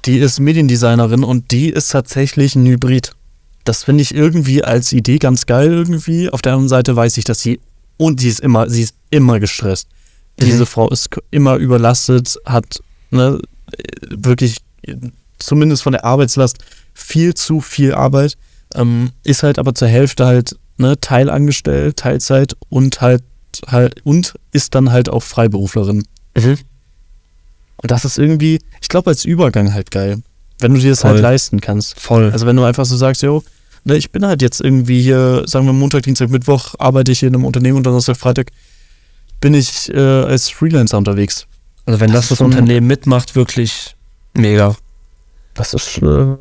die 0.05 0.19
ist 0.19 0.39
Mediendesignerin 0.39 1.23
und 1.23 1.51
die 1.51 1.69
ist 1.69 1.91
tatsächlich 1.91 2.55
ein 2.55 2.65
Hybrid. 2.65 3.13
Das 3.63 3.83
finde 3.83 4.01
ich 4.01 4.15
irgendwie 4.15 4.63
als 4.63 4.93
Idee 4.93 5.17
ganz 5.17 5.45
geil 5.45 5.71
irgendwie. 5.71 6.29
Auf 6.29 6.41
der 6.41 6.53
anderen 6.53 6.69
Seite 6.69 6.95
weiß 6.95 7.17
ich, 7.17 7.25
dass 7.25 7.41
sie 7.41 7.59
und 7.97 8.19
sie 8.21 8.29
ist 8.29 8.39
immer, 8.39 8.69
sie 8.69 8.83
ist 8.83 8.95
immer 9.09 9.39
gestresst. 9.39 9.87
Diese 10.39 10.61
Mhm. 10.61 10.67
Frau 10.67 10.89
ist 10.89 11.09
immer 11.31 11.55
überlastet, 11.55 12.37
hat 12.45 12.79
ne, 13.11 13.39
wirklich 14.09 14.57
zumindest 15.39 15.83
von 15.83 15.93
der 15.93 16.05
Arbeitslast 16.05 16.57
viel 16.93 17.33
zu 17.33 17.59
viel 17.59 17.93
Arbeit, 17.93 18.37
ähm, 18.75 19.11
ist 19.23 19.43
halt 19.43 19.59
aber 19.59 19.75
zur 19.75 19.87
Hälfte 19.87 20.25
halt 20.25 20.55
ne, 20.77 20.99
teilangestellt, 20.99 21.97
Teilzeit 21.97 22.55
und 22.69 23.01
halt 23.01 23.23
halt 23.67 24.05
und 24.05 24.35
ist 24.51 24.75
dann 24.75 24.91
halt 24.91 25.09
auch 25.09 25.23
Freiberuflerin. 25.23 26.03
Und 27.77 27.91
das 27.91 28.05
ist 28.05 28.17
irgendwie, 28.17 28.59
ich 28.81 28.89
glaube, 28.89 29.09
als 29.09 29.25
Übergang 29.25 29.73
halt 29.73 29.91
geil. 29.91 30.21
Wenn 30.59 30.73
du 30.73 30.79
dir 30.79 30.89
das 30.89 31.01
Voll. 31.01 31.11
halt 31.11 31.21
leisten 31.21 31.61
kannst. 31.61 31.99
Voll. 31.99 32.31
Also 32.31 32.45
wenn 32.45 32.55
du 32.55 32.63
einfach 32.63 32.85
so 32.85 32.97
sagst, 32.97 33.21
jo, 33.21 33.43
ne, 33.83 33.95
ich 33.97 34.11
bin 34.11 34.25
halt 34.25 34.41
jetzt 34.41 34.59
irgendwie 34.61 35.01
hier, 35.01 35.43
sagen 35.45 35.65
wir 35.65 35.73
Montag, 35.73 36.03
Dienstag, 36.03 36.29
Mittwoch, 36.29 36.75
arbeite 36.79 37.11
ich 37.11 37.19
hier 37.19 37.27
in 37.27 37.35
einem 37.35 37.45
Unternehmen 37.45 37.77
und 37.77 37.83
Donnerstag, 37.85 38.17
Freitag 38.17 38.51
bin 39.39 39.53
ich 39.53 39.93
äh, 39.93 39.99
als 39.99 40.49
Freelancer 40.49 40.97
unterwegs. 40.97 41.45
Also 41.85 41.99
wenn 41.99 42.11
Das 42.11 42.29
das 42.29 42.39
das 42.39 42.41
Unternehmen 42.41 42.87
mitmacht, 42.87 43.35
wirklich 43.35 43.95
mega. 44.33 44.75
Das 45.53 45.73
ist, 45.73 45.99
äh, 45.99 46.35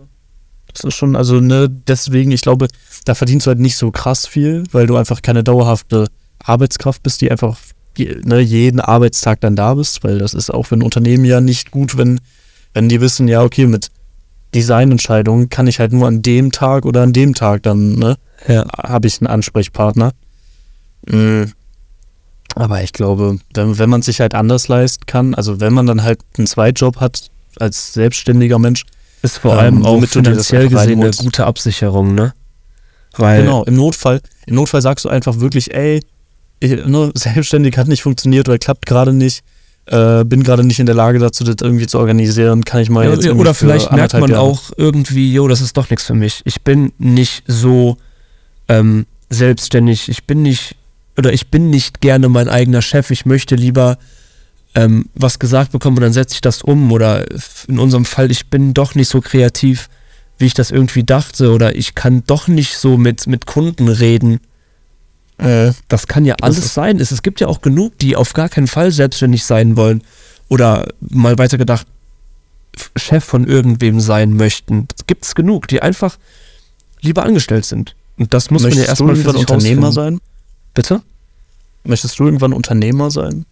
das 0.73 0.85
ist 0.85 0.95
schon, 0.95 1.15
also 1.15 1.41
ne, 1.41 1.69
deswegen, 1.69 2.31
ich 2.33 2.41
glaube, 2.41 2.69
da 3.05 3.15
verdienst 3.15 3.47
du 3.47 3.49
halt 3.49 3.61
nicht 3.61 3.77
so 3.77 3.91
krass 3.91 4.27
viel, 4.27 4.65
weil 4.73 4.87
du 4.87 4.97
einfach 4.97 5.21
keine 5.23 5.45
dauerhafte 5.45 6.09
Arbeitskraft 6.49 7.03
bist, 7.03 7.21
die 7.21 7.31
einfach 7.31 7.59
ne, 7.99 8.41
jeden 8.41 8.81
Arbeitstag 8.81 9.41
dann 9.41 9.57
da 9.57 9.75
bist, 9.75 10.05
weil 10.05 10.19
das 10.19 10.35
ist 10.35 10.51
auch 10.51 10.65
für 10.65 10.77
ein 10.77 10.83
Unternehmen 10.83 11.25
ja 11.25 11.41
nicht 11.41 11.71
gut, 11.71 11.97
wenn, 11.97 12.21
wenn 12.75 12.89
die 12.89 13.01
wissen, 13.01 13.29
ja, 13.29 13.43
okay, 13.43 13.67
mit 13.67 13.89
Designentscheidungen 14.55 15.49
kann 15.49 15.67
ich 15.67 15.81
halt 15.81 15.93
nur 15.93 16.07
an 16.07 16.23
dem 16.23 16.53
Tag 16.53 16.85
oder 16.87 17.03
an 17.03 17.13
dem 17.13 17.35
Tag 17.35 17.63
dann, 17.63 17.95
ne, 17.97 18.17
Ja. 18.49 18.65
habe 18.77 19.07
ich 19.07 19.21
einen 19.21 19.27
Ansprechpartner. 19.29 20.13
Mm. 21.07 21.45
Aber 22.55 22.83
ich 22.83 22.93
glaube, 22.93 23.39
wenn, 23.55 23.79
wenn 23.79 23.91
man 23.91 24.03
sich 24.03 24.21
halt 24.21 24.35
anders 24.35 24.69
leisten 24.69 25.05
kann, 25.07 25.35
also 25.35 25.61
wenn 25.61 25.75
man 25.75 25.87
dann 25.87 26.03
halt 26.03 26.21
einen 26.39 26.47
Zweitjob 26.47 27.01
hat 27.01 27.31
als 27.59 27.93
selbstständiger 27.93 28.59
Mensch, 28.59 28.85
Ist 29.23 29.39
vor 29.39 29.53
Ähm, 29.55 29.59
allem 29.59 29.87
auch 29.87 29.97
dir 29.97 30.03
das 30.03 30.11
finanziell 30.13 30.69
gesehen 30.69 31.03
eine 31.03 31.11
gute 31.11 31.45
Absicherung, 31.45 32.15
ne? 32.15 32.33
Weil 33.17 33.43
Genau, 33.43 33.65
im 33.65 33.77
Notfall, 33.77 34.21
im 34.47 34.55
Notfall 34.55 34.81
sagst 34.83 35.05
du 35.05 35.09
einfach 35.09 35.41
wirklich, 35.41 35.75
ey, 35.75 36.01
ne, 36.63 37.13
selbstständig 37.15 37.77
hat 37.77 37.89
nicht 37.89 38.03
funktioniert 38.03 38.49
oder 38.49 38.59
klappt 38.59 38.87
gerade 38.87 39.13
nicht, 39.13 39.43
äh, 39.87 40.25
bin 40.25 40.43
gerade 40.43 40.65
nicht 40.65 40.81
in 40.81 40.87
der 40.87 40.95
Lage 40.95 41.19
dazu, 41.19 41.45
das 41.45 41.57
irgendwie 41.61 41.87
zu 41.87 41.99
organisieren, 41.99 42.65
kann 42.65 42.81
ich 42.81 42.91
mal 42.91 43.05
Ja, 43.05 43.33
oder 43.33 43.55
vielleicht 43.55 43.93
merkt 43.93 44.15
man 44.15 44.31
Jahre- 44.31 44.41
auch 44.43 44.71
irgendwie, 44.77 45.33
jo, 45.33 45.47
das 45.49 45.61
ist 45.61 45.77
doch 45.77 45.89
nichts 45.91 46.07
für 46.07 46.15
mich. 46.15 46.43
Ich 46.45 46.63
bin 46.63 46.93
nicht 46.99 47.45
so 47.47 47.97
ähm, 48.69 49.07
selbstständig. 49.31 50.09
Ich 50.09 50.25
bin 50.25 50.43
nicht, 50.43 50.77
oder 51.17 51.33
ich 51.33 51.49
bin 51.49 51.71
nicht 51.71 52.01
gerne 52.01 52.29
mein 52.29 52.49
eigener 52.49 52.83
Chef. 52.83 53.11
Ich 53.11 53.27
möchte 53.27 53.55
lieber 53.55 53.99
ähm, 54.75 55.07
was 55.15 55.39
gesagt 55.39 55.73
bekommen 55.73 55.97
und 55.99 56.03
dann 56.03 56.13
setze 56.13 56.35
ich 56.35 56.41
das 56.41 56.63
um. 56.63 56.91
Oder 56.93 57.25
in 57.69 57.79
unserem 57.79 58.05
Fall, 58.05 58.31
ich 58.31 58.49
bin 58.49 58.75
doch 58.75 58.95
nicht 58.95 59.09
so 59.09 59.21
kreativ, 59.21 59.89
wie 60.39 60.47
ich 60.47 60.55
das 60.55 60.71
irgendwie 60.71 61.05
dachte. 61.05 61.53
Oder 61.53 61.77
ich 61.77 61.95
kann 61.95 62.25
doch 62.27 62.49
nicht 62.49 62.77
so 62.77 62.97
mit, 62.97 63.27
mit 63.27 63.47
Kunden 63.47 63.89
reden. 63.89 64.41
Äh, 65.39 65.73
Das 65.89 66.07
kann 66.07 66.25
ja 66.25 66.35
alles 66.41 66.73
sein. 66.75 66.99
Es, 67.01 67.11
es 67.11 67.23
gibt 67.23 67.41
ja 67.41 67.47
auch 67.49 67.61
genug, 67.61 67.99
die 67.99 68.17
auf 68.17 68.33
gar 68.33 68.49
keinen 68.49 68.67
Fall 68.67 68.91
selbstständig 68.91 69.45
sein 69.45 69.77
wollen. 69.77 70.03
Oder 70.49 70.89
mal 71.01 71.37
weitergedacht, 71.39 71.87
Chef 72.95 73.25
von 73.25 73.47
irgendwem 73.47 74.01
sein 74.01 74.35
möchten. 74.35 74.87
Das 74.97 75.07
gibt 75.07 75.25
es 75.25 75.35
genug, 75.35 75.69
die 75.69 75.83
einfach 75.83 76.17
lieber 77.01 77.23
angestellt 77.25 77.65
sind. 77.65 77.95
Und 78.19 78.33
das 78.33 78.51
muss 78.51 78.63
man 78.63 78.71
ja 78.73 78.77
möchtest 78.79 78.89
du 79.01 79.05
erstmal 79.05 79.17
für 79.17 79.21
irgendwann 79.23 79.41
Unternehmer 79.41 79.87
rausfinden. 79.89 80.19
sein? 80.19 80.21
Bitte? 80.75 81.03
Möchtest 81.85 82.19
du 82.19 82.25
irgendwann 82.25 82.53
Unternehmer 82.53 83.11
sein? 83.11 83.45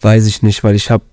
Weiß 0.00 0.26
ich 0.26 0.42
nicht, 0.42 0.62
weil 0.62 0.76
ich 0.76 0.90
habe, 0.90 1.04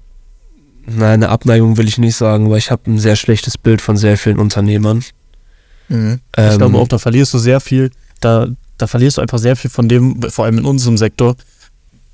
nein, 0.85 1.13
eine 1.23 1.29
Abneigung 1.29 1.77
will 1.77 1.87
ich 1.87 1.97
nicht 1.97 2.15
sagen, 2.15 2.45
aber 2.45 2.57
ich 2.57 2.69
habe 2.71 2.89
ein 2.91 2.99
sehr 2.99 3.15
schlechtes 3.15 3.57
Bild 3.57 3.81
von 3.81 3.97
sehr 3.97 4.17
vielen 4.17 4.37
Unternehmern. 4.39 4.99
Ich 4.99 5.95
Ähm, 5.95 6.19
glaube 6.35 6.77
auch, 6.77 6.87
da 6.87 6.97
verlierst 6.99 7.33
du 7.33 7.37
sehr 7.39 7.59
viel, 7.59 7.91
da, 8.21 8.47
da 8.77 8.87
verlierst 8.87 9.17
du 9.17 9.21
einfach 9.21 9.39
sehr 9.39 9.55
viel 9.55 9.69
von 9.71 9.87
dem, 9.89 10.21
vor 10.29 10.45
allem 10.45 10.57
in 10.59 10.65
unserem 10.65 10.97
Sektor, 10.97 11.35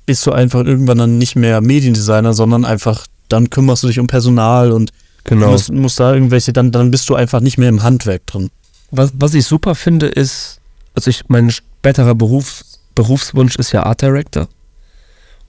bist 0.06 0.26
du 0.26 0.32
einfach 0.32 0.64
irgendwann 0.64 0.98
dann 0.98 1.18
nicht 1.18 1.36
mehr 1.36 1.60
Mediendesigner, 1.60 2.34
sondern 2.34 2.64
einfach, 2.64 3.06
dann 3.28 3.50
kümmerst 3.50 3.82
du 3.82 3.86
dich 3.88 3.98
um 3.98 4.06
Personal 4.06 4.72
und 4.72 4.92
Genau. 5.24 5.52
musst, 5.52 5.70
musst 5.70 6.00
da 6.00 6.12
irgendwelche, 6.14 6.52
dann, 6.52 6.72
dann 6.72 6.90
bist 6.90 7.08
du 7.08 7.14
einfach 7.14 7.38
nicht 7.40 7.56
mehr 7.56 7.68
im 7.68 7.84
Handwerk 7.84 8.26
drin. 8.26 8.50
Was, 8.90 9.12
was 9.14 9.34
ich 9.34 9.46
super 9.46 9.76
finde, 9.76 10.06
ist, 10.06 10.58
also 10.96 11.10
ich, 11.10 11.28
mein 11.28 11.50
späterer 11.52 12.16
Beruf, 12.16 12.64
Berufswunsch 12.96 13.54
ist 13.54 13.70
ja 13.70 13.84
Art 13.84 14.02
Director. 14.02 14.48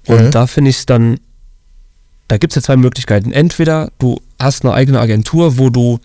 Und 0.06 0.26
Mhm. 0.26 0.32
da 0.32 0.46
finde 0.46 0.70
ich 0.70 0.78
es 0.78 0.86
dann, 0.86 1.20
da 2.28 2.38
gibt 2.38 2.52
es 2.54 2.56
ja 2.56 2.62
zwei 2.62 2.78
Möglichkeiten. 2.78 3.32
Entweder 3.32 3.92
du 3.98 4.22
hast 4.40 4.64
eine 4.64 4.76
eigene 4.76 5.00
Agentur, 5.00 5.58
wo 5.58 5.72
du 5.72 6.00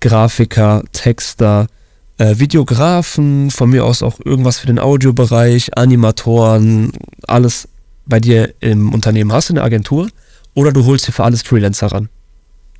Grafiker, 0.00 0.82
Texter, 0.92 1.68
äh, 2.18 2.38
Videografen, 2.38 3.50
von 3.50 3.70
mir 3.70 3.84
aus 3.84 4.02
auch 4.02 4.18
irgendwas 4.24 4.58
für 4.58 4.66
den 4.66 4.78
Audiobereich, 4.78 5.76
Animatoren, 5.76 6.92
alles 7.26 7.68
bei 8.06 8.20
dir 8.20 8.54
im 8.60 8.92
Unternehmen 8.92 9.32
hast 9.32 9.50
in 9.50 9.56
der 9.56 9.64
Agentur. 9.64 10.08
Oder 10.54 10.72
du 10.72 10.86
holst 10.86 11.06
dir 11.06 11.12
für 11.12 11.24
alles 11.24 11.42
Freelancer 11.42 11.88
ran. 11.88 12.08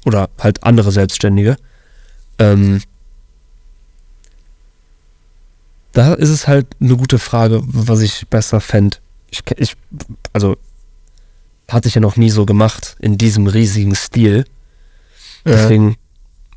Oder 0.05 0.30
halt 0.39 0.64
andere 0.64 0.93
Selbstständige. 0.93 1.57
Ähm, 2.39 2.80
da 5.93 6.14
ist 6.14 6.28
es 6.30 6.47
halt 6.47 6.66
eine 6.80 6.97
gute 6.97 7.18
Frage, 7.18 7.62
was 7.64 8.01
ich 8.01 8.26
besser 8.28 8.61
fände. 8.61 8.99
Ich, 9.30 9.43
ich, 9.57 9.76
also, 10.32 10.57
hatte 11.68 11.89
ich 11.89 11.95
ja 11.95 12.01
noch 12.01 12.16
nie 12.16 12.30
so 12.30 12.47
gemacht, 12.47 12.97
in 13.01 13.18
diesem 13.18 13.47
riesigen 13.47 13.95
Stil. 13.95 14.45
Deswegen, 15.45 15.97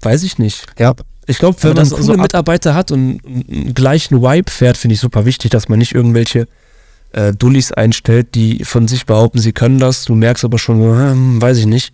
weiß 0.01 0.23
ich 0.23 0.37
nicht. 0.37 0.65
Ja, 0.77 0.93
Ich 1.29 1.37
glaube, 1.37 1.61
wenn 1.61 1.75
man 1.75 1.87
coole 1.87 2.03
so 2.03 2.13
Mitarbeiter 2.15 2.73
hat 2.73 2.91
und 2.91 3.21
einen 3.23 3.75
gleichen 3.75 4.19
Vibe 4.23 4.49
fährt, 4.49 4.77
finde 4.77 4.95
ich 4.95 4.99
super 4.99 5.25
wichtig, 5.25 5.51
dass 5.51 5.69
man 5.69 5.77
nicht 5.77 5.93
irgendwelche 5.93 6.47
äh, 7.11 7.33
Dullis 7.33 7.71
einstellt, 7.71 8.33
die 8.33 8.65
von 8.65 8.87
sich 8.87 9.05
behaupten, 9.05 9.37
sie 9.37 9.51
können 9.51 9.77
das. 9.77 10.05
Du 10.05 10.15
merkst 10.15 10.43
aber 10.43 10.57
schon, 10.57 10.81
hm, 10.81 11.39
weiß 11.39 11.59
ich 11.59 11.67
nicht. 11.67 11.93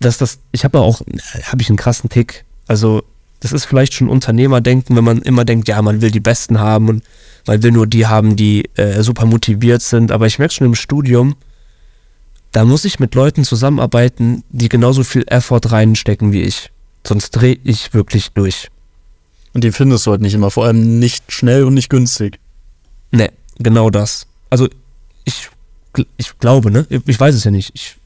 Dass 0.00 0.18
das, 0.18 0.38
ich 0.52 0.64
habe 0.64 0.80
auch, 0.80 1.00
habe 1.44 1.62
ich 1.62 1.70
einen 1.70 1.78
krassen 1.78 2.10
Tick. 2.10 2.44
Also, 2.66 3.04
das 3.40 3.54
ist 3.54 3.64
vielleicht 3.64 3.94
schon 3.94 4.10
Unternehmerdenken, 4.10 4.94
wenn 4.94 5.04
man 5.04 5.22
immer 5.22 5.46
denkt, 5.46 5.66
ja, 5.68 5.80
man 5.80 6.02
will 6.02 6.10
die 6.10 6.20
Besten 6.20 6.60
haben 6.60 6.90
und 6.90 7.04
man 7.46 7.62
will 7.62 7.72
nur 7.72 7.86
die 7.86 8.06
haben, 8.06 8.36
die 8.36 8.68
äh, 8.74 9.02
super 9.02 9.24
motiviert 9.24 9.80
sind. 9.80 10.12
Aber 10.12 10.26
ich 10.26 10.38
merke 10.38 10.52
schon 10.52 10.66
im 10.66 10.74
Studium, 10.74 11.36
da 12.52 12.66
muss 12.66 12.84
ich 12.84 13.00
mit 13.00 13.14
Leuten 13.14 13.44
zusammenarbeiten, 13.44 14.44
die 14.50 14.68
genauso 14.68 15.04
viel 15.04 15.24
Effort 15.26 15.72
reinstecken 15.72 16.32
wie 16.32 16.42
ich. 16.42 16.70
Sonst 17.06 17.30
drehe 17.30 17.58
ich 17.62 17.94
wirklich 17.94 18.30
durch. 18.32 18.68
und 19.54 19.64
den 19.64 19.72
findest 19.72 20.06
du 20.06 20.10
halt 20.10 20.20
nicht 20.20 20.34
immer, 20.34 20.50
vor 20.50 20.66
allem 20.66 20.98
nicht 20.98 21.32
schnell 21.32 21.64
und 21.64 21.74
nicht 21.74 21.88
günstig. 21.88 22.38
Ne, 23.10 23.30
genau 23.58 23.90
das. 23.90 24.26
Also 24.50 24.68
ich, 25.24 25.48
ich 26.16 26.38
glaube, 26.38 26.70
ne? 26.70 26.86
Ich 27.06 27.18
weiß 27.18 27.34
es 27.34 27.44
ja 27.44 27.50
nicht. 27.50 27.70
Ich 27.74 27.96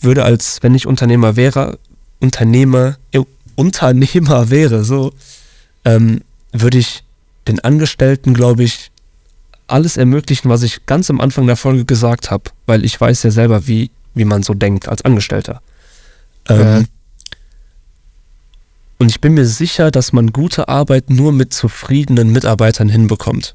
würde 0.00 0.24
als, 0.24 0.58
wenn 0.62 0.74
ich 0.74 0.86
Unternehmer 0.86 1.36
wäre, 1.36 1.78
Unternehmer, 2.20 2.96
äh, 3.12 3.20
Unternehmer 3.54 4.50
wäre, 4.50 4.84
so, 4.84 5.12
ähm, 5.84 6.22
würde 6.52 6.78
ich 6.78 7.04
den 7.46 7.60
Angestellten, 7.60 8.34
glaube 8.34 8.64
ich, 8.64 8.90
alles 9.66 9.96
ermöglichen, 9.96 10.48
was 10.48 10.62
ich 10.62 10.86
ganz 10.86 11.10
am 11.10 11.20
Anfang 11.20 11.46
der 11.46 11.56
Folge 11.56 11.84
gesagt 11.84 12.30
habe, 12.30 12.44
weil 12.66 12.84
ich 12.84 12.98
weiß 13.00 13.22
ja 13.22 13.30
selber, 13.30 13.66
wie, 13.66 13.90
wie 14.14 14.24
man 14.24 14.42
so 14.42 14.54
denkt 14.54 14.88
als 14.88 15.04
Angestellter. 15.04 15.60
Ähm. 16.48 16.86
Und 18.98 19.10
ich 19.10 19.20
bin 19.20 19.34
mir 19.34 19.46
sicher, 19.46 19.90
dass 19.90 20.12
man 20.12 20.32
gute 20.32 20.68
Arbeit 20.68 21.08
nur 21.10 21.32
mit 21.32 21.54
zufriedenen 21.54 22.30
Mitarbeitern 22.32 22.88
hinbekommt. 22.88 23.54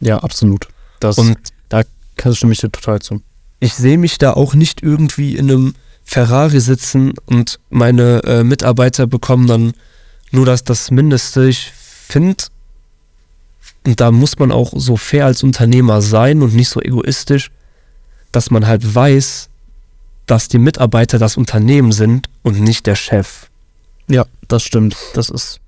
Ja, 0.00 0.18
absolut. 0.18 0.68
Das, 1.00 1.18
Und 1.18 1.36
da 1.68 1.82
kann- 2.16 2.34
stimme 2.34 2.52
ich 2.52 2.60
dir 2.60 2.70
total 2.70 3.00
zu. 3.00 3.20
ich 3.60 3.74
sehe 3.74 3.98
mich 3.98 4.18
da 4.18 4.32
auch 4.34 4.54
nicht 4.54 4.82
irgendwie 4.82 5.36
in 5.36 5.50
einem 5.50 5.74
Ferrari 6.04 6.60
sitzen 6.60 7.14
und 7.26 7.58
meine 7.68 8.22
äh, 8.24 8.44
Mitarbeiter 8.44 9.06
bekommen 9.08 9.46
dann 9.48 9.72
nur 10.30 10.46
das, 10.46 10.62
das 10.62 10.90
Mindeste. 10.92 11.48
Ich 11.48 11.72
finde, 11.74 12.44
und 13.84 14.00
da 14.00 14.12
muss 14.12 14.38
man 14.38 14.52
auch 14.52 14.72
so 14.76 14.96
fair 14.96 15.26
als 15.26 15.42
Unternehmer 15.42 16.00
sein 16.02 16.42
und 16.42 16.54
nicht 16.54 16.68
so 16.68 16.80
egoistisch, 16.80 17.50
dass 18.30 18.50
man 18.50 18.66
halt 18.66 18.94
weiß, 18.94 19.48
dass 20.26 20.48
die 20.48 20.58
Mitarbeiter 20.58 21.18
das 21.18 21.36
Unternehmen 21.36 21.90
sind 21.92 22.28
und 22.42 22.60
nicht 22.60 22.86
der 22.86 22.96
Chef. 22.96 23.48
Ja, 24.08 24.24
das 24.48 24.62
stimmt. 24.62 24.96
Das 25.14 25.28
ist 25.30 25.60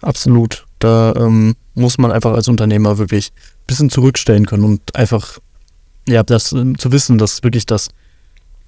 absolut. 0.00 0.64
Da 0.78 1.14
ähm, 1.16 1.56
muss 1.74 1.98
man 1.98 2.12
einfach 2.12 2.32
als 2.32 2.48
Unternehmer 2.48 2.98
wirklich 2.98 3.28
ein 3.30 3.66
bisschen 3.66 3.90
zurückstellen 3.90 4.46
können 4.46 4.64
und 4.64 4.94
einfach, 4.96 5.38
ja, 6.08 6.22
das 6.22 6.52
ähm, 6.52 6.78
zu 6.78 6.92
wissen, 6.92 7.18
dass 7.18 7.42
wirklich 7.42 7.66
das, 7.66 7.88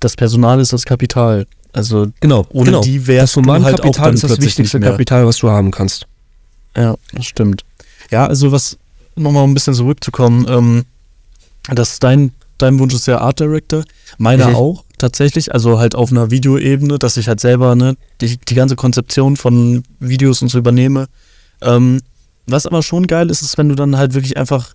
das 0.00 0.16
Personal 0.16 0.60
ist 0.60 0.72
das 0.72 0.84
Kapital. 0.84 1.46
Also 1.72 2.06
Genau, 2.20 2.46
ohne 2.50 2.66
genau. 2.66 2.80
die 2.80 2.98
das 2.98 3.06
wärst 3.06 3.36
du 3.36 3.40
halt 3.40 3.48
auch 3.50 3.56
Humankapital 3.56 4.04
dann 4.06 4.14
ist 4.14 4.24
das 4.24 4.40
wichtigste. 4.40 4.80
Kapital, 4.80 5.26
was 5.26 5.38
du 5.38 5.50
haben 5.50 5.70
kannst. 5.70 6.06
Ja, 6.76 6.94
das 7.12 7.26
stimmt. 7.26 7.64
Ja, 8.10 8.26
also 8.26 8.52
was, 8.52 8.78
nochmal 9.14 9.44
ein 9.44 9.54
bisschen 9.54 9.74
zurückzukommen, 9.74 10.46
ähm, 10.48 10.84
dass 11.74 11.98
dein, 11.98 12.32
dein 12.58 12.78
Wunsch 12.78 12.94
ist 12.94 13.06
ja 13.06 13.18
Art 13.18 13.40
Director, 13.40 13.82
meiner 14.18 14.48
Mhm. 14.48 14.54
auch 14.56 14.84
tatsächlich, 14.98 15.52
also 15.52 15.78
halt 15.78 15.94
auf 15.94 16.10
einer 16.10 16.30
Videoebene, 16.30 16.98
dass 16.98 17.16
ich 17.16 17.28
halt 17.28 17.40
selber 17.40 17.74
ne, 17.74 17.96
die, 18.20 18.38
die 18.38 18.54
ganze 18.54 18.76
Konzeption 18.76 19.36
von 19.36 19.82
Videos 20.00 20.42
und 20.42 20.48
so 20.48 20.58
übernehme. 20.58 21.06
Ähm, 21.60 22.00
was 22.46 22.66
aber 22.66 22.82
schon 22.82 23.06
geil 23.06 23.30
ist, 23.30 23.42
ist, 23.42 23.58
wenn 23.58 23.68
du 23.68 23.74
dann 23.74 23.96
halt 23.96 24.14
wirklich 24.14 24.36
einfach, 24.36 24.74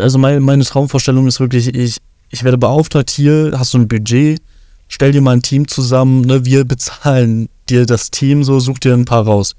also 0.00 0.18
meine, 0.18 0.40
meine 0.40 0.64
Traumvorstellung 0.64 1.26
ist 1.26 1.40
wirklich, 1.40 1.74
ich, 1.74 1.98
ich 2.30 2.44
werde 2.44 2.58
beauftragt, 2.58 3.10
hier 3.10 3.52
hast 3.56 3.74
du 3.74 3.78
ein 3.78 3.88
Budget, 3.88 4.40
stell 4.88 5.12
dir 5.12 5.20
mal 5.20 5.36
ein 5.36 5.42
Team 5.42 5.68
zusammen, 5.68 6.22
ne, 6.22 6.44
wir 6.44 6.64
bezahlen 6.64 7.48
dir 7.68 7.86
das 7.86 8.10
Team, 8.10 8.44
so 8.44 8.58
such 8.60 8.78
dir 8.78 8.94
ein 8.94 9.04
paar 9.04 9.24
raus. 9.24 9.54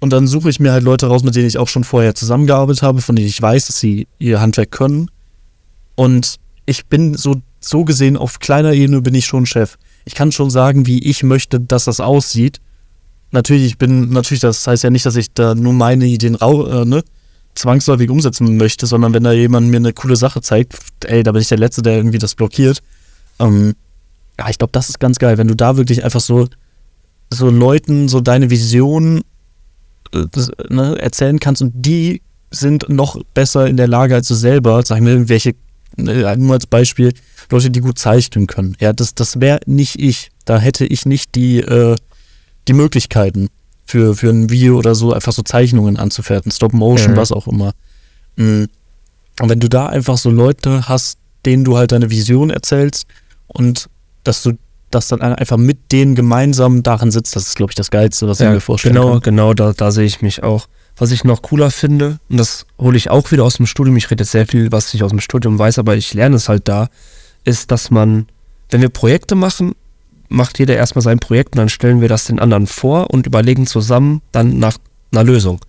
Und 0.00 0.12
dann 0.12 0.26
suche 0.26 0.48
ich 0.48 0.60
mir 0.60 0.72
halt 0.72 0.82
Leute 0.82 1.06
raus, 1.06 1.22
mit 1.22 1.36
denen 1.36 1.46
ich 1.46 1.58
auch 1.58 1.68
schon 1.68 1.84
vorher 1.84 2.14
zusammengearbeitet 2.14 2.82
habe, 2.82 3.02
von 3.02 3.16
denen 3.16 3.28
ich 3.28 3.40
weiß, 3.40 3.66
dass 3.66 3.78
sie 3.78 4.08
ihr 4.18 4.40
Handwerk 4.40 4.70
können. 4.70 5.10
Und 5.94 6.36
ich 6.64 6.86
bin 6.86 7.14
so, 7.14 7.42
so 7.60 7.84
gesehen, 7.84 8.16
auf 8.16 8.38
kleiner 8.38 8.72
Ebene 8.72 9.02
bin 9.02 9.14
ich 9.14 9.26
schon 9.26 9.46
Chef. 9.46 9.76
Ich 10.04 10.14
kann 10.14 10.32
schon 10.32 10.50
sagen, 10.50 10.86
wie 10.86 11.02
ich 11.04 11.22
möchte, 11.22 11.60
dass 11.60 11.84
das 11.84 12.00
aussieht. 12.00 12.60
Natürlich, 13.32 13.64
ich 13.64 13.78
bin, 13.78 14.10
natürlich, 14.10 14.40
das 14.40 14.66
heißt 14.66 14.82
ja 14.82 14.90
nicht, 14.90 15.06
dass 15.06 15.16
ich 15.16 15.32
da 15.32 15.54
nur 15.54 15.72
meine 15.72 16.06
Ideen 16.06 16.36
äh, 16.36 16.84
ne, 16.84 17.04
zwangsläufig 17.54 18.10
umsetzen 18.10 18.56
möchte, 18.56 18.86
sondern 18.86 19.14
wenn 19.14 19.22
da 19.22 19.32
jemand 19.32 19.68
mir 19.68 19.76
eine 19.76 19.92
coole 19.92 20.16
Sache 20.16 20.40
zeigt, 20.40 20.74
ey, 21.04 21.22
da 21.22 21.32
bin 21.32 21.42
ich 21.42 21.48
der 21.48 21.58
Letzte, 21.58 21.82
der 21.82 21.96
irgendwie 21.96 22.18
das 22.18 22.34
blockiert. 22.34 22.82
Ähm, 23.38 23.74
ja, 24.38 24.48
ich 24.48 24.58
glaube, 24.58 24.72
das 24.72 24.88
ist 24.88 24.98
ganz 24.98 25.18
geil, 25.18 25.38
wenn 25.38 25.48
du 25.48 25.54
da 25.54 25.76
wirklich 25.76 26.02
einfach 26.02 26.20
so, 26.20 26.48
so 27.30 27.50
Leuten 27.50 28.08
so 28.08 28.20
deine 28.20 28.50
Vision 28.50 29.22
äh, 30.12 30.24
ne, 30.68 30.98
erzählen 30.98 31.38
kannst 31.38 31.62
und 31.62 31.72
die 31.74 32.22
sind 32.50 32.88
noch 32.88 33.22
besser 33.34 33.66
in 33.66 33.76
der 33.76 33.86
Lage 33.86 34.14
als 34.14 34.26
du 34.28 34.34
selber, 34.34 34.84
sagen 34.84 35.04
wir 35.04 35.12
irgendwelche, 35.12 35.50
ne, 35.50 35.56
nur 36.04 36.54
als 36.54 36.66
Beispiel, 36.66 37.12
Leute, 37.50 37.70
die 37.70 37.80
gut 37.80 37.98
zeichnen 37.98 38.46
können. 38.46 38.76
Ja, 38.80 38.92
das, 38.92 39.14
das 39.14 39.40
wäre 39.40 39.60
nicht 39.66 40.00
ich. 40.00 40.30
Da 40.44 40.58
hätte 40.58 40.86
ich 40.86 41.06
nicht 41.06 41.34
die, 41.34 41.58
äh, 41.60 41.96
die 42.68 42.72
Möglichkeiten 42.72 43.48
für, 43.86 44.14
für 44.14 44.30
ein 44.30 44.50
Video 44.50 44.78
oder 44.78 44.94
so, 44.94 45.12
einfach 45.12 45.32
so 45.32 45.42
Zeichnungen 45.42 45.96
anzufertigen, 45.96 46.52
Stop 46.52 46.72
Motion, 46.72 47.12
Mhm. 47.12 47.16
was 47.16 47.32
auch 47.32 47.48
immer. 47.48 47.72
Mm. 48.36 48.64
Und 49.40 49.48
wenn 49.48 49.60
du 49.60 49.68
da 49.68 49.86
einfach 49.86 50.18
so 50.18 50.30
Leute 50.30 50.88
hast, 50.88 51.18
denen 51.46 51.64
du 51.64 51.76
halt 51.76 51.92
deine 51.92 52.10
Vision 52.10 52.50
erzählst 52.50 53.06
und 53.48 53.88
dass 54.22 54.42
du 54.42 54.52
das 54.90 55.08
dann 55.08 55.20
einfach 55.22 55.56
mit 55.56 55.92
denen 55.92 56.14
gemeinsam 56.14 56.82
daran 56.82 57.10
sitzt, 57.10 57.36
das 57.36 57.46
ist, 57.48 57.56
glaube 57.56 57.72
ich, 57.72 57.76
das 57.76 57.90
Geilste, 57.90 58.28
was 58.28 58.40
ich 58.40 58.48
mir 58.48 58.60
vorstellen 58.60 58.94
genau, 58.94 59.12
kann. 59.12 59.20
genau, 59.22 59.54
da, 59.54 59.72
da 59.72 59.90
sehe 59.92 60.04
ich 60.04 60.20
mich 60.20 60.42
auch. 60.42 60.66
Was 60.96 61.12
ich 61.12 61.24
noch 61.24 61.42
cooler 61.42 61.70
finde, 61.70 62.18
und 62.28 62.36
das 62.36 62.66
hole 62.78 62.96
ich 62.96 63.10
auch 63.10 63.30
wieder 63.30 63.44
aus 63.44 63.56
dem 63.56 63.66
Studium, 63.66 63.96
ich 63.96 64.10
rede 64.10 64.22
jetzt 64.22 64.32
sehr 64.32 64.46
viel, 64.46 64.70
was 64.70 64.92
ich 64.92 65.02
aus 65.02 65.10
dem 65.10 65.20
Studium 65.20 65.58
weiß, 65.58 65.78
aber 65.78 65.96
ich 65.96 66.12
lerne 66.12 66.36
es 66.36 66.48
halt 66.48 66.68
da, 66.68 66.88
ist, 67.44 67.70
dass 67.70 67.90
man, 67.90 68.26
wenn 68.70 68.82
wir 68.82 68.90
Projekte 68.90 69.34
machen, 69.34 69.74
macht 70.28 70.58
jeder 70.58 70.76
erstmal 70.76 71.02
sein 71.02 71.18
Projekt 71.18 71.54
und 71.54 71.58
dann 71.58 71.68
stellen 71.68 72.00
wir 72.00 72.08
das 72.08 72.24
den 72.24 72.38
anderen 72.38 72.66
vor 72.66 73.10
und 73.10 73.26
überlegen 73.26 73.66
zusammen 73.66 74.22
dann 74.32 74.58
nach 74.58 74.78
einer 75.12 75.24
Lösung. 75.24 75.60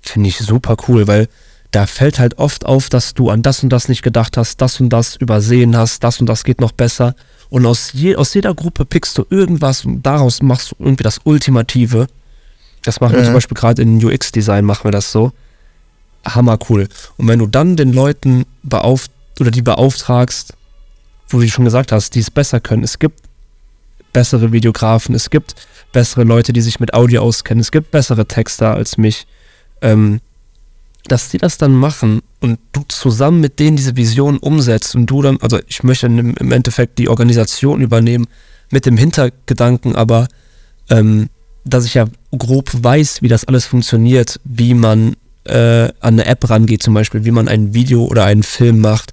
Finde 0.00 0.28
ich 0.28 0.38
super 0.38 0.76
cool, 0.88 1.06
weil 1.06 1.28
da 1.70 1.86
fällt 1.86 2.18
halt 2.18 2.38
oft 2.38 2.64
auf, 2.64 2.88
dass 2.88 3.14
du 3.14 3.30
an 3.30 3.42
das 3.42 3.62
und 3.62 3.70
das 3.70 3.88
nicht 3.88 4.02
gedacht 4.02 4.36
hast, 4.36 4.60
das 4.60 4.80
und 4.80 4.90
das 4.90 5.16
übersehen 5.16 5.76
hast, 5.76 6.02
das 6.02 6.20
und 6.20 6.26
das 6.26 6.44
geht 6.44 6.60
noch 6.60 6.72
besser. 6.72 7.14
Und 7.50 7.66
aus, 7.66 7.92
je, 7.92 8.16
aus 8.16 8.34
jeder 8.34 8.54
Gruppe 8.54 8.84
pickst 8.84 9.16
du 9.18 9.26
irgendwas 9.28 9.84
und 9.84 10.02
daraus 10.02 10.42
machst 10.42 10.72
du 10.72 10.76
irgendwie 10.78 11.02
das 11.02 11.20
Ultimative. 11.24 12.06
Das 12.88 13.00
machen 13.02 13.12
wir 13.16 13.20
Mhm. 13.20 13.26
zum 13.26 13.34
Beispiel 13.34 13.54
gerade 13.54 13.82
in 13.82 14.02
UX-Design, 14.02 14.64
machen 14.64 14.84
wir 14.84 14.92
das 14.92 15.12
so. 15.12 15.32
Hammer 16.24 16.58
cool. 16.70 16.88
Und 17.18 17.28
wenn 17.28 17.38
du 17.38 17.46
dann 17.46 17.76
den 17.76 17.92
Leuten 17.92 18.46
beauft 18.62 19.10
oder 19.40 19.50
die 19.50 19.60
beauftragst, 19.60 20.54
wo 21.28 21.38
du 21.38 21.46
schon 21.48 21.66
gesagt 21.66 21.92
hast, 21.92 22.14
die 22.14 22.20
es 22.20 22.30
besser 22.30 22.60
können, 22.60 22.82
es 22.82 22.98
gibt 22.98 23.20
bessere 24.14 24.52
Videografen, 24.52 25.14
es 25.14 25.28
gibt 25.28 25.54
bessere 25.92 26.24
Leute, 26.24 26.54
die 26.54 26.62
sich 26.62 26.80
mit 26.80 26.94
Audio 26.94 27.20
auskennen, 27.20 27.60
es 27.60 27.70
gibt 27.72 27.90
bessere 27.90 28.24
Texter 28.24 28.72
als 28.74 28.96
mich, 28.96 29.26
ähm, 29.82 30.20
dass 31.08 31.28
die 31.28 31.36
das 31.36 31.58
dann 31.58 31.74
machen 31.74 32.22
und 32.40 32.58
du 32.72 32.84
zusammen 32.88 33.40
mit 33.42 33.58
denen 33.58 33.76
diese 33.76 33.96
Vision 33.96 34.38
umsetzt 34.38 34.94
und 34.94 35.04
du 35.04 35.20
dann, 35.20 35.36
also 35.42 35.58
ich 35.66 35.82
möchte 35.82 36.06
im, 36.06 36.34
im 36.34 36.52
Endeffekt 36.52 36.98
die 36.98 37.10
Organisation 37.10 37.82
übernehmen 37.82 38.28
mit 38.70 38.86
dem 38.86 38.96
Hintergedanken, 38.96 39.94
aber 39.94 40.26
ähm, 40.88 41.28
dass 41.68 41.84
ich 41.84 41.94
ja 41.94 42.06
grob 42.36 42.70
weiß, 42.72 43.22
wie 43.22 43.28
das 43.28 43.44
alles 43.44 43.66
funktioniert, 43.66 44.40
wie 44.44 44.74
man 44.74 45.16
äh, 45.44 45.84
an 46.00 46.14
eine 46.14 46.26
App 46.26 46.48
rangeht 46.48 46.82
zum 46.82 46.94
Beispiel, 46.94 47.24
wie 47.24 47.30
man 47.30 47.48
ein 47.48 47.74
Video 47.74 48.04
oder 48.04 48.24
einen 48.24 48.42
Film 48.42 48.80
macht, 48.80 49.12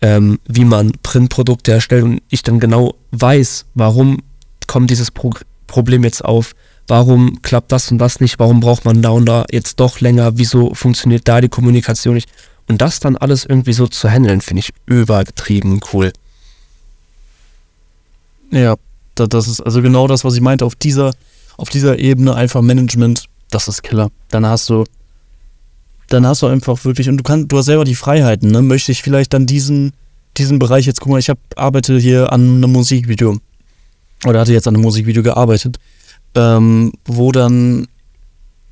ähm, 0.00 0.38
wie 0.46 0.64
man 0.64 0.92
Printprodukte 1.02 1.72
erstellt 1.72 2.04
und 2.04 2.22
ich 2.30 2.42
dann 2.42 2.60
genau 2.60 2.94
weiß, 3.12 3.66
warum 3.74 4.22
kommt 4.66 4.90
dieses 4.90 5.10
Pro 5.10 5.30
Problem 5.66 6.04
jetzt 6.04 6.24
auf, 6.24 6.54
warum 6.86 7.42
klappt 7.42 7.72
das 7.72 7.90
und 7.90 7.98
das 7.98 8.20
nicht, 8.20 8.38
warum 8.38 8.60
braucht 8.60 8.84
man 8.84 9.02
da 9.02 9.10
und 9.10 9.26
da 9.26 9.44
jetzt 9.50 9.80
doch 9.80 10.00
länger, 10.00 10.38
wieso 10.38 10.72
funktioniert 10.74 11.26
da 11.26 11.40
die 11.40 11.48
Kommunikation 11.48 12.14
nicht 12.14 12.28
und 12.68 12.80
das 12.80 13.00
dann 13.00 13.16
alles 13.16 13.44
irgendwie 13.44 13.72
so 13.72 13.88
zu 13.88 14.08
handeln, 14.08 14.40
finde 14.40 14.60
ich 14.60 14.72
übertrieben 14.86 15.80
cool. 15.92 16.12
Ja, 18.50 18.76
da, 19.14 19.26
das 19.26 19.48
ist 19.48 19.60
also 19.60 19.82
genau 19.82 20.06
das, 20.06 20.24
was 20.24 20.34
ich 20.34 20.40
meinte. 20.40 20.64
Auf 20.64 20.76
dieser, 20.76 21.12
auf 21.56 21.68
dieser 21.68 21.98
Ebene 21.98 22.34
einfach 22.34 22.62
Management, 22.62 23.24
das 23.50 23.68
ist 23.68 23.82
Killer. 23.82 24.10
Dann 24.30 24.46
hast 24.46 24.68
du, 24.68 24.84
dann 26.08 26.26
hast 26.26 26.42
du 26.42 26.46
einfach 26.46 26.84
wirklich, 26.84 27.08
und 27.08 27.18
du 27.18 27.22
kannst, 27.22 27.50
du 27.50 27.58
hast 27.58 27.66
selber 27.66 27.84
die 27.84 27.94
Freiheiten, 27.94 28.50
ne? 28.50 28.62
Möchte 28.62 28.92
ich 28.92 29.02
vielleicht 29.02 29.32
dann 29.32 29.46
diesen, 29.46 29.92
diesen 30.36 30.58
Bereich 30.58 30.86
jetzt, 30.86 31.00
guck 31.00 31.12
mal, 31.12 31.18
ich 31.18 31.30
hab, 31.30 31.38
arbeite 31.56 31.98
hier 31.98 32.32
an 32.32 32.56
einem 32.56 32.72
Musikvideo. 32.72 33.38
Oder 34.26 34.40
hatte 34.40 34.52
jetzt 34.52 34.66
an 34.66 34.74
einem 34.74 34.82
Musikvideo 34.82 35.22
gearbeitet, 35.22 35.78
ähm, 36.34 36.92
wo 37.04 37.30
dann 37.30 37.86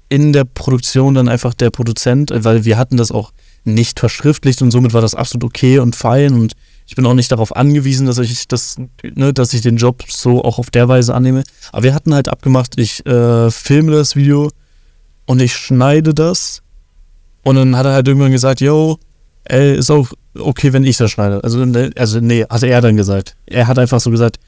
in 0.08 0.32
der 0.32 0.44
Produktion 0.44 1.14
dann 1.14 1.28
einfach 1.28 1.54
der 1.54 1.70
Produzent, 1.70 2.30
äh, 2.30 2.44
weil 2.44 2.64
wir 2.64 2.76
hatten 2.76 2.96
das 2.96 3.12
auch 3.12 3.32
nicht 3.64 4.00
verschriftlicht 4.00 4.60
und 4.60 4.70
somit 4.70 4.92
war 4.92 5.00
das 5.00 5.14
absolut 5.14 5.44
okay 5.44 5.78
und 5.78 5.94
fein 5.94 6.34
und 6.34 6.54
ich 6.92 6.96
bin 6.96 7.06
auch 7.06 7.14
nicht 7.14 7.32
darauf 7.32 7.56
angewiesen, 7.56 8.06
dass 8.06 8.18
ich 8.18 8.48
das, 8.48 8.76
ne, 9.02 9.32
dass 9.32 9.54
ich 9.54 9.62
den 9.62 9.78
Job 9.78 10.02
so 10.10 10.44
auch 10.44 10.58
auf 10.58 10.70
der 10.70 10.88
Weise 10.88 11.14
annehme. 11.14 11.42
Aber 11.72 11.84
wir 11.84 11.94
hatten 11.94 12.12
halt 12.12 12.28
abgemacht, 12.28 12.78
ich 12.78 13.06
äh, 13.06 13.50
filme 13.50 13.92
das 13.92 14.14
Video 14.14 14.50
und 15.24 15.40
ich 15.40 15.56
schneide 15.56 16.12
das. 16.12 16.60
Und 17.44 17.56
dann 17.56 17.76
hat 17.78 17.86
er 17.86 17.94
halt 17.94 18.08
irgendwann 18.08 18.30
gesagt, 18.30 18.60
yo, 18.60 18.98
ey, 19.44 19.74
ist 19.74 19.90
auch 19.90 20.12
okay, 20.38 20.74
wenn 20.74 20.84
ich 20.84 20.98
das 20.98 21.10
schneide. 21.10 21.42
Also, 21.42 21.64
ne, 21.64 21.92
also 21.96 22.20
nee, 22.20 22.44
hat 22.44 22.62
er 22.62 22.82
dann 22.82 22.98
gesagt. 22.98 23.36
Er 23.46 23.68
hat 23.68 23.78
einfach 23.78 23.98
so 23.98 24.10
gesagt, 24.10 24.38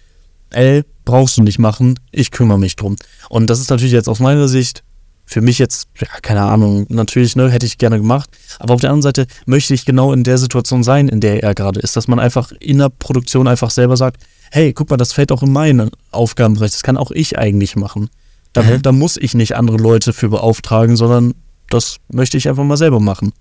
ey, 0.50 0.82
brauchst 1.06 1.38
du 1.38 1.42
nicht 1.42 1.58
machen, 1.58 1.98
ich 2.12 2.30
kümmere 2.30 2.58
mich 2.58 2.76
drum. 2.76 2.96
Und 3.30 3.48
das 3.48 3.58
ist 3.58 3.70
natürlich 3.70 3.94
jetzt 3.94 4.10
aus 4.10 4.20
meiner 4.20 4.48
Sicht 4.48 4.84
für 5.26 5.40
mich 5.40 5.58
jetzt, 5.58 5.88
ja, 5.98 6.06
keine 6.22 6.42
Ahnung, 6.42 6.86
natürlich, 6.90 7.34
ne, 7.34 7.50
hätte 7.50 7.66
ich 7.66 7.78
gerne 7.78 7.98
gemacht. 7.98 8.30
Aber 8.58 8.74
auf 8.74 8.80
der 8.80 8.90
anderen 8.90 9.02
Seite 9.02 9.26
möchte 9.46 9.72
ich 9.74 9.84
genau 9.84 10.12
in 10.12 10.22
der 10.22 10.38
Situation 10.38 10.82
sein, 10.84 11.08
in 11.08 11.20
der 11.20 11.42
er 11.42 11.54
gerade 11.54 11.80
ist, 11.80 11.96
dass 11.96 12.08
man 12.08 12.20
einfach 12.20 12.52
in 12.60 12.78
der 12.78 12.90
Produktion 12.90 13.48
einfach 13.48 13.70
selber 13.70 13.96
sagt, 13.96 14.22
hey, 14.50 14.72
guck 14.72 14.90
mal, 14.90 14.96
das 14.96 15.12
fällt 15.12 15.32
auch 15.32 15.42
in 15.42 15.50
meinen 15.52 15.90
Aufgabenbereich, 16.10 16.70
das 16.72 16.82
kann 16.82 16.96
auch 16.96 17.10
ich 17.10 17.38
eigentlich 17.38 17.74
machen. 17.76 18.10
Da, 18.52 18.62
Mhm. 18.62 18.82
da 18.82 18.92
muss 18.92 19.16
ich 19.16 19.34
nicht 19.34 19.56
andere 19.56 19.78
Leute 19.78 20.12
für 20.12 20.28
beauftragen, 20.28 20.96
sondern 20.96 21.34
das 21.70 21.96
möchte 22.12 22.36
ich 22.36 22.48
einfach 22.48 22.62
mal 22.64 22.76
selber 22.76 23.00
machen. 23.00 23.32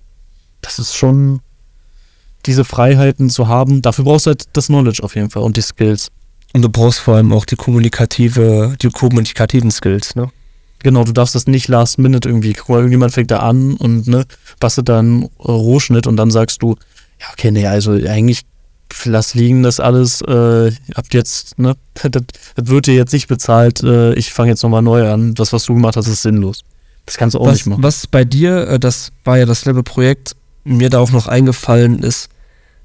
Das 0.61 0.79
ist 0.79 0.95
schon 0.95 1.41
diese 2.45 2.63
Freiheiten 2.65 3.29
zu 3.29 3.47
haben. 3.47 3.81
Dafür 3.81 4.05
brauchst 4.05 4.25
du 4.25 4.29
halt 4.29 4.45
das 4.53 4.67
Knowledge 4.67 5.03
auf 5.03 5.15
jeden 5.15 5.29
Fall 5.29 5.43
und 5.43 5.55
die 5.57 5.61
Skills. 5.61 6.09
Und 6.53 6.61
du 6.61 6.69
brauchst 6.69 6.99
vor 6.99 7.15
allem 7.15 7.31
auch 7.33 7.45
die 7.45 7.55
kommunikative, 7.55 8.75
die 8.81 8.89
kommunikativen 8.89 9.71
Skills, 9.71 10.15
ne? 10.15 10.29
Genau, 10.83 11.03
du 11.03 11.11
darfst 11.11 11.35
das 11.35 11.47
nicht 11.47 11.67
last 11.67 11.97
minute 11.97 12.29
irgendwie, 12.29 12.53
guck 12.53 12.69
mal, 12.69 12.75
irgendjemand 12.77 13.13
fängt 13.13 13.31
da 13.31 13.39
an 13.39 13.73
und 13.75 14.07
ne, 14.07 14.25
bastelt 14.59 14.89
da 14.89 14.99
einen 14.99 15.23
Rohschnitt 15.39 16.07
und 16.07 16.17
dann 16.17 16.31
sagst 16.31 16.61
du, 16.61 16.75
ja, 17.19 17.27
okay, 17.31 17.51
nee, 17.51 17.65
also 17.65 17.91
eigentlich 17.93 18.41
lass 19.05 19.33
liegen 19.33 19.63
das 19.63 19.79
alles, 19.79 20.21
äh, 20.21 20.71
habt 20.95 21.13
jetzt, 21.13 21.57
ne, 21.57 21.75
das, 22.03 22.23
das 22.55 22.67
wird 22.67 22.87
dir 22.87 22.93
jetzt 22.95 23.13
nicht 23.13 23.27
bezahlt, 23.27 23.81
äh, 23.83 24.13
ich 24.13 24.31
fange 24.33 24.49
jetzt 24.49 24.61
nochmal 24.63 24.81
neu 24.83 25.09
an, 25.09 25.33
das, 25.33 25.53
was 25.53 25.63
du 25.63 25.73
gemacht 25.73 25.95
hast, 25.95 26.07
ist 26.07 26.21
sinnlos. 26.21 26.63
Das 27.05 27.17
kannst 27.17 27.33
du 27.33 27.39
auch 27.39 27.47
was, 27.47 27.53
nicht 27.55 27.65
machen. 27.65 27.83
Was 27.83 28.07
bei 28.07 28.23
dir, 28.23 28.67
äh, 28.67 28.79
das 28.79 29.11
war 29.23 29.37
ja 29.37 29.45
das 29.45 29.65
Level-Projekt, 29.65 30.35
mir 30.63 30.89
darauf 30.89 31.11
noch 31.11 31.27
eingefallen 31.27 31.99
ist, 32.03 32.29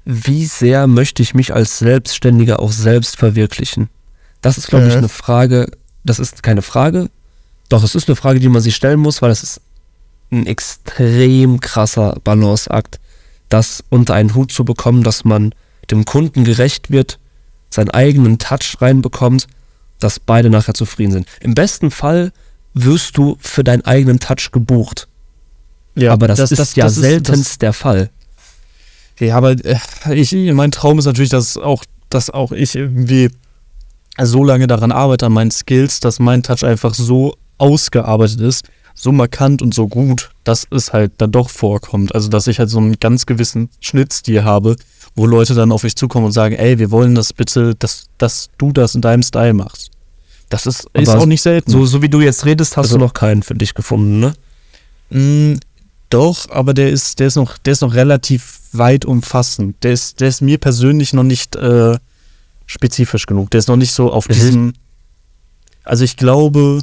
wie 0.03 0.45
sehr 0.45 0.87
möchte 0.87 1.21
ich 1.21 1.33
mich 1.33 1.53
als 1.53 1.77
Selbstständiger 1.79 2.59
auch 2.59 2.71
selbst 2.71 3.17
verwirklichen? 3.17 3.89
Das 4.41 4.57
ist, 4.57 4.67
glaube 4.67 4.87
ich, 4.87 4.93
Mhm. 4.93 4.99
eine 4.99 5.09
Frage, 5.09 5.69
das 6.03 6.19
ist 6.19 6.41
keine 6.41 6.61
Frage, 6.61 7.09
doch 7.69 7.83
es 7.83 7.95
ist 7.95 8.09
eine 8.09 8.15
Frage, 8.15 8.39
die 8.39 8.49
man 8.49 8.61
sich 8.61 8.75
stellen 8.75 8.99
muss, 8.99 9.21
weil 9.21 9.29
das 9.29 9.43
ist 9.43 9.61
ein 10.31 10.45
extrem 10.45 11.59
krasser 11.59 12.17
Balanceakt, 12.23 12.99
das 13.47 13.83
unter 13.89 14.13
einen 14.13 14.35
Hut 14.35 14.51
zu 14.51 14.65
bekommen, 14.65 15.03
dass 15.03 15.23
man 15.23 15.53
dem 15.89 16.05
Kunden 16.05 16.43
gerecht 16.43 16.91
wird, 16.91 17.19
seinen 17.69 17.89
eigenen 17.89 18.37
Touch 18.37 18.77
reinbekommt, 18.79 19.47
dass 19.99 20.19
beide 20.19 20.49
nachher 20.49 20.73
zufrieden 20.73 21.11
sind. 21.11 21.27
Im 21.41 21.55
besten 21.55 21.91
Fall 21.91 22.31
wirst 22.73 23.17
du 23.17 23.37
für 23.39 23.63
deinen 23.63 23.83
eigenen 23.85 24.19
Touch 24.19 24.51
gebucht. 24.51 25.07
Ja, 25.95 26.13
aber 26.13 26.27
das, 26.27 26.51
ist 26.51 26.75
ja 26.75 26.85
das 26.85 26.95
seltenst 26.95 27.61
der 27.61 27.73
Fall. 27.73 28.09
das, 29.17 29.27
ja, 29.27 29.35
aber 29.35 29.51
äh, 29.51 29.77
ich, 30.13 30.31
mein 30.53 30.71
Traum 30.71 30.99
ist 30.99 31.05
natürlich, 31.05 31.31
dass 31.31 31.57
auch, 31.57 31.83
dass 32.09 32.29
auch 32.29 32.51
ich 32.51 32.75
irgendwie 32.75 33.29
so 34.21 34.43
lange 34.43 34.67
daran 34.67 34.91
arbeite, 34.91 35.25
an 35.25 35.33
meinen 35.33 35.51
Skills, 35.51 35.99
dass 35.99 36.19
mein 36.19 36.43
Touch 36.43 36.63
einfach 36.63 36.93
so 36.93 37.35
ausgearbeitet 37.59 38.41
ist, 38.41 38.65
so 38.95 39.11
markant 39.11 39.61
und 39.61 39.73
so 39.73 39.87
gut, 39.87 40.31
dass 40.43 40.67
es 40.71 40.91
halt 40.91 41.13
dann 41.19 41.31
doch 41.31 41.49
vorkommt. 41.49 42.13
Also, 42.15 42.27
dass 42.27 42.47
ich 42.47 42.59
halt 42.59 42.69
so 42.69 42.79
einen 42.79 42.99
ganz 42.99 43.25
gewissen 43.25 43.69
Schnittstil 43.79 44.43
habe, 44.43 44.75
wo 45.15 45.25
Leute 45.25 45.53
dann 45.53 45.71
auf 45.71 45.83
mich 45.83 45.95
zukommen 45.95 46.25
und 46.25 46.31
sagen, 46.33 46.55
ey, 46.55 46.79
wir 46.79 46.91
wollen 46.91 47.15
das 47.15 47.31
bitte, 47.31 47.75
dass, 47.75 48.07
dass 48.17 48.49
du 48.57 48.71
das 48.71 48.95
in 48.95 49.01
deinem 49.01 49.23
Style 49.23 49.53
machst. 49.53 49.91
Das 50.49 50.65
ist, 50.65 50.87
ist 50.93 51.09
auch 51.09 51.25
nicht 51.27 51.41
selten. 51.43 51.69
So, 51.71 51.85
so 51.85 52.01
wie 52.01 52.09
du 52.09 52.21
jetzt 52.21 52.45
redest, 52.45 52.75
hast 52.75 52.85
Also- 52.87 52.97
du 52.97 53.03
noch 53.05 53.13
keinen 53.13 53.43
für 53.43 53.53
dich 53.55 53.73
gefunden, 53.73 54.19
ne? 54.19 54.33
Mm, 55.11 55.59
doch, 56.09 56.49
aber 56.49 56.73
der 56.73 56.89
ist, 56.89 57.19
der 57.19 57.27
ist 57.27 57.35
noch, 57.35 57.57
der 57.59 57.73
ist 57.73 57.81
noch 57.81 57.93
relativ 57.93 58.59
weit 58.73 59.05
umfassend. 59.05 59.75
Der 59.83 59.93
ist, 59.93 60.19
der 60.21 60.27
ist 60.27 60.41
mir 60.41 60.57
persönlich 60.57 61.13
noch 61.13 61.23
nicht 61.23 61.55
äh, 61.55 61.97
spezifisch 62.65 63.25
genug. 63.27 63.51
Der 63.51 63.59
ist 63.59 63.67
noch 63.67 63.75
nicht 63.77 63.93
so 63.93 64.11
auf 64.11 64.27
Mhm. 64.27 64.33
diesem. 64.33 64.73
Also 65.83 66.03
ich 66.03 66.17
glaube, 66.17 66.81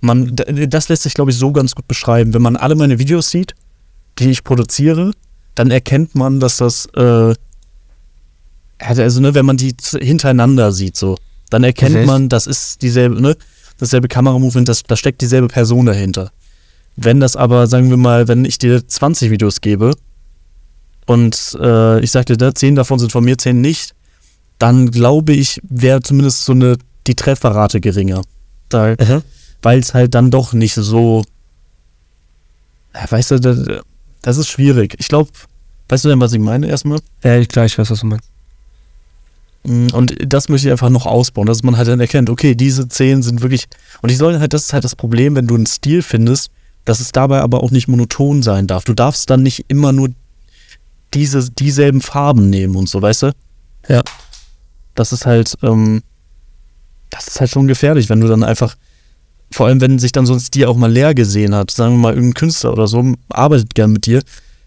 man, 0.00 0.34
das 0.36 0.88
lässt 0.88 1.02
sich, 1.02 1.14
glaube 1.14 1.30
ich, 1.30 1.36
so 1.36 1.52
ganz 1.52 1.74
gut 1.74 1.88
beschreiben. 1.88 2.34
Wenn 2.34 2.42
man 2.42 2.56
alle 2.56 2.74
meine 2.74 2.98
Videos 2.98 3.30
sieht, 3.30 3.54
die 4.18 4.30
ich 4.30 4.44
produziere, 4.44 5.12
dann 5.54 5.70
erkennt 5.70 6.14
man, 6.14 6.40
dass 6.40 6.58
das, 6.58 6.86
äh, 6.94 7.34
also 8.78 9.20
ne, 9.20 9.34
wenn 9.34 9.46
man 9.46 9.56
die 9.56 9.74
hintereinander 10.00 10.72
sieht, 10.72 10.96
so, 10.96 11.16
dann 11.50 11.64
erkennt 11.64 11.96
Mhm. 11.96 12.06
man, 12.06 12.28
das 12.28 12.46
ist 12.46 12.82
dieselbe, 12.82 13.20
ne, 13.20 13.36
dasselbe 13.78 14.08
Kameramovement, 14.08 14.68
das, 14.68 14.82
da 14.84 14.96
steckt 14.96 15.20
dieselbe 15.20 15.48
Person 15.48 15.86
dahinter. 15.86 16.30
Wenn 16.96 17.20
das 17.20 17.36
aber, 17.36 17.66
sagen 17.66 17.90
wir 17.90 17.96
mal, 17.96 18.28
wenn 18.28 18.44
ich 18.44 18.58
dir 18.58 18.86
20 18.86 19.30
Videos 19.30 19.60
gebe 19.60 19.94
und 21.06 21.56
äh, 21.60 22.00
ich 22.00 22.10
sagte, 22.10 22.36
da 22.36 22.54
10 22.54 22.74
davon 22.74 22.98
sind 22.98 23.12
von 23.12 23.24
mir, 23.24 23.38
10 23.38 23.60
nicht, 23.60 23.94
dann 24.58 24.90
glaube 24.90 25.32
ich, 25.32 25.60
wäre 25.68 26.02
zumindest 26.02 26.44
so 26.44 26.52
eine 26.52 26.76
die 27.06 27.14
Trefferrate 27.14 27.80
geringer. 27.80 28.22
Da, 28.68 28.94
weil 29.62 29.78
es 29.80 29.94
halt 29.94 30.14
dann 30.14 30.30
doch 30.30 30.52
nicht 30.52 30.74
so. 30.74 31.24
Ja, 32.94 33.10
weißt 33.10 33.32
du, 33.32 33.40
das, 33.40 33.82
das 34.22 34.36
ist 34.36 34.48
schwierig. 34.48 34.94
Ich 34.98 35.08
glaube, 35.08 35.30
weißt 35.88 36.04
du 36.04 36.08
denn, 36.08 36.20
was 36.20 36.32
ich 36.32 36.40
meine 36.40 36.66
erstmal? 36.66 37.00
Ja, 37.22 37.36
ich 37.36 37.48
gleich 37.48 37.78
weiß, 37.78 37.90
was 37.90 38.00
du 38.00 38.06
meinst. 38.06 38.28
Mm, 39.64 39.88
Und 39.92 40.14
das 40.26 40.48
möchte 40.48 40.68
ich 40.68 40.72
einfach 40.72 40.90
noch 40.90 41.06
ausbauen, 41.06 41.46
dass 41.46 41.62
man 41.62 41.76
halt 41.76 41.88
dann 41.88 42.00
erkennt, 42.00 42.30
okay, 42.30 42.54
diese 42.54 42.88
10 42.88 43.22
sind 43.22 43.42
wirklich. 43.42 43.66
Und 44.02 44.10
ich 44.10 44.18
soll 44.18 44.38
halt, 44.38 44.52
das 44.52 44.64
ist 44.64 44.72
halt 44.72 44.84
das 44.84 44.96
Problem, 44.96 45.36
wenn 45.36 45.46
du 45.46 45.54
einen 45.54 45.66
Stil 45.66 46.02
findest, 46.02 46.50
dass 46.84 47.00
es 47.00 47.12
dabei 47.12 47.40
aber 47.40 47.62
auch 47.62 47.70
nicht 47.70 47.88
monoton 47.88 48.42
sein 48.42 48.66
darf. 48.66 48.84
Du 48.84 48.94
darfst 48.94 49.28
dann 49.30 49.42
nicht 49.42 49.66
immer 49.68 49.92
nur 49.92 50.08
diese, 51.14 51.50
dieselben 51.50 52.00
Farben 52.00 52.50
nehmen 52.50 52.76
und 52.76 52.88
so, 52.88 53.00
weißt 53.02 53.22
du? 53.24 53.32
Ja. 53.88 54.02
Das 54.94 55.12
ist 55.12 55.26
halt, 55.26 55.54
ähm, 55.62 56.02
das 57.10 57.28
ist 57.28 57.40
halt 57.40 57.50
schon 57.50 57.68
gefährlich, 57.68 58.08
wenn 58.08 58.20
du 58.20 58.28
dann 58.28 58.42
einfach, 58.42 58.76
vor 59.50 59.66
allem 59.66 59.80
wenn 59.80 59.98
sich 59.98 60.12
dann 60.12 60.26
so 60.26 60.34
ein 60.34 60.40
Stil 60.40 60.66
auch 60.66 60.76
mal 60.76 60.90
leer 60.90 61.14
gesehen 61.14 61.54
hat, 61.54 61.70
sagen 61.70 61.94
wir 61.94 61.98
mal, 61.98 62.14
irgendein 62.14 62.34
Künstler 62.34 62.72
oder 62.72 62.86
so, 62.86 63.14
arbeitet 63.28 63.74
gern 63.74 63.92
mit 63.92 64.06
dir, 64.06 64.22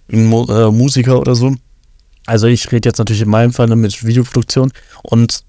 irgendein 0.07 0.29
Mo 0.29 0.45
äh, 0.45 0.71
Musiker 0.71 1.19
oder 1.19 1.35
so. 1.35 1.55
Also 2.25 2.47
ich 2.47 2.71
rede 2.71 2.87
jetzt 2.87 2.97
natürlich 2.97 3.21
in 3.21 3.29
meinem 3.29 3.53
Fall 3.53 3.67
mit 3.75 4.03
Videoproduktion 4.03 4.71
und 5.03 5.43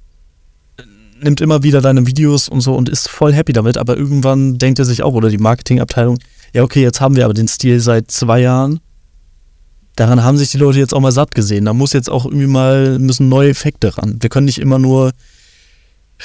nimmt 1.22 1.41
immer 1.41 1.62
wieder 1.62 1.80
deine 1.80 2.07
Videos 2.07 2.49
und 2.49 2.61
so 2.61 2.74
und 2.74 2.89
ist 2.89 3.09
voll 3.09 3.33
happy 3.33 3.53
damit, 3.53 3.76
aber 3.76 3.97
irgendwann 3.97 4.59
denkt 4.59 4.78
er 4.78 4.85
sich 4.85 5.03
auch, 5.03 5.14
oder 5.14 5.28
die 5.28 5.39
Marketingabteilung, 5.39 6.18
ja 6.53 6.62
okay, 6.62 6.83
jetzt 6.83 7.01
haben 7.01 7.16
wir 7.16 7.24
aber 7.24 7.35
den 7.35 7.49
Stil 7.49 7.80
seit 7.80 8.11
zwei 8.11 8.41
Jahren. 8.41 8.80
Daran 9.97 10.24
haben 10.24 10.39
sich 10.39 10.51
die 10.51 10.59
Leute 10.59 10.78
jetzt 10.78 10.95
auch 10.95 11.01
mal 11.01 11.12
satt 11.12 11.35
gesehen. 11.35 11.66
Da 11.66 11.74
muss 11.74 11.93
jetzt 11.93 12.11
auch 12.11 12.24
irgendwie 12.24 12.47
mal, 12.47 12.99
müssen 12.99 13.28
neue 13.28 13.51
Effekte 13.51 13.97
ran. 13.97 14.16
Wir 14.20 14.30
können 14.30 14.47
nicht 14.47 14.59
immer 14.59 14.78
nur, 14.78 15.12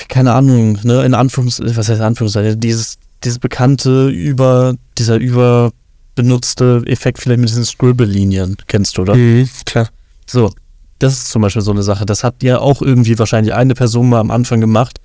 keine 0.09 0.33
Ahnung, 0.33 0.79
ne, 0.83 1.03
in 1.03 1.13
Anführungs, 1.13 1.59
was 1.63 1.89
heißt 1.89 2.01
Anführungszeichen, 2.01 2.59
dieses, 2.59 2.97
dieses 3.23 3.39
bekannte 3.39 4.09
über, 4.09 4.75
dieser 4.97 5.17
überbenutzte 5.17 6.83
Effekt 6.85 7.19
vielleicht 7.19 7.39
mit 7.39 7.49
diesen 7.49 7.65
Scribble-Linien, 7.65 8.57
kennst 8.67 8.97
du, 8.97 9.01
oder? 9.03 9.15
Mhm, 9.15 9.49
klar. 9.65 9.89
So, 10.25 10.51
das 10.99 11.13
ist 11.13 11.29
zum 11.29 11.41
Beispiel 11.41 11.61
so 11.61 11.71
eine 11.71 11.83
Sache. 11.83 12.05
Das 12.05 12.23
hat 12.23 12.43
ja 12.43 12.59
auch 12.59 12.81
irgendwie 12.81 13.17
wahrscheinlich 13.17 13.53
eine 13.53 13.75
Person 13.75 14.09
mal 14.09 14.19
am 14.19 14.31
Anfang 14.31 14.61
gemacht. 14.61 14.99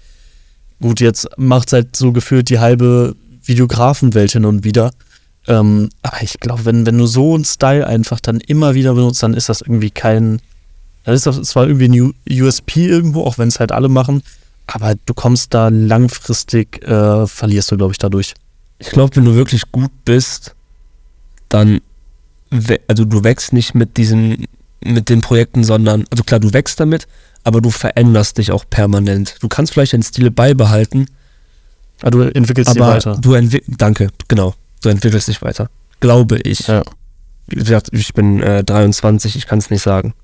Gut, 0.80 1.00
jetzt 1.00 1.28
macht 1.36 1.72
halt 1.72 1.96
so 1.96 2.12
gefühlt 2.12 2.48
die 2.48 2.58
halbe 2.58 3.14
Videografenwelt 3.44 4.32
hin 4.32 4.44
und 4.44 4.64
wieder. 4.64 4.90
Ähm, 5.46 5.90
aber 6.02 6.22
ich 6.22 6.40
glaube, 6.40 6.64
wenn, 6.64 6.86
wenn 6.86 6.98
du 6.98 7.06
so 7.06 7.34
einen 7.34 7.44
Style 7.44 7.86
einfach 7.86 8.20
dann 8.20 8.40
immer 8.40 8.74
wieder 8.74 8.94
benutzt, 8.94 9.22
dann 9.22 9.34
ist 9.34 9.48
das 9.48 9.60
irgendwie 9.60 9.90
kein. 9.90 10.40
Dann 11.04 11.14
ist 11.14 11.26
das 11.26 11.40
zwar 11.42 11.66
irgendwie 11.66 11.88
ein 11.88 12.42
USP 12.42 12.86
irgendwo, 12.86 13.24
auch 13.24 13.38
wenn 13.38 13.48
es 13.48 13.58
halt 13.58 13.72
alle 13.72 13.88
machen, 13.88 14.22
aber 14.66 14.94
du 15.06 15.14
kommst 15.14 15.54
da 15.54 15.68
langfristig, 15.68 16.82
äh, 16.86 17.26
verlierst 17.26 17.70
du, 17.70 17.76
glaube 17.76 17.92
ich, 17.92 17.98
dadurch. 17.98 18.34
Ich 18.78 18.90
glaube, 18.90 19.14
wenn 19.16 19.24
du 19.24 19.34
wirklich 19.34 19.70
gut 19.70 19.90
bist, 20.04 20.54
dann, 21.48 21.80
also 22.88 23.04
du 23.04 23.22
wächst 23.24 23.52
nicht 23.52 23.74
mit 23.74 23.96
diesen, 23.96 24.46
mit 24.84 25.08
den 25.08 25.20
Projekten, 25.20 25.62
sondern, 25.64 26.04
also 26.10 26.24
klar, 26.24 26.40
du 26.40 26.52
wächst 26.52 26.80
damit, 26.80 27.06
aber 27.44 27.60
du 27.60 27.70
veränderst 27.70 28.38
dich 28.38 28.50
auch 28.52 28.64
permanent. 28.68 29.36
Du 29.40 29.48
kannst 29.48 29.72
vielleicht 29.72 29.92
deinen 29.92 30.02
Stil 30.02 30.30
beibehalten, 30.30 31.06
Aber 32.00 32.10
du 32.10 32.20
entwickelst 32.34 32.74
dich 32.74 32.82
aber 32.82 32.94
weiter. 32.94 33.18
du 33.20 33.34
entwickelst, 33.34 33.80
danke, 33.80 34.08
genau, 34.28 34.54
du 34.82 34.88
entwickelst 34.88 35.28
dich 35.28 35.42
weiter. 35.42 35.68
Glaube 36.00 36.38
ich. 36.38 36.66
Ja. 36.66 36.82
Wie 37.46 37.56
gesagt, 37.56 37.90
ich 37.92 38.14
bin 38.14 38.40
äh, 38.40 38.64
23, 38.64 39.36
ich 39.36 39.46
kann 39.46 39.58
es 39.58 39.70
nicht 39.70 39.82
sagen. 39.82 40.14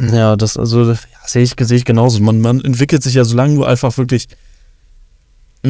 Ja, 0.00 0.36
das 0.36 0.56
also 0.56 0.94
sehe 1.28 1.42
ich, 1.42 1.54
sehe 1.58 1.76
ich 1.76 1.84
genauso. 1.84 2.20
Man, 2.22 2.40
man 2.40 2.60
entwickelt 2.60 3.02
sich 3.02 3.14
ja, 3.14 3.24
solange 3.24 3.54
du 3.56 3.64
einfach 3.64 3.96
wirklich 3.98 4.26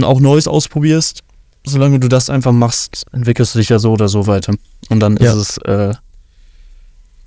auch 0.03 0.21
Neues 0.21 0.47
ausprobierst, 0.47 1.23
solange 1.65 1.99
du 1.99 2.09
das 2.09 2.31
einfach 2.31 2.53
machst, 2.53 3.07
entwickelst 3.13 3.55
du 3.55 3.59
dich 3.59 3.69
ja 3.71 3.79
so 3.79 3.93
oder 3.93 4.09
so 4.09 4.27
weiter. 4.27 4.55
Und 4.91 5.01
dann 5.01 5.17
Ja. 5.17 5.33
ist 5.33 5.37
es, 5.37 5.59
äh, 5.59 5.95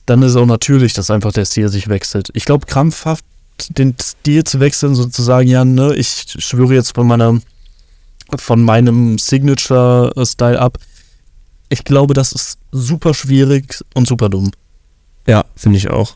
dann 0.05 0.21
ist 0.23 0.32
es 0.32 0.36
auch 0.38 0.45
natürlich, 0.45 0.93
dass 0.93 1.11
einfach 1.11 1.32
der 1.32 1.45
Stil 1.45 1.69
sich 1.69 1.88
wechselt. 1.89 2.29
Ich 2.34 2.45
glaube, 2.45 2.65
krampfhaft 2.65 3.23
den 3.69 3.95
Stil 4.01 4.43
zu 4.43 4.59
wechseln, 4.59 4.95
sozusagen, 4.95 5.47
ja, 5.47 5.63
ne, 5.65 5.93
ich 5.95 6.25
schwöre 6.39 6.73
jetzt 6.73 6.95
von 6.95 7.05
meiner, 7.07 7.39
von 8.36 8.63
meinem 8.63 9.17
Signature-Style 9.19 10.59
ab. 10.59 10.77
Ich 11.69 11.84
glaube, 11.84 12.13
das 12.13 12.32
ist 12.32 12.57
super 12.71 13.13
schwierig 13.13 13.79
und 13.93 14.07
super 14.07 14.29
dumm. 14.29 14.51
Ja, 15.27 15.45
finde 15.55 15.77
ich 15.77 15.89
auch. 15.89 16.15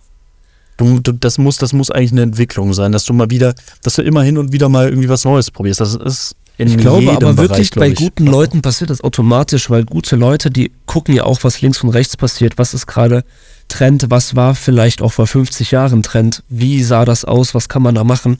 Du, 0.78 1.00
du, 1.00 1.14
das, 1.14 1.38
muss, 1.38 1.58
das 1.58 1.72
muss 1.74 1.90
eigentlich 1.90 2.12
eine 2.12 2.24
Entwicklung 2.24 2.74
sein, 2.74 2.92
dass 2.92 3.06
du 3.06 3.14
mal 3.14 3.30
wieder, 3.30 3.56
dass 3.82 3.96
du 3.96 4.02
immer 4.02 4.24
hin 4.24 4.38
und 4.38 4.52
wieder 4.52 4.68
mal 4.70 4.90
irgendwie 4.90 5.08
was 5.10 5.24
Neues 5.24 5.50
probierst. 5.52 5.80
Das 5.80 5.96
ist 5.96 6.36
in 6.58 6.68
Ich 6.68 6.78
glaube 6.78 7.02
jedem 7.02 7.16
aber 7.16 7.34
Bereich, 7.34 7.50
wirklich, 7.50 7.72
bei 7.72 7.90
ich. 7.90 7.96
guten 7.96 8.26
Leuten 8.28 8.62
passiert 8.62 8.90
das 8.90 9.02
automatisch, 9.02 9.70
weil 9.70 9.86
gute 9.86 10.16
Leute, 10.18 10.52
die 10.52 10.72
gucken 10.86 11.16
ja 11.16 11.24
auch, 11.24 11.44
was 11.44 11.62
links 11.62 11.82
und 11.84 11.90
rechts 11.90 12.18
passiert, 12.18 12.58
was 12.58 12.74
ist 12.74 12.88
gerade 12.88 13.24
Trend, 13.68 14.06
was 14.10 14.36
war 14.36 14.54
vielleicht 14.56 15.02
auch 15.02 15.14
vor 15.14 15.28
50 15.28 15.72
Jahren 15.72 16.04
Trend, 16.04 16.44
wie 16.50 16.84
sah 16.84 17.06
das 17.06 17.26
aus, 17.26 17.56
was 17.56 17.70
kann 17.70 17.82
man 17.82 17.96
da 17.96 18.04
machen. 18.04 18.38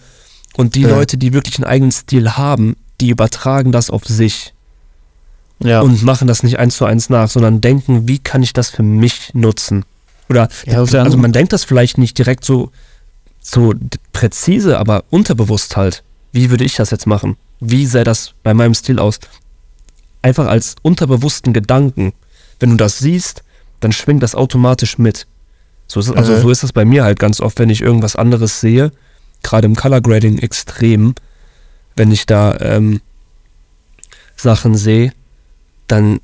Und 0.56 0.76
die 0.76 0.82
Ja. 0.82 0.90
Leute, 0.90 1.18
die 1.18 1.34
wirklich 1.34 1.58
einen 1.58 1.66
eigenen 1.66 1.92
Stil 1.92 2.32
haben, 2.32 2.76
die 3.02 3.10
übertragen 3.10 3.72
das 3.72 3.90
auf 3.90 4.06
sich 4.06 4.54
Ja, 5.64 5.82
und 5.82 6.04
machen 6.04 6.28
das 6.28 6.44
nicht 6.44 6.60
eins 6.60 6.76
zu 6.78 6.86
eins 6.86 7.10
nach, 7.10 7.30
sondern 7.30 7.60
denken, 7.62 8.08
wie 8.08 8.20
kann 8.20 8.44
ich 8.44 8.54
das 8.54 8.70
für 8.70 8.84
mich 8.84 9.32
nutzen? 9.34 9.84
Oder 10.30 10.50
Ja, 10.66 10.80
also 10.80 10.98
anderen- 10.98 11.22
man 11.22 11.32
denkt 11.32 11.54
das 11.54 11.64
vielleicht 11.64 11.98
nicht 11.98 12.18
direkt 12.18 12.44
so, 12.46 12.72
so 13.42 13.74
präzise, 14.12 14.80
aber 14.80 15.04
unterbewusst 15.10 15.78
halt. 15.78 16.04
Wie 16.32 16.50
würde 16.50 16.64
ich 16.64 16.76
das 16.76 16.90
jetzt 16.92 17.06
machen? 17.08 17.38
Wie 17.60 17.86
sähe 17.86 18.04
das 18.04 18.34
bei 18.44 18.54
meinem 18.54 18.74
Stil 18.74 19.00
aus? 19.00 19.20
einfach 20.22 20.48
als 20.48 20.74
unterbewussten 20.82 21.54
Gedanken. 21.54 22.12
Wenn 22.60 22.72
du 22.72 22.78
das 22.78 22.98
siehst, 22.98 23.44
dann 23.80 23.92
schwingt 23.92 24.24
das 24.24 24.34
automatisch 24.34 24.98
mit. 24.98 25.28
So 25.86 26.00
ist 26.00 26.10
also 26.10 26.32
Mhm. 26.34 26.42
so 26.42 26.50
ist 26.50 26.64
es 26.64 26.74
bei 26.74 26.84
mir 26.84 27.04
halt 27.04 27.20
ganz 27.20 27.40
oft, 27.40 27.60
wenn 27.60 27.70
ich 27.70 27.82
irgendwas 27.82 28.16
anderes 28.16 28.60
sehe, 28.60 28.92
gerade 29.44 29.68
im 29.68 29.76
Color 29.76 30.02
Grading 30.02 30.40
extrem, 30.40 31.14
wenn 31.96 32.12
ich 32.12 32.26
da 32.26 32.58
ähm, 32.60 33.02
Sachen 34.36 34.76
sehe, 34.76 35.14
dann 35.88 36.20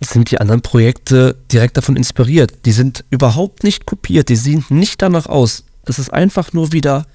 sind 0.00 0.30
die 0.30 0.40
anderen 0.40 0.62
Projekte 0.62 1.36
direkt 1.50 1.76
davon 1.76 1.96
inspiriert. 1.96 2.64
Die 2.64 2.72
sind 2.72 3.04
überhaupt 3.10 3.64
nicht 3.64 3.86
kopiert, 3.86 4.28
die 4.28 4.36
sehen 4.36 4.64
nicht 4.68 5.02
danach 5.02 5.26
aus. 5.26 5.64
Es 5.84 5.98
ist 5.98 6.12
einfach 6.12 6.52
nur 6.52 6.72
wieder 6.72 7.06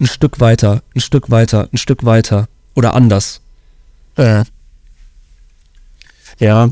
ein 0.00 0.06
Stück 0.06 0.40
weiter, 0.40 0.82
ein 0.94 1.00
Stück 1.00 1.30
weiter, 1.30 1.68
ein 1.72 1.76
Stück 1.76 2.04
weiter 2.04 2.48
oder 2.74 2.94
anders. 2.94 3.40
Äh. 4.16 4.44
Ja. 6.38 6.70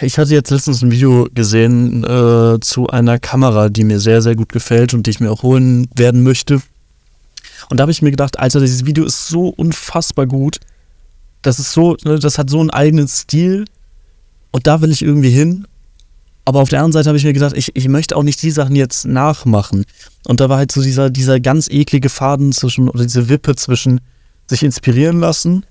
Ich 0.00 0.18
hatte 0.18 0.34
jetzt 0.34 0.50
letztens 0.50 0.82
ein 0.82 0.90
Video 0.90 1.26
gesehen 1.32 2.04
äh, 2.04 2.60
zu 2.60 2.88
einer 2.88 3.18
Kamera, 3.18 3.70
die 3.70 3.84
mir 3.84 3.98
sehr, 3.98 4.20
sehr 4.20 4.36
gut 4.36 4.50
gefällt 4.50 4.92
und 4.92 5.06
die 5.06 5.10
ich 5.10 5.20
mir 5.20 5.30
auch 5.30 5.42
holen 5.42 5.88
werden 5.94 6.22
möchte. 6.22 6.60
Und 7.70 7.78
da 7.78 7.82
habe 7.82 7.92
ich 7.92 8.02
mir 8.02 8.10
gedacht, 8.10 8.38
Alter, 8.38 8.60
dieses 8.60 8.84
Video 8.84 9.04
ist 9.04 9.28
so 9.28 9.48
unfassbar 9.48 10.26
gut. 10.26 10.60
Das 11.40 11.58
ist 11.58 11.72
so, 11.72 11.96
ne, 12.04 12.18
das 12.18 12.36
hat 12.38 12.50
so 12.50 12.60
einen 12.60 12.70
eigenen 12.70 13.08
Stil. 13.08 13.64
Und 14.56 14.66
da 14.66 14.80
will 14.80 14.90
ich 14.90 15.02
irgendwie 15.02 15.28
hin. 15.28 15.66
Aber 16.46 16.60
auf 16.60 16.70
der 16.70 16.78
anderen 16.78 16.92
Seite 16.92 17.10
habe 17.10 17.18
ich 17.18 17.24
mir 17.24 17.34
gedacht, 17.34 17.54
ich, 17.54 17.72
ich 17.76 17.88
möchte 17.88 18.16
auch 18.16 18.22
nicht 18.22 18.40
die 18.40 18.50
Sachen 18.50 18.74
jetzt 18.74 19.04
nachmachen. 19.04 19.84
Und 20.26 20.40
da 20.40 20.48
war 20.48 20.56
halt 20.56 20.72
so 20.72 20.80
dieser, 20.80 21.10
dieser 21.10 21.40
ganz 21.40 21.68
eklige 21.68 22.08
Faden 22.08 22.52
zwischen, 22.52 22.88
oder 22.88 23.02
diese 23.02 23.28
Wippe 23.28 23.54
zwischen 23.54 24.00
sich 24.46 24.62
inspirieren 24.62 25.20
lassen 25.20 25.66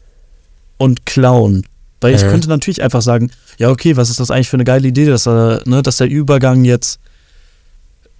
und 0.77 1.03
klauen. 1.07 1.65
Weil 1.99 2.13
ich 2.13 2.23
Mhm. 2.23 2.29
könnte 2.29 2.47
natürlich 2.47 2.83
einfach 2.83 3.01
sagen, 3.01 3.31
ja, 3.57 3.71
okay, 3.71 3.97
was 3.97 4.11
ist 4.11 4.19
das 4.19 4.29
eigentlich 4.29 4.49
für 4.49 4.57
eine 4.57 4.65
geile 4.65 4.87
Idee, 4.87 5.05
dass, 5.07 5.25
er, 5.25 5.63
ne, 5.65 5.81
dass 5.81 5.97
der 5.97 6.07
Übergang 6.07 6.63
jetzt 6.63 6.99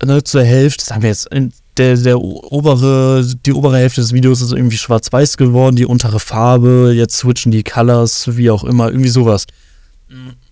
ne, 0.04 0.24
zur 0.24 0.44
Hälfte, 0.44 0.84
sagen 0.84 1.04
wir 1.04 1.10
jetzt, 1.10 1.30
der, 1.78 1.96
der 1.96 2.20
obere, 2.20 3.24
die 3.46 3.54
obere 3.54 3.78
Hälfte 3.78 4.02
des 4.02 4.14
Videos 4.14 4.42
ist 4.42 4.52
irgendwie 4.52 4.78
schwarz-weiß 4.78 5.38
geworden, 5.38 5.76
die 5.76 5.86
untere 5.86 6.20
Farbe, 6.20 6.92
jetzt 6.96 7.18
switchen 7.18 7.52
die 7.52 7.62
Colors, 7.62 8.36
wie 8.36 8.50
auch 8.50 8.64
immer, 8.64 8.88
irgendwie 8.90 9.10
sowas. 9.10 9.46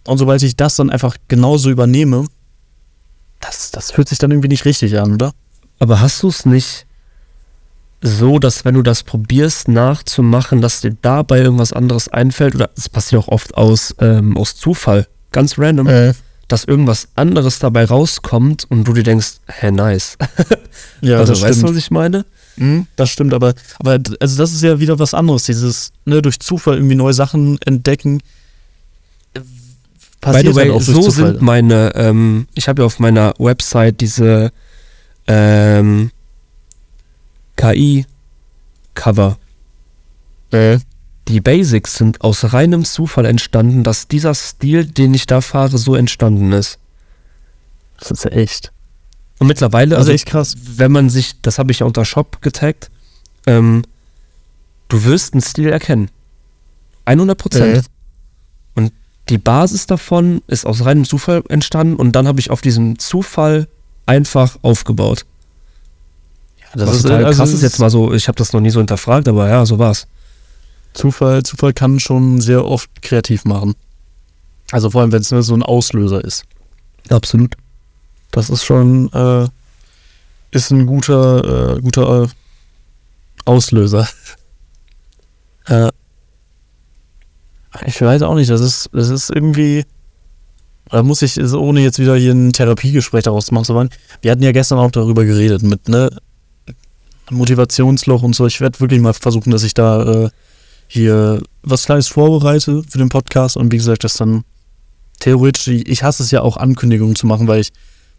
Und 0.06 0.18
sobald 0.18 0.44
ich 0.44 0.56
das 0.56 0.76
dann 0.76 0.90
einfach 0.90 1.18
genauso 1.28 1.70
übernehme, 1.70 2.28
das, 3.40 3.72
das 3.72 3.92
fühlt 3.92 4.10
sich 4.10 4.18
dann 4.18 4.32
irgendwie 4.32 4.50
nicht 4.50 4.66
richtig 4.66 4.98
an, 5.00 5.14
oder? 5.14 5.34
Aber 5.80 6.00
hast 6.02 6.24
du 6.24 6.30
es 6.30 6.46
nicht 6.46 6.86
so, 8.02 8.38
dass 8.38 8.66
wenn 8.66 8.76
du 8.76 8.82
das 8.82 9.04
probierst 9.04 9.70
nachzumachen, 9.70 10.62
dass 10.62 10.82
dir 10.82 10.96
dabei 11.02 11.40
irgendwas 11.40 11.74
anderes 11.74 12.10
einfällt, 12.10 12.56
oder 12.56 12.70
es 12.76 12.90
passiert 12.90 13.24
auch 13.24 13.28
oft 13.30 13.56
aus, 13.56 13.96
ähm, 14.00 14.38
aus 14.38 14.56
Zufall, 14.56 15.08
ganz 15.32 15.58
random, 15.58 15.88
dass 16.48 16.66
irgendwas 16.66 17.08
anderes 17.16 17.60
dabei 17.60 17.86
rauskommt 17.86 18.66
und 18.70 18.88
du 18.88 18.94
dir 18.94 19.04
denkst, 19.04 19.38
hä, 19.48 19.72
nice. 19.72 20.18
ja, 21.02 21.18
also 21.18 21.34
das 21.34 21.42
weißt 21.42 21.64
du, 21.64 21.70
was 21.70 21.78
ich 21.78 21.92
meine? 21.92 22.26
Mhm, 22.58 22.88
das 22.96 23.10
stimmt, 23.10 23.34
aber, 23.34 23.54
aber 23.80 24.00
also 24.20 24.38
das 24.38 24.54
ist 24.54 24.62
ja 24.62 24.80
wieder 24.80 25.00
was 25.00 25.14
anderes, 25.14 25.46
dieses, 25.46 25.92
ne, 26.06 26.22
durch 26.22 26.40
Zufall 26.40 26.76
irgendwie 26.76 26.96
neue 26.96 27.14
Sachen 27.14 27.60
entdecken. 27.64 28.22
Äh, 30.24 30.26
By 30.26 30.32
Passiert 30.32 30.54
the 30.54 30.56
way, 30.56 30.64
halt 30.70 30.72
auch 30.76 30.82
so 30.82 30.94
Zufall. 30.94 31.12
sind 31.34 31.42
meine, 31.42 31.94
ähm, 31.96 32.48
ich 32.56 32.68
habe 32.68 32.82
ja 32.82 32.86
auf 32.86 33.00
meiner 33.00 33.34
Website 33.40 34.02
diese 34.02 34.52
ähm, 35.28 36.12
KI-Cover. 37.58 39.38
äh, 40.52 40.80
Die 41.28 41.40
Basics 41.42 41.96
sind 41.96 42.22
aus 42.22 42.54
reinem 42.54 42.84
Zufall 42.86 43.26
entstanden, 43.26 43.84
dass 43.84 44.08
dieser 44.08 44.34
Stil, 44.34 44.86
den 44.86 45.14
ich 45.14 45.26
da 45.26 45.42
fahre, 45.42 45.78
so 45.78 45.96
entstanden 45.96 46.52
ist. 46.52 46.78
das 48.00 48.12
ist 48.12 48.26
ja 48.26 48.32
echt. 48.32 48.72
Und 49.40 49.48
mittlerweile, 49.48 49.96
Also 49.96 50.12
also 50.12 50.14
echt 50.14 50.26
krass. 50.28 50.56
wenn 50.78 50.92
man 50.92 51.10
sich, 51.10 51.42
das 51.42 51.60
habe 51.60 51.72
ich 51.72 51.80
ja 51.80 51.86
unter 51.86 52.06
Shop 52.06 52.42
getaggt, 52.42 52.90
ähm, 53.48 53.84
du 54.90 55.04
wirst 55.06 55.34
einen 55.34 55.42
Stil 55.42 55.70
erkennen. 55.70 56.10
100 57.06 57.38
Prozent. 57.38 57.78
Äh. 57.78 57.82
Die 59.30 59.38
Basis 59.38 59.88
davon 59.88 60.42
ist 60.48 60.66
aus 60.66 60.84
reinem 60.84 61.06
Zufall 61.06 61.44
entstanden 61.50 61.96
und 61.96 62.12
dann 62.14 62.28
habe 62.28 62.40
ich 62.40 62.50
auf 62.50 62.62
diesem 62.62 63.00
Zufall 63.00 63.68
einfach 64.06 64.58
aufgebaut. 64.62 65.26
Das 66.74 66.90
Was 66.90 66.96
ist 66.98 67.02
total 67.04 67.26
also 67.26 67.38
krass 67.38 67.54
ist 67.54 67.62
jetzt 67.62 67.80
mal 67.80 67.90
so, 67.90 68.14
ich 68.14 68.28
habe 68.28 68.38
das 68.38 68.52
noch 68.52 68.60
nie 68.60 68.72
so 68.72 68.80
hinterfragt, 68.80 69.28
aber 69.28 69.48
ja, 69.48 69.66
so 69.66 69.80
war's. 69.80 70.08
Zufall, 70.94 71.44
Zufall 71.44 71.74
kann 71.74 72.00
schon 72.00 72.42
sehr 72.42 72.66
oft 72.66 72.90
kreativ 73.02 73.46
machen. 73.46 73.76
Also 74.72 74.90
vor 74.90 75.02
allem, 75.02 75.12
wenn 75.12 75.22
es 75.22 75.32
nur 75.32 75.44
so 75.44 75.54
ein 75.54 75.64
Auslöser 75.64 76.24
ist. 76.24 76.46
Absolut. 77.10 77.56
Das 78.32 78.50
ist 78.50 78.64
schon, 78.64 79.12
äh, 79.14 79.48
ist 80.52 80.72
ein 80.72 80.86
guter, 80.86 81.76
äh, 81.78 81.82
guter 81.82 82.24
äh, 82.24 82.28
Auslöser. 83.46 84.08
äh, 85.68 85.92
ich 87.86 88.02
weiß 88.02 88.22
auch 88.24 88.36
nicht, 88.36 88.50
das 88.50 88.62
ist, 88.62 88.90
das 88.94 89.10
ist 89.10 89.30
irgendwie, 89.30 89.86
da 90.90 91.04
muss 91.04 91.22
ich, 91.22 91.40
ohne 91.54 91.82
jetzt 91.82 92.00
wieder 92.00 92.16
hier 92.16 92.34
ein 92.34 92.54
Therapiegespräch 92.54 93.24
daraus 93.24 93.52
machen 93.52 93.66
zu 93.66 93.76
wollen, 93.76 93.90
wir 94.22 94.32
hatten 94.32 94.44
ja 94.44 94.52
gestern 94.52 94.80
auch 94.80 94.92
darüber 94.92 95.26
geredet, 95.26 95.64
mit, 95.64 95.88
ne, 95.90 96.10
Motivationsloch 97.30 98.22
und 98.22 98.36
so. 98.36 98.46
Ich 98.48 98.62
werde 98.62 98.80
wirklich 98.80 99.00
mal 99.00 99.14
versuchen, 99.14 99.52
dass 99.52 99.64
ich 99.64 99.74
da 99.74 100.26
äh, 100.26 100.30
hier 100.88 101.42
was 101.62 101.86
Kleines 101.86 102.08
vorbereite 102.08 102.84
für 102.88 102.98
den 102.98 103.10
Podcast 103.10 103.58
und 103.58 103.72
wie 103.72 103.78
gesagt, 103.78 104.04
das 104.04 104.16
dann 104.16 104.44
theoretisch, 105.20 105.68
ich 105.68 106.04
hasse 106.04 106.24
es 106.24 106.32
ja 106.32 106.42
auch, 106.42 106.58
Ankündigungen 106.58 107.16
zu 107.16 107.28
machen, 107.28 107.48
weil 107.48 107.62
ich, 107.62 107.72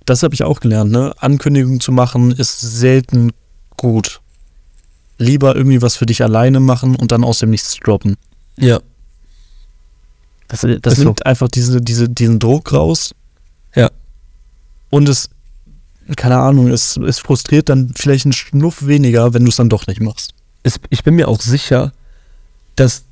das 0.07 0.23
habe 0.23 0.35
ich 0.35 0.43
auch 0.43 0.61
gelernt, 0.61 0.91
ne? 0.91 1.15
Ankündigungen 1.19 1.81
zu 1.81 1.93
machen 1.93 2.33
ist 2.33 2.61
selten 2.61 3.33
gut. 3.77 4.21
Lieber 5.19 5.55
irgendwie 5.55 5.83
was 5.83 5.97
für 5.97 6.07
dich 6.07 6.23
alleine 6.23 6.61
machen 6.61 6.97
und 6.97 7.13
dann 7.13 7.25
aus 7.25 7.39
dem 7.39 7.51
Nichts 7.51 7.77
droppen. 7.77 8.17
Ja. 8.59 8.81
Das, 10.63 10.81
das 10.83 10.93
Ist 10.95 10.99
so. 11.01 11.05
nimmt 11.05 11.27
einfach 11.27 11.49
diese, 11.49 11.81
diese, 11.81 12.09
diesen 12.09 12.39
Druck 12.39 12.73
raus. 12.73 13.15
Ja. 13.75 13.91
Und 14.91 15.09
es, 15.09 15.29
keine 16.17 16.37
Ahnung, 16.39 16.69
es, 16.69 16.97
es 16.97 17.19
frustriert 17.19 17.69
dann 17.69 17.93
vielleicht 17.97 18.27
einen 18.27 18.33
Schnuff 18.33 18.87
weniger, 18.87 19.35
wenn 19.35 19.43
du 19.45 19.49
es 19.51 19.57
dann 19.57 19.69
doch 19.69 19.87
nicht 19.87 20.01
machst. 20.01 20.33
Es, 20.63 20.79
ich 20.91 21.03
bin 21.03 21.15
mir 21.17 21.29
auch 21.29 21.41
sicher, 21.41 21.93
dass, 22.77 23.03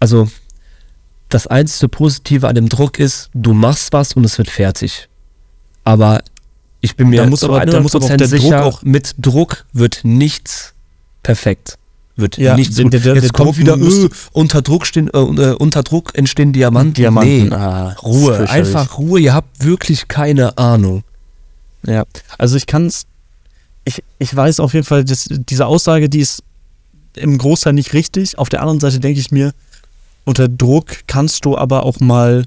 also, 0.00 0.28
das 1.28 1.46
einzige 1.46 1.88
Positive 1.88 2.48
an 2.48 2.54
dem 2.54 2.68
Druck 2.68 2.98
ist, 2.98 3.30
du 3.34 3.52
machst 3.54 3.92
was 3.92 4.14
und 4.14 4.24
es 4.24 4.36
wird 4.38 4.50
fertig. 4.50 5.08
Aber 5.84 6.22
ich 6.80 6.96
bin 6.96 7.08
mir 7.08 7.22
Da 7.22 7.28
muss 7.28 7.42
aber- 7.44 7.64
da 7.66 7.80
muss 7.80 7.94
aber 7.94 8.04
auch 8.06 8.10
100% 8.10 8.16
der 8.16 8.28
Druck 8.28 8.40
sicher, 8.40 8.64
auch- 8.64 8.82
mit 8.82 9.14
Druck 9.18 9.64
wird 9.72 10.00
nichts 10.04 10.74
perfekt. 11.22 11.78
Wird 12.22 12.38
Ja, 12.38 12.54
nichts 12.56 12.80
gut. 12.80 12.92
der- 12.92 13.00
der- 13.00 13.14
Jetzt 13.16 13.24
der 13.24 13.30
kommt 13.32 13.58
wieder, 13.58 13.76
äh, 13.76 14.08
unter, 14.32 14.62
Druck 14.62 14.86
stehen, 14.86 15.08
äh, 15.12 15.18
unter 15.18 15.82
Druck 15.82 16.12
entstehen 16.14 16.52
Diamanten. 16.54 16.94
Diamanten, 16.94 17.48
Nee, 17.48 17.54
ah, 17.54 17.94
Ruhe, 18.02 18.48
einfach 18.48 18.96
Ruhe, 18.96 19.20
ihr 19.20 19.34
habt 19.34 19.62
wirklich 19.64 20.08
keine 20.08 20.56
Ahnung. 20.56 21.02
Ja, 21.84 22.04
also 22.38 22.56
ich 22.56 22.66
kann 22.66 22.86
es, 22.86 23.02
ich, 23.84 24.02
ich 24.20 24.34
weiß 24.34 24.60
auf 24.60 24.72
jeden 24.72 24.86
Fall, 24.86 25.04
dass 25.04 25.26
diese 25.28 25.66
Aussage, 25.66 26.08
die 26.08 26.20
ist 26.20 26.42
im 27.16 27.36
Großteil 27.36 27.72
nicht 27.72 27.92
richtig. 27.92 28.38
Auf 28.38 28.48
der 28.48 28.60
anderen 28.60 28.78
Seite 28.80 29.00
denke 29.00 29.18
ich 29.20 29.30
mir, 29.32 29.52
unter 30.24 30.48
Druck 30.48 30.86
kannst 31.08 31.44
du 31.44 31.58
aber 31.58 31.84
auch 31.84 31.98
mal, 31.98 32.44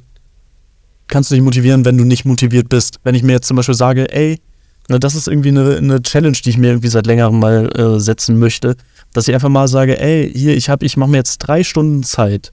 kannst 1.08 1.30
du 1.30 1.36
dich 1.36 1.44
motivieren, 1.44 1.84
wenn 1.86 1.98
du 1.98 2.06
nicht 2.06 2.24
motiviert 2.26 2.70
bist. 2.70 3.00
Wenn 3.04 3.14
ich 3.14 3.22
mir 3.24 3.34
jetzt 3.34 3.48
zum 3.48 3.58
Beispiel 3.58 3.76
sage, 3.76 4.12
ey, 4.14 4.40
na, 4.88 5.00
das 5.00 5.16
ist 5.16 5.28
irgendwie 5.28 5.50
eine, 5.50 5.76
eine 5.78 6.02
Challenge, 6.02 6.38
die 6.44 6.50
ich 6.50 6.58
mir 6.58 6.68
irgendwie 6.68 6.88
seit 6.88 7.06
längerem 7.08 7.40
mal 7.40 7.70
äh, 7.78 8.00
setzen 8.00 8.40
möchte, 8.40 8.76
dass 9.16 9.30
ich 9.30 9.34
einfach 9.34 9.50
mal 9.50 9.68
sage, 9.68 10.00
ey, 10.00 10.30
hier, 10.34 10.58
ich 10.58 10.70
habe, 10.70 10.86
ich 10.86 10.98
mache 10.98 11.10
mir 11.10 11.18
jetzt 11.18 11.38
drei 11.38 11.64
Stunden 11.64 12.04
Zeit. 12.04 12.52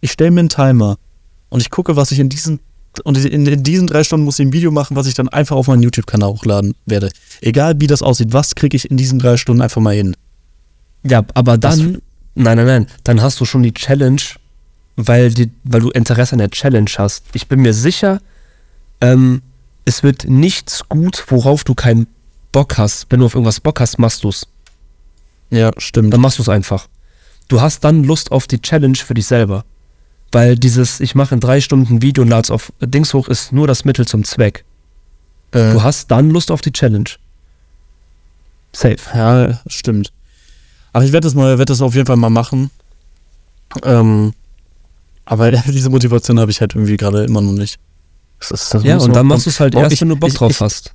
Ich 0.00 0.12
stelle 0.12 0.30
mir 0.30 0.40
einen 0.40 0.48
Timer 0.48 0.96
und 1.48 1.60
ich 1.60 1.70
gucke, 1.70 1.96
was 1.96 2.12
ich 2.12 2.20
in 2.20 2.28
diesen 2.28 2.60
und 3.02 3.18
in, 3.18 3.44
in 3.46 3.62
diesen 3.64 3.88
drei 3.88 4.04
Stunden 4.04 4.24
muss 4.24 4.38
ich 4.38 4.46
ein 4.46 4.52
Video 4.52 4.70
machen, 4.70 4.94
was 4.94 5.08
ich 5.08 5.14
dann 5.14 5.28
einfach 5.28 5.56
auf 5.56 5.66
meinen 5.66 5.82
YouTube-Kanal 5.82 6.28
hochladen 6.28 6.76
werde. 6.86 7.10
Egal 7.40 7.74
wie 7.80 7.88
das 7.88 8.02
aussieht, 8.02 8.32
was 8.32 8.54
kriege 8.54 8.76
ich 8.76 8.88
in 8.88 8.96
diesen 8.96 9.18
drei 9.18 9.36
Stunden 9.36 9.62
einfach 9.62 9.80
mal 9.80 9.94
hin. 9.94 10.14
Ja, 11.02 11.24
aber 11.34 11.58
dann, 11.58 11.98
nein, 12.36 12.56
nein, 12.56 12.66
nein, 12.66 12.86
dann 13.02 13.20
hast 13.20 13.40
du 13.40 13.44
schon 13.44 13.64
die 13.64 13.74
Challenge, 13.74 14.22
weil, 14.94 15.34
die, 15.34 15.50
weil 15.64 15.80
du 15.80 15.90
Interesse 15.90 16.34
an 16.34 16.38
der 16.38 16.50
Challenge 16.50 16.90
hast. 16.96 17.24
Ich 17.32 17.48
bin 17.48 17.62
mir 17.62 17.74
sicher, 17.74 18.20
ähm, 19.00 19.42
es 19.84 20.04
wird 20.04 20.28
nichts 20.28 20.88
gut, 20.88 21.24
worauf 21.26 21.64
du 21.64 21.74
keinen 21.74 22.06
Bock 22.52 22.78
hast. 22.78 23.06
Wenn 23.10 23.18
du 23.18 23.26
auf 23.26 23.34
irgendwas 23.34 23.58
Bock 23.58 23.80
hast, 23.80 23.98
machst 23.98 24.22
du 24.22 24.28
es. 24.28 24.46
Ja, 25.50 25.70
stimmt. 25.78 26.12
Dann 26.12 26.20
machst 26.20 26.38
du 26.38 26.42
es 26.42 26.48
einfach. 26.48 26.88
Du 27.48 27.60
hast 27.60 27.84
dann 27.84 28.04
Lust 28.04 28.32
auf 28.32 28.46
die 28.46 28.60
Challenge 28.60 28.96
für 28.96 29.14
dich 29.14 29.26
selber. 29.26 29.64
Weil 30.32 30.56
dieses, 30.56 31.00
ich 31.00 31.14
mache 31.14 31.34
in 31.34 31.40
drei 31.40 31.60
Stunden 31.60 31.96
ein 31.96 32.02
Video 32.02 32.22
und 32.22 32.28
lad's 32.28 32.50
auf 32.50 32.72
Dings 32.80 33.14
hoch, 33.14 33.28
ist 33.28 33.52
nur 33.52 33.66
das 33.68 33.84
Mittel 33.84 34.06
zum 34.06 34.24
Zweck. 34.24 34.64
Äh, 35.52 35.72
Du 35.72 35.82
hast 35.82 36.10
dann 36.10 36.30
Lust 36.30 36.50
auf 36.50 36.60
die 36.60 36.72
Challenge. 36.72 37.10
Safe. 38.72 38.98
ja, 39.14 39.60
stimmt. 39.68 40.12
Ach, 40.92 41.02
ich 41.02 41.12
werde 41.12 41.26
das 41.26 41.34
mal, 41.34 41.58
werde 41.58 41.66
das 41.66 41.80
auf 41.80 41.94
jeden 41.94 42.06
Fall 42.06 42.16
mal 42.16 42.30
machen. 42.30 42.70
Ähm, 43.84 44.32
Aber 45.24 45.50
diese 45.66 45.90
Motivation 45.90 46.40
habe 46.40 46.50
ich 46.50 46.60
halt 46.60 46.74
irgendwie 46.74 46.96
gerade 46.96 47.24
immer 47.24 47.40
noch 47.40 47.52
nicht. 47.52 47.78
Das 48.40 48.50
ist, 48.50 48.74
das 48.74 48.82
ja, 48.84 48.98
und 48.98 49.14
dann 49.14 49.26
machst 49.26 49.46
du 49.46 49.50
es 49.50 49.60
halt 49.60 49.74
erst, 49.74 49.92
ich, 49.92 50.00
wenn 50.00 50.08
du 50.08 50.16
Bock 50.16 50.30
ich, 50.30 50.34
drauf 50.34 50.50
ich, 50.50 50.60
hast. 50.60 50.94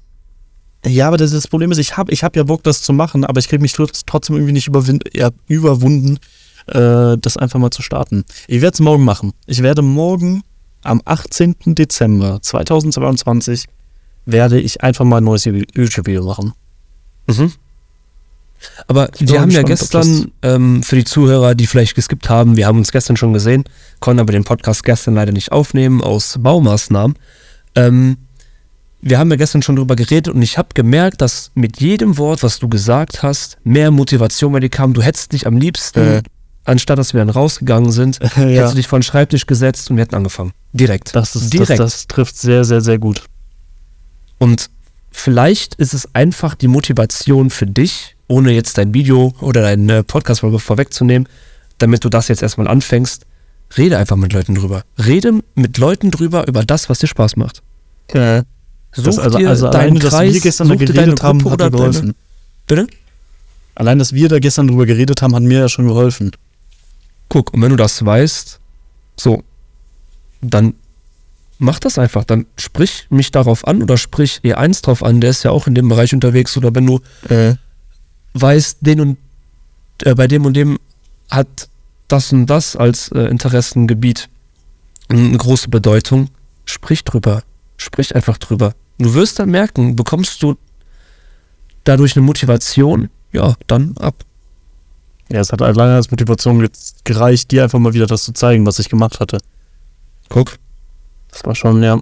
Ja, 0.85 1.07
aber 1.07 1.17
das, 1.17 1.31
das 1.31 1.47
Problem 1.47 1.71
ist, 1.71 1.77
ich 1.77 1.97
habe 1.97 2.11
ich 2.11 2.23
hab 2.23 2.35
ja 2.35 2.43
Bock, 2.43 2.63
das 2.63 2.81
zu 2.81 2.93
machen, 2.93 3.25
aber 3.25 3.39
ich 3.39 3.49
kriege 3.49 3.61
mich 3.61 3.73
trotzdem 3.73 4.35
irgendwie 4.35 4.53
nicht 4.53 4.69
ja, 5.13 5.29
überwunden, 5.47 6.19
äh, 6.67 7.17
das 7.17 7.37
einfach 7.37 7.59
mal 7.59 7.71
zu 7.71 7.81
starten. 7.81 8.23
Ich 8.47 8.61
werde 8.61 8.75
es 8.75 8.79
morgen 8.79 9.03
machen. 9.03 9.33
Ich 9.45 9.61
werde 9.61 9.81
morgen 9.81 10.43
am 10.83 11.01
18. 11.03 11.55
Dezember 11.65 12.41
2022 12.41 13.65
werde 14.25 14.59
ich 14.59 14.81
einfach 14.81 15.05
mal 15.05 15.17
ein 15.17 15.23
neues 15.23 15.45
YouTube-Video 15.45 16.23
machen. 16.23 16.53
Mhm. 17.27 17.51
Aber 18.87 19.09
wir 19.19 19.39
haben 19.39 19.51
ja 19.51 19.63
gestern, 19.63 20.31
ähm, 20.41 20.83
für 20.83 20.97
die 20.97 21.05
Zuhörer, 21.05 21.55
die 21.55 21.65
vielleicht 21.65 21.95
geskippt 21.95 22.29
haben, 22.29 22.57
wir 22.57 22.67
haben 22.67 22.77
uns 22.77 22.91
gestern 22.91 23.15
schon 23.15 23.33
gesehen, 23.33 23.63
konnten 23.99 24.19
aber 24.19 24.33
den 24.33 24.43
Podcast 24.43 24.83
gestern 24.83 25.15
leider 25.15 25.31
nicht 25.31 25.51
aufnehmen 25.51 26.01
aus 26.01 26.37
Baumaßnahmen. 26.39 27.17
Ähm, 27.75 28.17
wir 29.01 29.17
haben 29.17 29.29
ja 29.31 29.37
gestern 29.37 29.61
schon 29.61 29.75
drüber 29.75 29.95
geredet 29.95 30.33
und 30.33 30.41
ich 30.41 30.57
habe 30.57 30.69
gemerkt, 30.73 31.21
dass 31.21 31.51
mit 31.55 31.79
jedem 31.79 32.17
Wort, 32.17 32.43
was 32.43 32.59
du 32.59 32.67
gesagt 32.67 33.23
hast, 33.23 33.57
mehr 33.63 33.91
Motivation 33.91 34.51
bei 34.51 34.59
dir 34.59 34.69
kam. 34.69 34.93
Du 34.93 35.01
hättest 35.01 35.31
dich 35.31 35.47
am 35.47 35.57
liebsten, 35.57 35.99
äh. 35.99 36.23
anstatt 36.65 36.99
dass 36.99 37.13
wir 37.13 37.19
dann 37.19 37.29
rausgegangen 37.29 37.91
sind, 37.91 38.19
ja. 38.21 38.27
hättest 38.29 38.73
du 38.73 38.77
dich 38.77 38.87
vor 38.87 38.99
den 38.99 39.03
Schreibtisch 39.03 39.45
gesetzt 39.45 39.89
und 39.89 39.97
wir 39.97 40.03
hätten 40.03 40.15
angefangen. 40.15 40.51
Direkt. 40.73 41.15
Das, 41.15 41.35
ist, 41.35 41.53
Direkt. 41.53 41.71
Das, 41.71 41.77
das 41.77 42.07
trifft 42.07 42.37
sehr, 42.37 42.63
sehr, 42.63 42.81
sehr 42.81 42.99
gut. 42.99 43.23
Und 44.37 44.69
vielleicht 45.11 45.75
ist 45.75 45.93
es 45.93 46.13
einfach 46.13 46.55
die 46.55 46.67
Motivation 46.67 47.49
für 47.49 47.65
dich, 47.65 48.15
ohne 48.27 48.51
jetzt 48.51 48.77
dein 48.77 48.93
Video 48.93 49.33
oder 49.39 49.61
deine 49.61 50.03
Podcast-Folge 50.03 50.59
vorwegzunehmen, 50.59 51.27
damit 51.77 52.03
du 52.03 52.09
das 52.09 52.27
jetzt 52.27 52.43
erstmal 52.43 52.67
anfängst. 52.67 53.25
Rede 53.77 53.97
einfach 53.97 54.15
mit 54.15 54.33
Leuten 54.33 54.55
drüber. 54.55 54.83
Rede 54.97 55.41
mit 55.55 55.77
Leuten 55.77 56.11
drüber 56.11 56.47
über 56.47 56.63
das, 56.63 56.89
was 56.89 56.99
dir 56.99 57.07
Spaß 57.07 57.37
macht. 57.37 57.61
Ja. 58.13 58.43
Such 58.91 59.03
das 59.03 59.19
also, 59.19 59.37
dir 59.37 59.49
also 59.49 59.67
alleine, 59.67 59.99
Kreis, 59.99 60.11
dass 60.11 60.33
wir 60.33 60.41
gestern 60.41 60.69
da 60.69 60.75
geredet 60.75 61.23
haben, 61.23 61.49
hat 61.49 61.61
dir 61.61 61.69
geholfen. 61.69 62.15
Bitte? 62.67 62.87
Allein, 63.75 63.99
dass 63.99 64.13
wir 64.13 64.29
da 64.29 64.39
gestern 64.39 64.67
drüber 64.67 64.85
geredet 64.85 65.21
haben, 65.21 65.35
hat 65.35 65.43
mir 65.43 65.59
ja 65.59 65.69
schon 65.69 65.87
geholfen. 65.87 66.31
Guck, 67.29 67.53
und 67.53 67.61
wenn 67.61 67.69
du 67.69 67.75
das 67.75 68.03
weißt, 68.03 68.59
so, 69.15 69.43
dann 70.41 70.73
mach 71.59 71.79
das 71.79 71.99
einfach. 71.99 72.23
Dann 72.23 72.45
sprich 72.57 73.05
mich 73.09 73.31
darauf 73.31 73.67
an 73.67 73.83
oder 73.83 73.97
sprich 73.97 74.39
E1 74.43 74.83
drauf 74.83 75.03
an, 75.03 75.21
der 75.21 75.29
ist 75.29 75.43
ja 75.43 75.51
auch 75.51 75.67
in 75.67 75.75
dem 75.75 75.87
Bereich 75.87 76.13
unterwegs. 76.13 76.57
Oder 76.57 76.73
wenn 76.73 76.87
du 76.87 77.01
äh. 77.29 77.55
weißt, 78.33 78.79
den 78.81 79.01
und 79.01 79.17
äh, 80.03 80.15
bei 80.15 80.27
dem 80.27 80.45
und 80.45 80.55
dem 80.55 80.79
hat 81.29 81.69
das 82.07 82.33
und 82.33 82.47
das 82.47 82.75
als 82.75 83.09
äh, 83.11 83.25
Interessengebiet 83.25 84.29
eine 85.09 85.37
große 85.37 85.69
Bedeutung, 85.69 86.29
sprich 86.65 87.03
drüber. 87.03 87.43
Sprich 87.79 88.13
einfach 88.13 88.37
drüber. 88.37 88.73
Du 88.97 89.13
wirst 89.13 89.39
dann 89.39 89.49
merken, 89.49 89.95
bekommst 89.95 90.43
du 90.43 90.57
dadurch 91.85 92.15
eine 92.15 92.25
Motivation, 92.25 93.09
ja, 93.31 93.55
dann 93.67 93.95
ab. 93.97 94.25
Ja, 95.29 95.39
es 95.39 95.51
hat 95.51 95.61
halt 95.61 95.77
lange 95.77 95.95
als 95.95 96.11
Motivation 96.11 96.67
gereicht, 97.05 97.51
dir 97.51 97.63
einfach 97.63 97.79
mal 97.79 97.93
wieder 97.93 98.05
das 98.05 98.23
zu 98.25 98.33
zeigen, 98.33 98.65
was 98.65 98.79
ich 98.79 98.89
gemacht 98.89 99.19
hatte. 99.21 99.37
Guck. 100.27 100.57
Das 101.31 101.45
war 101.45 101.55
schon, 101.55 101.81
ja. 101.81 102.01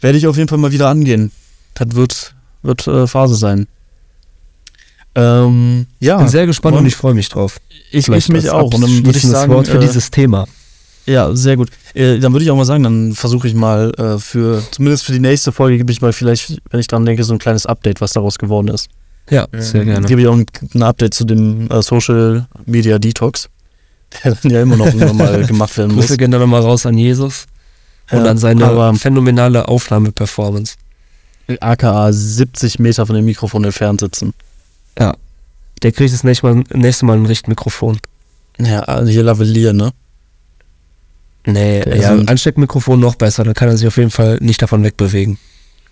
Werde 0.00 0.16
ich 0.16 0.26
auf 0.26 0.36
jeden 0.36 0.48
Fall 0.48 0.58
mal 0.58 0.72
wieder 0.72 0.88
angehen. 0.88 1.30
Das 1.74 1.88
wird, 1.94 2.34
wird 2.62 2.86
äh, 2.86 3.06
Phase 3.06 3.34
sein. 3.34 3.66
Ähm, 5.14 5.86
ja. 6.00 6.16
Bin 6.16 6.28
sehr 6.28 6.46
gespannt 6.46 6.76
und, 6.76 6.80
und 6.80 6.86
ich 6.86 6.96
freue 6.96 7.14
mich 7.14 7.28
drauf. 7.28 7.60
Ich, 7.90 8.08
ich 8.08 8.28
mich 8.28 8.48
auch. 8.48 8.72
Und 8.72 8.80
dann 8.80 9.04
würde 9.04 9.18
ich 9.18 9.24
sagen, 9.24 9.52
Wort 9.52 9.68
für 9.68 9.76
äh, 9.76 9.80
dieses 9.80 10.10
Thema. 10.10 10.46
Ja, 11.06 11.34
sehr 11.34 11.56
gut. 11.56 11.68
Äh, 11.94 12.18
dann 12.18 12.32
würde 12.32 12.44
ich 12.44 12.50
auch 12.50 12.56
mal 12.56 12.64
sagen, 12.64 12.82
dann 12.82 13.12
versuche 13.14 13.46
ich 13.46 13.54
mal 13.54 13.92
äh, 13.98 14.18
für, 14.18 14.62
zumindest 14.70 15.04
für 15.04 15.12
die 15.12 15.20
nächste 15.20 15.52
Folge, 15.52 15.78
gebe 15.78 15.92
ich 15.92 16.00
mal 16.00 16.12
vielleicht, 16.12 16.60
wenn 16.70 16.80
ich 16.80 16.86
dran 16.86 17.04
denke, 17.04 17.24
so 17.24 17.34
ein 17.34 17.38
kleines 17.38 17.66
Update, 17.66 18.00
was 18.00 18.12
daraus 18.12 18.38
geworden 18.38 18.68
ist. 18.68 18.88
Ja, 19.30 19.46
sehr 19.52 19.82
ähm, 19.82 19.88
gerne. 19.88 20.06
Gebe 20.06 20.22
ich 20.22 20.26
auch 20.26 20.36
ein, 20.36 20.46
ein 20.74 20.82
Update 20.82 21.14
zu 21.14 21.24
dem 21.24 21.70
äh, 21.70 21.82
Social 21.82 22.46
Media 22.66 22.98
Detox, 22.98 23.48
der 24.24 24.34
dann 24.34 24.50
ja 24.50 24.62
immer 24.62 24.76
noch 24.76 24.92
mal 25.14 25.46
gemacht 25.46 25.76
werden 25.76 25.94
muss. 25.94 26.06
Grüße 26.06 26.16
gehen 26.16 26.30
dann 26.30 26.48
mal 26.48 26.60
raus 26.60 26.86
an 26.86 26.96
Jesus 26.96 27.46
und 28.10 28.24
ja, 28.24 28.30
an 28.30 28.38
seine 28.38 28.94
phänomenale 28.96 29.68
Aufnahmeperformance. 29.68 30.76
AKA 31.60 32.10
70 32.10 32.78
Meter 32.78 33.06
von 33.06 33.16
dem 33.16 33.26
Mikrofon 33.26 33.64
entfernt 33.64 34.00
sitzen. 34.00 34.32
Ja. 34.98 35.14
Der 35.82 35.92
kriegt 35.92 36.14
das 36.14 36.24
nächste 36.24 36.46
Mal, 36.46 36.64
nächste 36.72 37.04
Mal 37.04 37.18
ein 37.18 37.26
Richtmikrofon. 37.26 37.98
Ja, 38.58 38.80
also 38.80 39.10
hier 39.10 39.22
lavalieren, 39.22 39.76
ne? 39.76 39.92
Nee, 41.54 41.82
der 41.82 41.96
ja, 41.96 42.10
Ansteckmikrofon 42.16 42.98
noch 42.98 43.14
besser, 43.14 43.44
da 43.44 43.54
kann 43.54 43.68
er 43.68 43.76
sich 43.76 43.86
auf 43.86 43.96
jeden 43.96 44.10
Fall 44.10 44.38
nicht 44.40 44.60
davon 44.60 44.82
wegbewegen. 44.82 45.38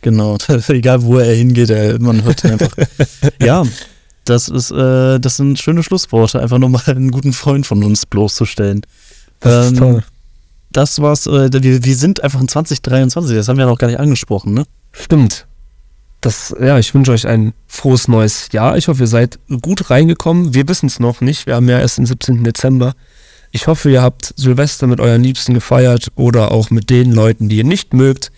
Genau, 0.01 0.37
egal 0.69 1.05
wo 1.05 1.19
er 1.19 1.33
hingeht, 1.35 1.71
er, 1.71 2.01
man 2.01 2.25
hört 2.25 2.43
ihn 2.43 2.51
einfach. 2.51 2.73
ja, 3.41 3.65
das 4.25 4.49
ist, 4.49 4.73
äh, 4.73 5.21
das 5.21 5.37
sind 5.37 5.61
schöne 5.61 5.85
Schlussworte, 5.85 6.41
einfach 6.41 6.59
nochmal 6.59 6.83
einen 6.87 7.13
guten 7.13 7.33
Freund 7.33 7.65
von 7.65 7.85
uns 7.85 8.07
bloßzustellen. 8.07 8.83
Das 9.39 9.69
ähm, 9.69 9.73
ist 9.73 9.79
toll. 9.79 10.05
Das 10.71 11.01
war's, 11.01 11.29
äh, 11.29 11.49
wir, 11.53 11.85
wir 11.85 11.97
sind 11.97 12.25
einfach 12.25 12.41
in 12.41 12.49
2023, 12.49 13.37
das 13.37 13.47
haben 13.47 13.57
wir 13.57 13.65
ja 13.65 13.71
noch 13.71 13.79
gar 13.79 13.87
nicht 13.87 14.01
angesprochen, 14.01 14.55
ne? 14.55 14.65
Stimmt. 14.91 15.47
Das, 16.21 16.55
ja, 16.61 16.79
ich 16.79 16.93
wünsche 16.93 17.13
euch 17.13 17.29
ein 17.29 17.53
frohes 17.69 18.09
neues 18.09 18.49
Jahr. 18.53 18.77
Ich 18.77 18.89
hoffe, 18.89 19.03
ihr 19.05 19.09
seid 19.09 19.39
gut 19.61 19.91
reingekommen. 19.91 20.55
Wir 20.55 20.69
wissen 20.69 20.87
es 20.87 21.01
noch 21.01 21.21
nicht. 21.21 21.47
Wir 21.47 21.57
haben 21.57 21.69
ja 21.69 21.81
erst 21.81 21.99
den 21.99 22.07
17. 22.07 22.45
Dezember. 22.45 22.95
Ich 23.55 23.67
hoffe, 23.67 23.91
ihr 23.91 24.03
habt 24.03 24.33
Silvester 24.37 24.87
mit 24.87 24.99
euren 24.99 25.23
Liebsten 25.23 25.53
gefeiert 25.53 26.09
oder 26.17 26.53
auch 26.53 26.71
mit 26.71 26.89
den 26.89 27.13
Leuten, 27.13 27.51
die 27.51 27.59
ihr 27.59 27.65
nicht 27.65 27.93
mögt. 27.93 28.33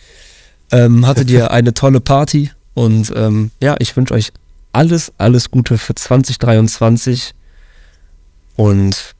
Ähm, 0.72 1.06
hattet 1.06 1.30
ihr 1.30 1.52
eine 1.52 1.72
tolle 1.72 2.00
Party 2.00 2.50
und 2.74 3.12
ähm, 3.14 3.52
ja, 3.62 3.76
ich 3.78 3.96
wünsche 3.96 4.12
euch 4.12 4.32
alles, 4.72 5.12
alles 5.16 5.52
Gute 5.52 5.78
für 5.78 5.94
2023 5.94 7.32
und 8.56 9.14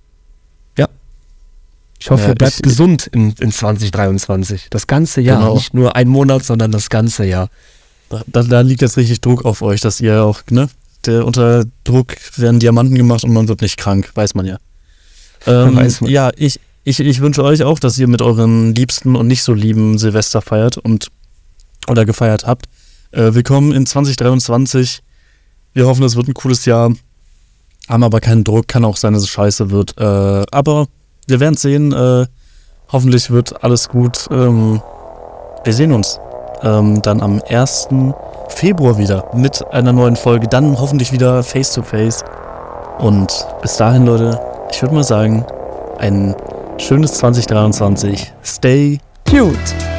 ja, 0.77 0.89
ich 2.01 2.11
hoffe, 2.11 2.25
ja, 2.25 2.29
ihr 2.31 2.35
bleibt 2.35 2.57
ich, 2.57 2.63
gesund 2.63 3.07
in, 3.07 3.33
in 3.39 3.53
2023. 3.53 4.67
Das 4.71 4.89
ganze 4.89 5.21
Jahr, 5.21 5.39
genau. 5.39 5.55
nicht 5.55 5.75
nur 5.75 5.95
ein 5.95 6.09
Monat, 6.09 6.45
sondern 6.45 6.73
das 6.73 6.91
ganze 6.91 7.25
Jahr. 7.25 7.49
Da, 8.27 8.43
da, 8.43 8.61
liegt 8.63 8.83
jetzt 8.83 8.97
richtig 8.97 9.21
Druck 9.21 9.45
auf 9.45 9.63
euch, 9.63 9.81
dass 9.81 10.01
ihr 10.01 10.25
auch, 10.25 10.43
ne? 10.51 10.69
Der, 11.07 11.25
unter 11.25 11.65
Druck 11.85 12.15
werden 12.37 12.59
Diamanten 12.59 12.97
gemacht 12.97 13.23
und 13.25 13.33
man 13.33 13.47
wird 13.47 13.61
nicht 13.61 13.77
krank, 13.77 14.11
weiß 14.15 14.35
man 14.35 14.47
ja. 14.47 14.59
Ähm, 15.47 15.81
ja, 16.03 16.31
ich, 16.37 16.61
ich, 16.85 17.01
ich 17.01 17.21
wünsche 17.21 17.43
euch 17.45 17.63
auch, 17.63 17.79
dass 17.79 17.99
ihr 17.99 18.09
mit 18.09 18.23
euren 18.23 18.75
Liebsten 18.75 19.17
und 19.17 19.27
nicht 19.27 19.43
so 19.43 19.53
lieben 19.53 19.99
Silvester 19.99 20.43
feiert 20.43 20.79
und 20.79 21.09
oder 21.89 22.05
gefeiert 22.05 22.47
habt. 22.47 22.67
Äh, 23.13 23.35
willkommen 23.35 23.73
in 23.73 23.87
2023. 23.87 25.03
Wir 25.73 25.87
hoffen, 25.87 26.05
es 26.05 26.17
wird 26.17 26.29
ein 26.29 26.35
cooles 26.35 26.65
Jahr. 26.65 26.93
Haben 27.89 28.03
aber 28.03 28.21
keinen 28.21 28.45
Druck, 28.45 28.69
kann 28.69 28.85
auch 28.85 28.97
sein, 28.97 29.13
dass 29.13 29.23
es 29.23 29.29
scheiße 29.29 29.71
wird. 29.71 29.99
Äh, 29.99 30.45
aber 30.51 30.87
wir 31.27 31.41
werden 31.41 31.57
sehen. 31.57 31.93
Äh, 31.93 32.27
hoffentlich 32.91 33.31
wird 33.31 33.63
alles 33.63 33.89
gut. 33.89 34.27
Ähm, 34.31 34.81
wir 35.65 35.73
sehen 35.73 35.93
uns 35.93 36.19
ähm, 36.63 37.03
dann 37.03 37.21
am 37.21 37.43
1. 37.49 37.89
Februar 38.49 38.99
wieder 38.99 39.31
mit 39.35 39.65
einer 39.73 39.93
neuen 39.93 40.17
Folge. 40.17 40.49
Dann 40.49 40.79
hoffentlich 40.79 41.13
wieder 41.13 41.43
face 41.43 41.73
to 41.73 41.83
face. 41.83 42.23
Und 42.99 43.47
bis 43.61 43.77
dahin, 43.77 44.07
Leute, 44.07 44.41
ich 44.71 44.83
würde 44.83 44.95
mal 44.95 45.05
sagen, 45.05 45.45
ein 45.99 46.35
schönes 46.79 47.15
2023. 47.15 48.33
Stay 48.43 48.99
tuned. 49.25 49.94